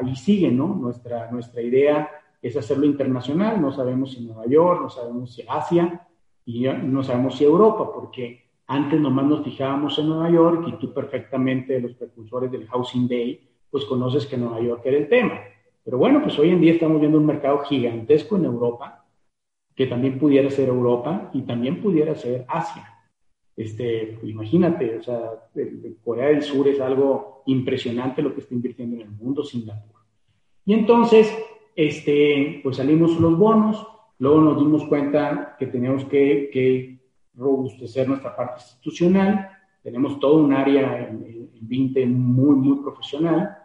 ahí 0.00 0.16
sigue, 0.16 0.50
¿no? 0.50 0.68
Nuestra, 0.68 1.30
nuestra 1.30 1.60
idea 1.60 2.10
es 2.40 2.56
hacerlo 2.56 2.86
internacional, 2.86 3.60
no 3.60 3.72
sabemos 3.72 4.12
si 4.12 4.24
Nueva 4.24 4.46
York, 4.46 4.80
no 4.82 4.88
sabemos 4.88 5.34
si 5.34 5.44
Asia 5.46 6.08
y 6.44 6.66
no 6.66 7.02
sabemos 7.02 7.36
si 7.36 7.44
Europa, 7.44 7.92
porque 7.92 8.42
antes 8.66 9.00
nomás 9.00 9.26
nos 9.26 9.44
fijábamos 9.44 9.98
en 9.98 10.08
Nueva 10.08 10.30
York 10.30 10.64
y 10.68 10.72
tú 10.72 10.92
perfectamente, 10.92 11.80
los 11.80 11.94
precursores 11.94 12.50
del 12.50 12.66
Housing 12.66 13.08
Day, 13.08 13.48
pues 13.70 13.84
conoces 13.84 14.26
que 14.26 14.36
Nueva 14.36 14.60
York 14.60 14.82
era 14.84 14.98
el 14.98 15.08
tema. 15.08 15.40
Pero 15.84 15.98
bueno, 15.98 16.22
pues 16.22 16.38
hoy 16.38 16.50
en 16.50 16.60
día 16.60 16.72
estamos 16.72 17.00
viendo 17.00 17.18
un 17.18 17.26
mercado 17.26 17.58
gigantesco 17.60 18.36
en 18.36 18.44
Europa, 18.44 19.04
que 19.74 19.86
también 19.86 20.18
pudiera 20.18 20.50
ser 20.50 20.68
Europa 20.68 21.30
y 21.32 21.42
también 21.42 21.80
pudiera 21.80 22.14
ser 22.14 22.44
Asia. 22.48 22.88
Este, 23.56 24.16
pues 24.18 24.30
imagínate, 24.30 24.98
o 24.98 25.02
sea, 25.02 25.30
Corea 26.04 26.28
del 26.28 26.42
Sur 26.42 26.68
es 26.68 26.80
algo 26.80 27.42
impresionante 27.46 28.22
lo 28.22 28.34
que 28.34 28.40
está 28.40 28.54
invirtiendo 28.54 28.96
en 28.96 29.02
el 29.02 29.10
mundo, 29.10 29.44
Singapur. 29.44 30.00
Y 30.64 30.74
entonces, 30.74 31.34
este, 31.74 32.60
pues 32.62 32.76
salimos 32.76 33.18
los 33.18 33.36
bonos, 33.36 33.86
luego 34.22 34.40
nos 34.40 34.58
dimos 34.58 34.84
cuenta 34.84 35.56
que 35.58 35.66
teníamos 35.66 36.04
que, 36.04 36.48
que 36.52 36.96
robustecer 37.34 38.06
nuestra 38.06 38.36
parte 38.36 38.62
institucional, 38.62 39.50
tenemos 39.82 40.20
todo 40.20 40.44
un 40.44 40.52
área 40.52 41.08
en, 41.08 41.50
en 41.52 41.68
20 41.68 42.06
muy, 42.06 42.54
muy 42.54 42.78
profesional, 42.84 43.58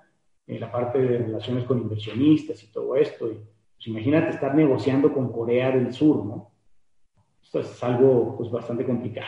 en 0.47 0.59
la 0.59 0.71
parte 0.71 0.97
de 0.97 1.19
relaciones 1.19 1.63
con 1.65 1.77
inversionistas 1.77 2.63
y 2.63 2.71
todo 2.71 2.95
esto. 2.95 3.27
Y, 3.27 3.35
pues 3.35 3.87
imagínate 3.87 4.31
estar 4.31 4.55
negociando 4.55 5.13
con 5.13 5.31
Corea 5.31 5.69
del 5.69 5.93
Sur, 5.93 6.25
¿no? 6.25 6.49
Esto 7.43 7.59
es 7.59 7.83
algo 7.83 8.35
pues 8.35 8.49
bastante 8.49 8.83
complicado. 8.83 9.27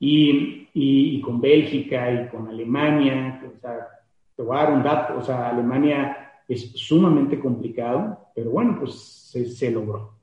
Y, 0.00 0.68
y, 0.74 1.20
con 1.20 1.40
Bélgica 1.40 2.10
y 2.10 2.28
con 2.28 2.48
Alemania, 2.48 3.40
o 3.56 3.60
sea, 3.60 3.86
te 4.34 4.42
voy 4.42 4.56
a 4.56 4.62
dar 4.62 4.72
un 4.72 4.82
dato, 4.82 5.16
o 5.16 5.22
sea, 5.22 5.50
Alemania 5.50 6.32
es 6.48 6.72
sumamente 6.72 7.38
complicado, 7.38 8.32
pero 8.34 8.50
bueno, 8.50 8.78
pues 8.80 8.96
se, 9.30 9.46
se 9.46 9.70
logró. 9.70 10.19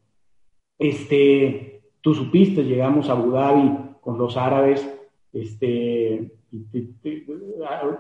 Este, 0.79 1.81
tú 2.01 2.13
supiste, 2.13 2.63
llegamos 2.63 3.09
a 3.09 3.13
Abu 3.13 3.31
Dhabi 3.31 3.71
con 4.01 4.17
los 4.17 4.37
árabes, 4.37 4.87
este, 5.33 6.31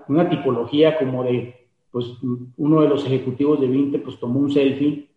una 0.07 0.29
tipología 0.29 0.97
como 0.97 1.23
de 1.23 1.55
pues 1.91 2.13
uno 2.57 2.81
de 2.81 2.89
los 2.89 3.05
ejecutivos 3.05 3.59
de 3.59 3.67
Vinte 3.67 3.99
pues 3.99 4.19
tomó 4.19 4.39
un 4.39 4.51
selfie, 4.51 5.09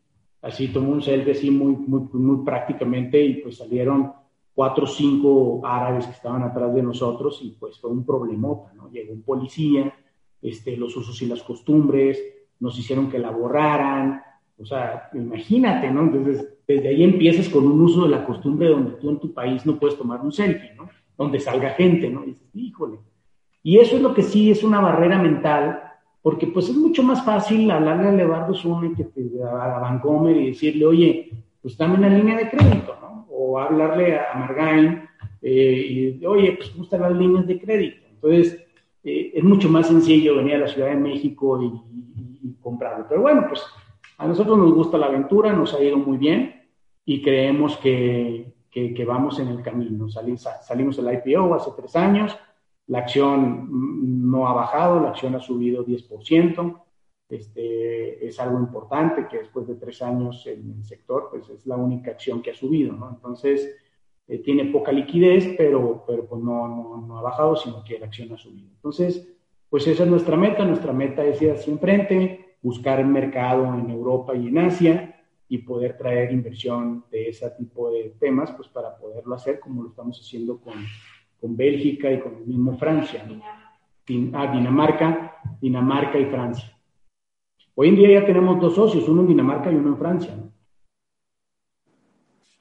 así 0.43 0.69
tomó 0.69 0.93
un 0.93 1.03
selfie 1.03 1.33
así 1.33 1.51
muy, 1.51 1.77
muy, 1.77 2.09
muy 2.13 2.45
prácticamente 2.45 3.23
y 3.23 3.35
pues 3.35 3.59
salieron 3.59 4.13
cuatro 4.55 4.85
o 4.85 4.87
cinco 4.87 5.61
árabes 5.65 6.07
que 6.07 6.13
estaban 6.13 6.43
atrás 6.43 6.75
de 6.75 6.83
nosotros 6.83 7.41
y 7.43 7.51
pues 7.59 7.79
fue 7.79 7.91
un 7.91 8.05
problemota, 8.05 8.73
¿no? 8.75 8.91
Llegó 8.91 9.13
un 9.13 9.23
policía, 9.23 9.93
este, 10.41 10.77
los 10.77 10.97
usos 10.97 11.21
y 11.23 11.27
las 11.27 11.43
costumbres, 11.43 12.19
nos 12.59 12.79
hicieron 12.79 13.11
que 13.11 13.19
la 13.19 13.31
borraran, 13.31 14.23
o 14.59 14.65
sea, 14.65 15.11
imagínate, 15.15 15.91
¿no? 15.91 16.03
Entonces, 16.03 16.47
desde 16.71 16.89
ahí 16.89 17.05
empiezas 17.05 17.49
con 17.49 17.67
un 17.67 17.81
uso 17.81 18.05
de 18.05 18.11
la 18.11 18.25
costumbre 18.25 18.69
donde 18.69 18.93
tú 18.93 19.11
en 19.11 19.19
tu 19.19 19.33
país 19.33 19.65
no 19.67 19.79
puedes 19.79 19.97
tomar 19.97 20.21
un 20.21 20.33
selfie, 20.33 20.75
¿no? 20.77 20.89
Donde 21.17 21.41
salga 21.41 21.71
gente, 21.71 22.09
¿no? 22.11 22.25
Y 22.25 22.29
dices, 22.29 22.49
híjole. 22.55 22.99
Y 23.63 23.79
eso 23.79 23.97
es 23.97 24.03
lo 24.03 24.15
que 24.15 24.23
sí 24.23 24.51
es 24.51 24.65
una 24.65 24.81
barrera 24.81 25.21
mental 25.21 25.83
porque 26.23 26.47
pues 26.47 26.69
es 26.69 26.77
mucho 26.77 27.03
más 27.03 27.25
fácil 27.25 27.71
hablarle 27.71 28.09
a 28.09 28.13
Levardo 28.13 28.55
Zune 28.55 28.95
que 28.95 29.07
a 29.43 29.81
Vancomer 29.81 30.37
y 30.37 30.49
decirle, 30.49 30.87
oye, 30.87 31.31
pues 31.63 31.77
dame 31.77 31.95
una 31.95 32.09
línea 32.09 32.37
de 32.37 32.51
crédito, 32.51 32.97
¿no? 33.01 33.27
O 33.31 33.59
hablarle 33.59 34.19
a 34.19 34.35
Margain 34.35 35.03
eh, 35.43 36.19
y, 36.21 36.27
oye, 36.27 36.53
pues 36.53 36.71
¿cómo 36.71 36.87
las 36.91 37.17
líneas 37.17 37.47
de 37.47 37.59
crédito? 37.59 38.07
Entonces, 38.11 38.67
eh, 39.03 39.33
es 39.35 39.45
mucho 39.45 39.69
más 39.69 39.89
sencillo 39.89 40.37
venir 40.37 40.57
a 40.57 40.59
la 40.59 40.69
Ciudad 40.69 40.89
de 40.89 40.97
México 40.97 41.63
y, 41.63 41.91
comprarlo. 42.61 43.07
Pero 43.09 43.23
bueno, 43.23 43.47
pues 43.49 43.63
a 44.19 44.27
nosotros 44.27 44.59
nos 44.59 44.75
gusta 44.75 44.99
la 44.99 45.07
aventura, 45.07 45.53
nos 45.53 45.73
ha 45.73 45.83
ido 45.83 45.97
muy 45.97 46.19
bien 46.19 46.60
y 47.05 47.23
creemos 47.23 47.77
que, 47.79 48.53
que, 48.71 49.05
vamos 49.05 49.39
en 49.39 49.49
el 49.49 49.63
camino. 49.63 50.09
Salimos, 50.09 50.47
salimos 50.63 50.97
del 50.97 51.15
IPO 51.15 51.55
hace 51.55 51.71
tres 51.77 51.97
años 51.97 52.37
la 52.91 52.99
acción 52.99 53.69
no 54.29 54.49
ha 54.49 54.53
bajado, 54.53 54.99
la 55.01 55.11
acción 55.11 55.37
ha 55.37 55.41
subido 55.41 55.87
10%. 55.87 56.83
Este, 57.29 58.27
es 58.27 58.41
algo 58.41 58.59
importante 58.59 59.29
que 59.29 59.39
después 59.39 59.69
de 59.69 59.77
tres 59.77 60.03
años 60.03 60.45
en 60.49 60.75
el 60.77 60.85
sector, 60.85 61.29
pues 61.31 61.49
es 61.51 61.65
la 61.67 61.77
única 61.77 62.11
acción 62.11 62.43
que 62.43 62.51
ha 62.51 62.55
subido, 62.55 62.93
¿no? 62.93 63.09
Entonces, 63.09 63.77
eh, 64.27 64.39
tiene 64.39 64.65
poca 64.73 64.91
liquidez, 64.91 65.55
pero, 65.57 66.03
pero 66.05 66.27
pues 66.27 66.43
no, 66.43 66.67
no, 66.67 67.07
no, 67.07 67.19
ha 67.19 67.23
bajado, 67.23 67.55
sino 67.55 67.85
que 67.85 67.97
la 67.97 68.07
acción 68.07 68.33
ha 68.33 68.37
subido. 68.37 68.69
Entonces, 68.75 69.25
pues 69.69 69.87
esa 69.87 70.03
es 70.03 70.11
nuestra 70.11 70.37
meta. 70.37 70.65
Nuestra 70.65 70.93
meta 70.93 71.25
es 71.25 71.41
ir 71.41 71.53
hacia 71.53 71.73
enfrente, 71.73 72.57
buscar 72.61 73.07
mercado 73.07 73.73
en 73.73 73.89
Europa 73.89 74.35
y 74.35 74.49
en 74.49 74.59
Asia 74.59 75.20
y 75.51 75.59
poder 75.59 75.99
traer 75.99 76.31
inversión 76.31 77.05
de 77.11 77.29
ese 77.29 77.51
tipo 77.51 77.91
de 77.91 78.15
temas, 78.21 78.53
pues 78.53 78.69
para 78.69 78.97
poderlo 78.97 79.35
hacer 79.35 79.59
como 79.59 79.83
lo 79.83 79.89
estamos 79.89 80.19
haciendo 80.21 80.61
con, 80.61 80.75
con 81.41 81.57
Bélgica 81.57 82.11
y 82.11 82.21
con 82.21 82.37
el 82.37 82.47
mismo 82.47 82.79
Francia, 82.79 83.27
ah, 83.29 83.77
Dinamarca, 84.07 85.39
Dinamarca 85.61 86.21
y 86.21 86.27
Francia. 86.27 86.73
Hoy 87.75 87.89
en 87.89 87.97
día 87.97 88.21
ya 88.21 88.27
tenemos 88.27 88.61
dos 88.61 88.77
socios, 88.77 89.09
uno 89.09 89.23
en 89.23 89.29
Dinamarca 89.29 89.73
y 89.73 89.75
uno 89.75 89.89
en 89.89 89.99
Francia. 89.99 90.39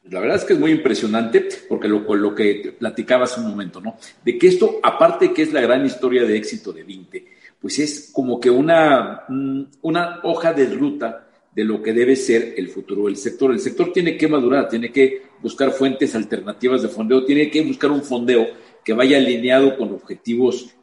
La 0.06 0.20
verdad 0.20 0.38
es 0.38 0.46
que 0.46 0.54
es 0.54 0.60
muy 0.60 0.72
impresionante, 0.72 1.48
porque 1.70 1.88
lo, 1.88 2.00
lo 2.16 2.34
que 2.34 2.76
platicabas 2.80 3.38
un 3.38 3.52
momento, 3.52 3.80
¿no? 3.80 3.98
De 4.26 4.36
que 4.40 4.48
esto, 4.48 4.80
aparte 4.82 5.32
que 5.32 5.44
es 5.44 5.54
la 5.54 5.62
gran 5.62 5.86
historia 5.86 6.24
de 6.26 6.36
éxito 6.36 6.74
de 6.74 6.82
Vinte, 6.82 7.28
pues 7.62 7.78
es 7.78 8.12
como 8.12 8.40
que 8.40 8.50
una, 8.50 9.26
mm, 9.30 9.64
una 9.84 10.22
hoja 10.24 10.54
de 10.54 10.66
ruta 10.74 11.29
de 11.52 11.64
lo 11.64 11.82
que 11.82 11.94
debe 11.94 12.16
ser 12.16 12.54
el 12.58 12.70
futuro 12.70 13.06
del 13.06 13.18
sector. 13.18 13.52
El 13.52 13.60
sector 13.60 13.92
tiene 13.92 14.18
que 14.18 14.28
madurar, 14.28 14.70
tiene 14.70 14.92
que 14.92 15.24
buscar 15.42 15.72
fuentes 15.72 16.16
alternativas 16.16 16.82
de 16.82 16.90
fondeo, 16.90 17.26
tiene 17.26 17.50
que 17.50 17.62
buscar 17.62 17.92
un 17.92 18.04
fondeo 18.04 18.48
que 18.84 18.94
vaya 18.94 19.18
alineado 19.18 19.78
con 19.78 19.94
objetivos 19.94 20.76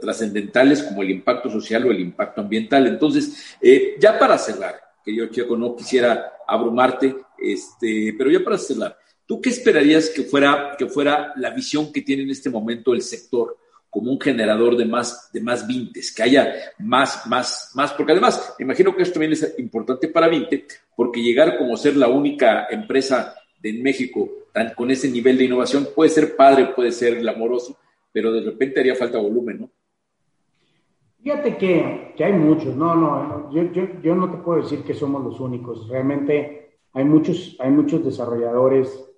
trascendentales 0.00 0.82
como 0.82 1.02
el 1.02 1.10
impacto 1.10 1.50
social 1.50 1.86
o 1.86 1.90
el 1.90 2.00
impacto 2.00 2.40
ambiental. 2.40 2.86
Entonces, 2.86 3.56
eh, 3.60 3.96
ya 3.98 4.18
para 4.18 4.38
cerrar, 4.38 4.80
que 5.04 5.14
yo 5.14 5.26
Chico 5.26 5.56
no 5.56 5.74
quisiera 5.76 6.32
abrumarte, 6.46 7.16
este, 7.38 8.14
pero 8.18 8.30
ya 8.30 8.42
para 8.42 8.58
cerrar, 8.58 8.98
¿tú 9.24 9.40
qué 9.40 9.50
esperarías 9.50 10.10
que 10.10 10.22
fuera, 10.22 10.74
que 10.78 10.86
fuera 10.86 11.32
la 11.36 11.50
visión 11.50 11.92
que 11.92 12.02
tiene 12.02 12.24
en 12.24 12.30
este 12.30 12.50
momento 12.50 12.92
el 12.92 13.02
sector 13.02 13.56
como 13.96 14.12
un 14.12 14.20
generador 14.20 14.76
de 14.76 14.84
más, 14.84 15.30
de 15.32 15.40
más 15.40 15.66
vintes, 15.66 16.14
que 16.14 16.22
haya 16.22 16.52
más, 16.80 17.26
más, 17.26 17.72
más, 17.74 17.94
porque 17.94 18.12
además, 18.12 18.54
me 18.58 18.64
imagino 18.66 18.94
que 18.94 19.02
esto 19.02 19.14
también 19.14 19.32
es 19.32 19.54
importante 19.56 20.08
para 20.08 20.28
Vinte, 20.28 20.66
porque 20.94 21.22
llegar 21.22 21.56
como 21.56 21.78
ser 21.78 21.96
la 21.96 22.06
única 22.06 22.66
empresa 22.68 23.34
de 23.58 23.72
México 23.72 24.28
con 24.76 24.90
ese 24.90 25.10
nivel 25.10 25.38
de 25.38 25.44
innovación 25.44 25.88
puede 25.94 26.10
ser 26.10 26.36
padre, 26.36 26.74
puede 26.76 26.92
ser 26.92 27.20
glamoroso, 27.20 27.78
pero 28.12 28.30
de 28.32 28.42
repente 28.42 28.80
haría 28.80 28.94
falta 28.94 29.16
volumen, 29.16 29.60
¿no? 29.60 29.70
Fíjate 31.22 31.56
que, 31.56 32.12
que 32.18 32.22
hay 32.22 32.34
muchos, 32.34 32.76
no, 32.76 32.94
no, 32.94 33.50
yo, 33.50 33.72
yo, 33.72 33.88
yo, 34.02 34.14
no 34.14 34.30
te 34.30 34.36
puedo 34.36 34.60
decir 34.60 34.82
que 34.82 34.92
somos 34.92 35.24
los 35.24 35.40
únicos, 35.40 35.88
realmente 35.88 36.80
hay 36.92 37.04
muchos, 37.06 37.56
hay 37.58 37.70
muchos 37.70 38.04
desarrolladores 38.04 39.08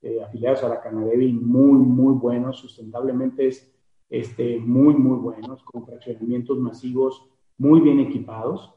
eh, 0.00 0.22
afiliados 0.24 0.62
a 0.62 0.68
la 0.68 0.80
Canadevi 0.80 1.32
muy, 1.32 1.80
muy 1.80 2.14
buenos, 2.14 2.60
sustentablemente 2.60 3.48
es 3.48 3.74
este, 4.10 4.58
muy, 4.58 4.94
muy 4.94 5.18
buenos, 5.18 5.62
con 5.62 5.84
fraccionamientos 5.84 6.58
masivos 6.58 7.28
muy 7.58 7.80
bien 7.80 8.00
equipados. 8.00 8.74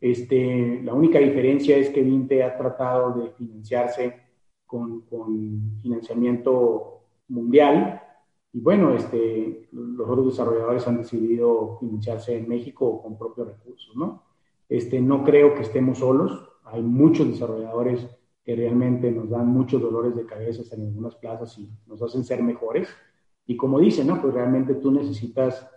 Este, 0.00 0.82
la 0.82 0.92
única 0.92 1.18
diferencia 1.18 1.76
es 1.76 1.88
que 1.90 2.02
Vinte 2.02 2.42
ha 2.42 2.56
tratado 2.56 3.12
de 3.22 3.30
financiarse 3.30 4.20
con, 4.66 5.04
financiamiento 5.80 7.00
mundial. 7.28 8.02
Y 8.52 8.60
bueno, 8.60 8.94
este, 8.94 9.68
los 9.72 10.08
otros 10.08 10.26
desarrolladores 10.26 10.86
han 10.86 10.98
decidido 10.98 11.78
financiarse 11.80 12.36
en 12.36 12.48
México 12.48 13.02
con 13.02 13.16
propios 13.16 13.48
recursos, 13.48 13.96
¿no? 13.96 14.22
Este, 14.68 15.00
no 15.00 15.24
creo 15.24 15.54
que 15.54 15.62
estemos 15.62 15.98
solos. 15.98 16.50
Hay 16.64 16.82
muchos 16.82 17.28
desarrolladores 17.28 18.06
que 18.44 18.54
realmente 18.54 19.10
nos 19.10 19.30
dan 19.30 19.46
muchos 19.46 19.80
dolores 19.80 20.14
de 20.14 20.26
cabeza 20.26 20.62
en 20.74 20.82
algunas 20.82 21.14
plazas 21.16 21.58
y 21.58 21.70
nos 21.86 22.02
hacen 22.02 22.24
ser 22.24 22.42
mejores. 22.42 22.88
Y 23.46 23.56
como 23.56 23.78
dice, 23.78 24.04
¿no? 24.04 24.20
Pues 24.20 24.34
realmente 24.34 24.74
tú 24.74 24.90
necesitas 24.90 25.68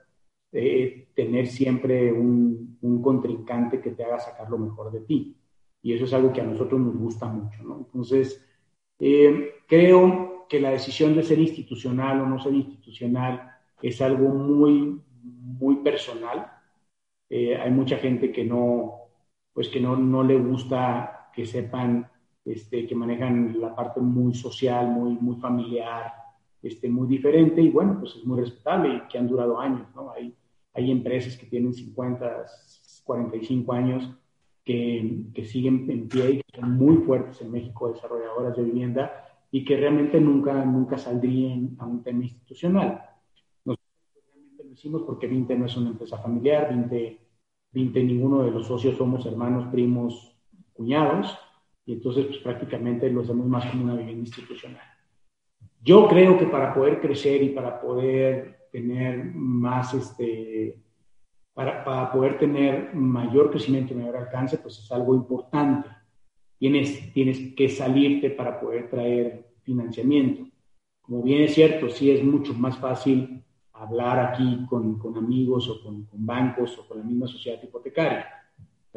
eh, 0.52 1.10
tener 1.14 1.48
siempre 1.48 2.12
un, 2.12 2.78
contrincante 3.02 3.82
que 3.82 3.92
te 3.92 4.04
haga 4.04 4.20
sacar 4.20 4.50
lo 4.50 4.58
mejor 4.58 4.92
de 4.92 5.02
ti. 5.02 5.36
Y 5.82 5.94
eso 5.94 6.06
es 6.06 6.14
algo 6.14 6.32
que 6.32 6.42
a 6.42 6.46
nosotros 6.46 6.80
nos 6.80 6.96
gusta 6.98 7.28
mucho, 7.28 7.64
¿no? 7.64 7.78
Entonces, 7.78 8.46
eh, 9.00 9.56
creo 9.68 10.46
que 10.50 10.60
la 10.60 10.72
decisión 10.72 11.16
de 11.16 11.24
ser 11.24 11.40
institucional 11.40 12.22
o 12.22 12.26
no 12.26 12.40
ser 12.40 12.54
institucional 12.54 13.52
es 13.82 14.02
algo 14.02 14.30
muy, 14.30 15.02
muy 15.22 15.78
personal. 15.78 16.52
Eh, 17.30 17.56
hay 17.58 17.72
mucha 17.72 17.98
gente 17.98 18.32
que 18.32 18.46
no, 18.46 18.94
pues 19.54 19.70
que 19.70 19.80
no, 19.82 19.96
no 19.98 20.24
le 20.24 20.38
gusta 20.38 21.30
que 21.34 21.46
sepan 21.46 22.10
este, 22.46 22.88
que 22.88 22.96
manejan 22.96 23.60
la 23.60 23.76
parte 23.76 24.00
muy 24.00 24.34
social, 24.34 24.88
muy, 24.88 25.16
muy 25.20 25.36
familiar, 25.36 26.14
este, 26.62 26.90
muy 26.90 27.08
diferente 27.08 27.62
y 27.62 27.70
bueno, 27.70 27.98
pues 28.00 28.16
es 28.16 28.26
muy 28.26 28.40
respetable 28.40 28.96
y 28.96 29.08
que 29.08 29.18
han 29.18 29.28
durado 29.28 29.60
años, 29.60 29.88
¿no? 29.96 30.12
Hay, 30.12 30.36
hay 30.74 30.92
empresas 30.92 31.38
que 31.38 31.46
tienen 31.46 31.74
50, 31.74 32.46
45 33.04 33.74
años 33.74 34.10
que, 34.64 35.24
que, 35.34 35.46
siguen 35.46 35.90
en 35.90 36.08
pie 36.10 36.32
y 36.32 36.38
que 36.44 36.60
son 36.60 36.72
muy 36.72 36.98
fuertes 36.98 37.42
en 37.42 37.52
México, 37.52 37.92
desarrolladoras 37.92 38.56
de 38.58 38.64
vivienda 38.64 39.28
y 39.50 39.64
que 39.64 39.78
realmente 39.78 40.20
nunca, 40.20 40.66
nunca 40.66 40.98
saldrían 40.98 41.78
a 41.80 41.86
un 41.86 42.04
tema 42.04 42.24
institucional. 42.24 43.02
Nosotros 43.64 44.24
realmente 44.26 44.64
lo 44.66 44.72
hicimos 44.74 45.02
porque 45.04 45.28
Vinte 45.28 45.58
no 45.58 45.66
es 45.66 45.78
una 45.78 45.92
empresa 45.92 46.18
familiar, 46.18 46.70
Vinte, 46.70 47.22
Vinte 47.72 48.04
ninguno 48.04 48.44
de 48.44 48.52
los 48.52 48.68
socios 48.68 48.98
somos 48.98 49.26
hermanos, 49.26 49.68
primos, 49.72 50.36
cuñados, 50.74 51.38
y 51.86 51.94
entonces 51.94 52.26
pues, 52.26 52.40
prácticamente 52.40 53.10
lo 53.10 53.22
hacemos 53.22 53.48
más 53.48 53.66
como 53.72 53.86
una 53.86 53.96
vivienda 53.96 54.28
institucional. 54.28 54.97
Yo 55.82 56.08
creo 56.08 56.38
que 56.38 56.46
para 56.46 56.74
poder 56.74 57.00
crecer 57.00 57.42
y 57.44 57.50
para 57.50 57.80
poder 57.80 58.68
tener 58.72 59.24
más, 59.34 59.94
este, 59.94 60.78
para, 61.54 61.84
para 61.84 62.12
poder 62.12 62.38
tener 62.38 62.94
mayor 62.94 63.50
crecimiento 63.52 63.94
y 63.94 63.98
mayor 63.98 64.18
alcance, 64.18 64.58
pues 64.58 64.80
es 64.80 64.92
algo 64.92 65.16
importante. 65.16 65.90
Tienes, 66.58 67.14
tienes 67.14 67.54
que 67.56 67.70
salirte 67.70 68.32
para 68.32 68.60
poder 68.60 68.90
traer 68.90 69.54
financiamiento. 69.62 70.48
Como 71.02 71.22
bien 71.22 71.44
es 71.44 71.54
cierto, 71.54 71.90
sí 71.90 72.12
es 72.12 72.24
mucho 72.24 72.54
más 72.54 72.78
fácil 72.78 73.44
hablar 73.74 74.20
aquí 74.20 74.66
con, 74.68 74.98
con 74.98 75.18
amigos 75.18 75.70
o 75.70 75.84
con, 75.84 76.06
con 76.06 76.26
bancos 76.26 76.78
o 76.80 76.88
con 76.88 76.98
la 76.98 77.04
misma 77.04 77.28
sociedad 77.28 77.62
hipotecaria 77.62 78.26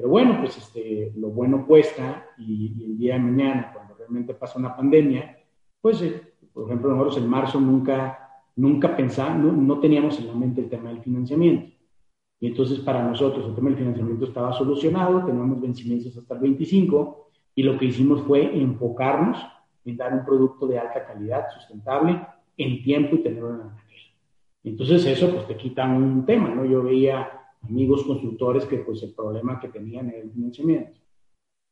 pero 0.00 0.08
bueno, 0.08 0.38
pues 0.40 0.56
este, 0.56 1.12
lo 1.16 1.28
bueno 1.28 1.66
cuesta 1.66 2.26
y, 2.38 2.84
el 2.84 2.96
día 2.96 3.12
de 3.14 3.20
mañana, 3.20 3.70
cuando 3.70 3.94
realmente 3.94 4.32
pasa 4.32 4.58
una 4.58 4.74
pandemia, 4.74 5.38
pues, 5.78 6.00
eh, 6.00 6.29
por 6.52 6.66
ejemplo, 6.66 6.90
nosotros 6.90 7.18
en 7.18 7.28
marzo 7.28 7.60
nunca, 7.60 8.42
nunca 8.56 8.96
pensamos, 8.96 9.52
no, 9.52 9.78
teníamos 9.80 10.18
en 10.18 10.28
la 10.28 10.34
mente 10.34 10.60
el 10.62 10.68
tema 10.68 10.90
del 10.90 11.02
financiamiento. 11.02 11.72
Y 12.40 12.48
entonces 12.48 12.78
para 12.80 13.02
nosotros 13.02 13.46
el 13.46 13.54
tema 13.54 13.68
del 13.68 13.78
financiamiento 13.78 14.24
estaba 14.24 14.52
solucionado, 14.52 15.24
teníamos 15.24 15.60
vencimientos 15.60 16.16
hasta 16.16 16.34
el 16.34 16.40
25 16.40 17.28
y 17.54 17.62
lo 17.62 17.78
que 17.78 17.86
hicimos 17.86 18.22
fue 18.22 18.58
enfocarnos 18.58 19.38
en 19.84 19.96
dar 19.96 20.14
un 20.14 20.24
producto 20.24 20.66
de 20.66 20.78
alta 20.78 21.06
calidad, 21.06 21.46
sustentable, 21.54 22.20
en 22.56 22.82
tiempo 22.82 23.16
y 23.16 23.22
tenerlo 23.22 23.50
en 23.50 23.58
la 23.58 23.76
Entonces 24.64 25.04
eso 25.06 25.30
pues 25.30 25.46
te 25.46 25.56
quita 25.56 25.86
un 25.86 26.24
tema, 26.24 26.48
¿no? 26.48 26.64
Yo 26.64 26.82
veía 26.82 27.30
amigos 27.62 28.04
constructores 28.04 28.64
que 28.64 28.78
pues 28.78 29.02
el 29.02 29.14
problema 29.14 29.60
que 29.60 29.68
tenían 29.68 30.08
era 30.08 30.18
el 30.18 30.30
financiamiento. 30.30 30.98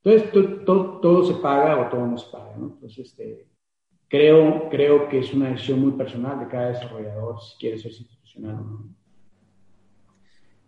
Entonces, 0.02 0.64
todo, 0.64 1.00
todo, 1.00 1.24
se 1.24 1.34
paga 1.34 1.80
o 1.80 1.90
todo 1.90 2.06
no 2.06 2.16
se 2.16 2.30
paga, 2.30 2.56
¿no? 2.56 2.66
Entonces, 2.66 3.08
este, 3.08 3.46
creo, 4.08 4.68
creo 4.70 5.08
que 5.08 5.20
es 5.20 5.32
una 5.32 5.50
decisión 5.50 5.80
muy 5.80 5.92
personal 5.92 6.40
de 6.40 6.48
cada 6.48 6.70
desarrollador 6.70 7.36
si 7.40 7.58
quiere 7.58 7.78
ser 7.78 7.92
institucional 7.92 8.54
o 8.54 8.64
no. 8.64 8.98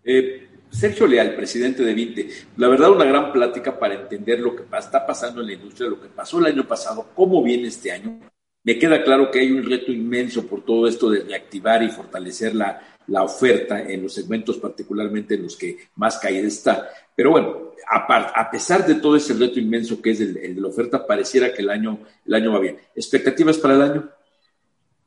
Eh, 0.04 0.48
Sergio 0.70 1.06
Leal, 1.06 1.34
presidente 1.34 1.82
de 1.82 1.94
Vinte, 1.94 2.28
la 2.56 2.68
verdad 2.68 2.92
una 2.92 3.04
gran 3.04 3.32
plática 3.32 3.78
para 3.78 3.94
entender 3.94 4.38
lo 4.38 4.54
que 4.54 4.62
está 4.78 5.04
pasando 5.04 5.40
en 5.40 5.48
la 5.48 5.52
industria, 5.54 5.90
lo 5.90 6.00
que 6.00 6.08
pasó 6.08 6.38
el 6.38 6.46
año 6.46 6.66
pasado, 6.66 7.08
cómo 7.14 7.42
viene 7.42 7.68
este 7.68 7.90
año. 7.90 8.20
Me 8.62 8.78
queda 8.78 9.02
claro 9.02 9.30
que 9.30 9.40
hay 9.40 9.50
un 9.50 9.64
reto 9.64 9.90
inmenso 9.90 10.46
por 10.46 10.64
todo 10.64 10.86
esto 10.86 11.10
de 11.10 11.24
reactivar 11.24 11.82
y 11.82 11.88
fortalecer 11.88 12.54
la, 12.54 12.80
la 13.10 13.24
oferta 13.24 13.82
en 13.82 14.04
los 14.04 14.14
segmentos 14.14 14.56
particularmente 14.58 15.34
en 15.34 15.42
los 15.42 15.56
que 15.56 15.76
más 15.96 16.18
caída 16.18 16.46
está. 16.46 16.88
Pero 17.14 17.32
bueno, 17.32 17.72
a, 17.88 18.50
pesar 18.50 18.86
de 18.86 18.94
todo 18.94 19.16
ese 19.16 19.34
reto 19.34 19.58
inmenso 19.58 20.00
que 20.00 20.10
es 20.10 20.20
el, 20.20 20.34
de 20.34 20.60
la 20.60 20.68
oferta, 20.68 21.06
pareciera 21.06 21.52
que 21.52 21.62
el 21.62 21.70
año, 21.70 21.98
el 22.24 22.34
año 22.34 22.52
va 22.52 22.60
bien. 22.60 22.78
¿Expectativas 22.94 23.58
para 23.58 23.74
el 23.74 23.82
año? 23.82 24.08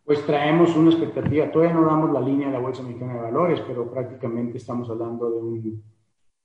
Pues 0.03 0.25
traemos 0.25 0.75
una 0.75 0.91
expectativa. 0.91 1.49
Todavía 1.49 1.73
no 1.73 1.85
damos 1.85 2.11
la 2.11 2.19
línea 2.19 2.47
de 2.47 2.53
la 2.53 2.59
Bolsa 2.59 2.83
Mexicana 2.83 3.13
de 3.13 3.21
Valores, 3.21 3.61
pero 3.65 3.89
prácticamente 3.89 4.57
estamos 4.57 4.89
hablando 4.89 5.29
de 5.29 5.37
un, 5.37 5.83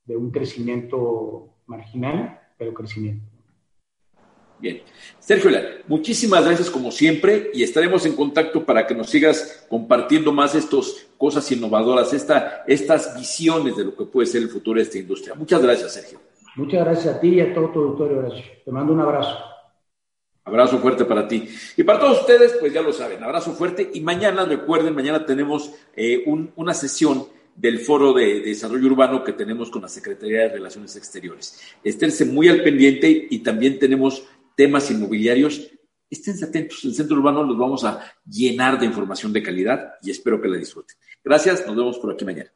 de 0.04 0.16
un 0.16 0.30
crecimiento 0.30 1.56
marginal, 1.66 2.40
pero 2.56 2.72
crecimiento. 2.72 3.38
Bien. 4.61 4.82
Sergio, 5.20 5.50
muchísimas 5.86 6.44
gracias 6.44 6.70
como 6.70 6.90
siempre 6.90 7.50
y 7.54 7.62
estaremos 7.62 8.04
en 8.06 8.16
contacto 8.16 8.64
para 8.64 8.86
que 8.86 8.94
nos 8.94 9.11
sigas 9.11 9.66
compartiendo 9.68 10.32
más 10.32 10.54
estas 10.54 11.06
cosas 11.16 11.50
innovadoras, 11.52 12.12
esta, 12.12 12.64
estas 12.66 13.16
visiones 13.16 13.76
de 13.76 13.84
lo 13.84 13.96
que 13.96 14.04
puede 14.04 14.26
ser 14.26 14.42
el 14.42 14.48
futuro 14.48 14.78
de 14.78 14.84
esta 14.84 14.98
industria. 14.98 15.34
Muchas 15.34 15.62
gracias, 15.62 15.92
Sergio. 15.92 16.20
Muchas 16.56 16.84
gracias 16.84 17.14
a 17.14 17.20
ti 17.20 17.28
y 17.28 17.40
a 17.40 17.54
todo 17.54 17.70
tu 17.70 17.80
auditorio, 17.80 18.18
Horacio. 18.18 18.44
Te 18.64 18.70
mando 18.72 18.92
un 18.92 19.00
abrazo. 19.00 19.36
Abrazo 20.44 20.78
fuerte 20.78 21.04
para 21.04 21.28
ti. 21.28 21.46
Y 21.76 21.82
para 21.82 22.00
todos 22.00 22.20
ustedes, 22.20 22.56
pues 22.59 22.72
ya 22.72 22.80
lo 22.80 22.92
saben, 22.92 23.22
abrazo 23.22 23.52
fuerte. 23.52 23.90
Y 23.92 24.00
mañana, 24.00 24.44
recuerden, 24.44 24.94
mañana 24.94 25.26
tenemos 25.26 25.72
eh, 25.94 26.24
una 26.56 26.72
sesión 26.72 27.26
del 27.59 27.80
foro 27.80 28.12
de, 28.12 28.40
desarrollo 28.40 28.86
urbano 28.86 29.24
que 29.24 29.32
tenemos 29.32 29.68
con 29.68 29.82
la 29.82 29.88
Secretaría 29.88 30.42
de 30.42 30.48
Relaciones 30.50 30.94
Exteriores. 30.96 31.61
Esténse 31.82 32.24
muy 32.24 32.48
al 32.48 32.62
pendiente 32.62 33.26
y 33.28 33.40
también 33.40 33.78
tenemos 33.78 34.26
temas 34.59 34.90
inmobiliarios, 34.90 35.70
estén 36.11 36.34
atentos. 36.42 36.82
En 36.82 36.90
el 36.90 36.96
Centro 36.96 37.16
Urbano 37.16 37.44
los 37.44 37.56
vamos 37.56 37.84
a 37.84 38.02
llenar 38.26 38.76
de 38.80 38.86
información 38.86 39.32
de 39.32 39.40
calidad 39.40 39.92
y 40.02 40.11
espero 40.11 40.40
que 40.40 40.48
la 40.48 40.56
disfruten. 40.56 40.96
Gracias, 41.22 41.64
nos 41.64 41.76
vemos 41.76 41.96
por 42.00 42.12
aquí 42.12 42.24
mañana. 42.24 42.52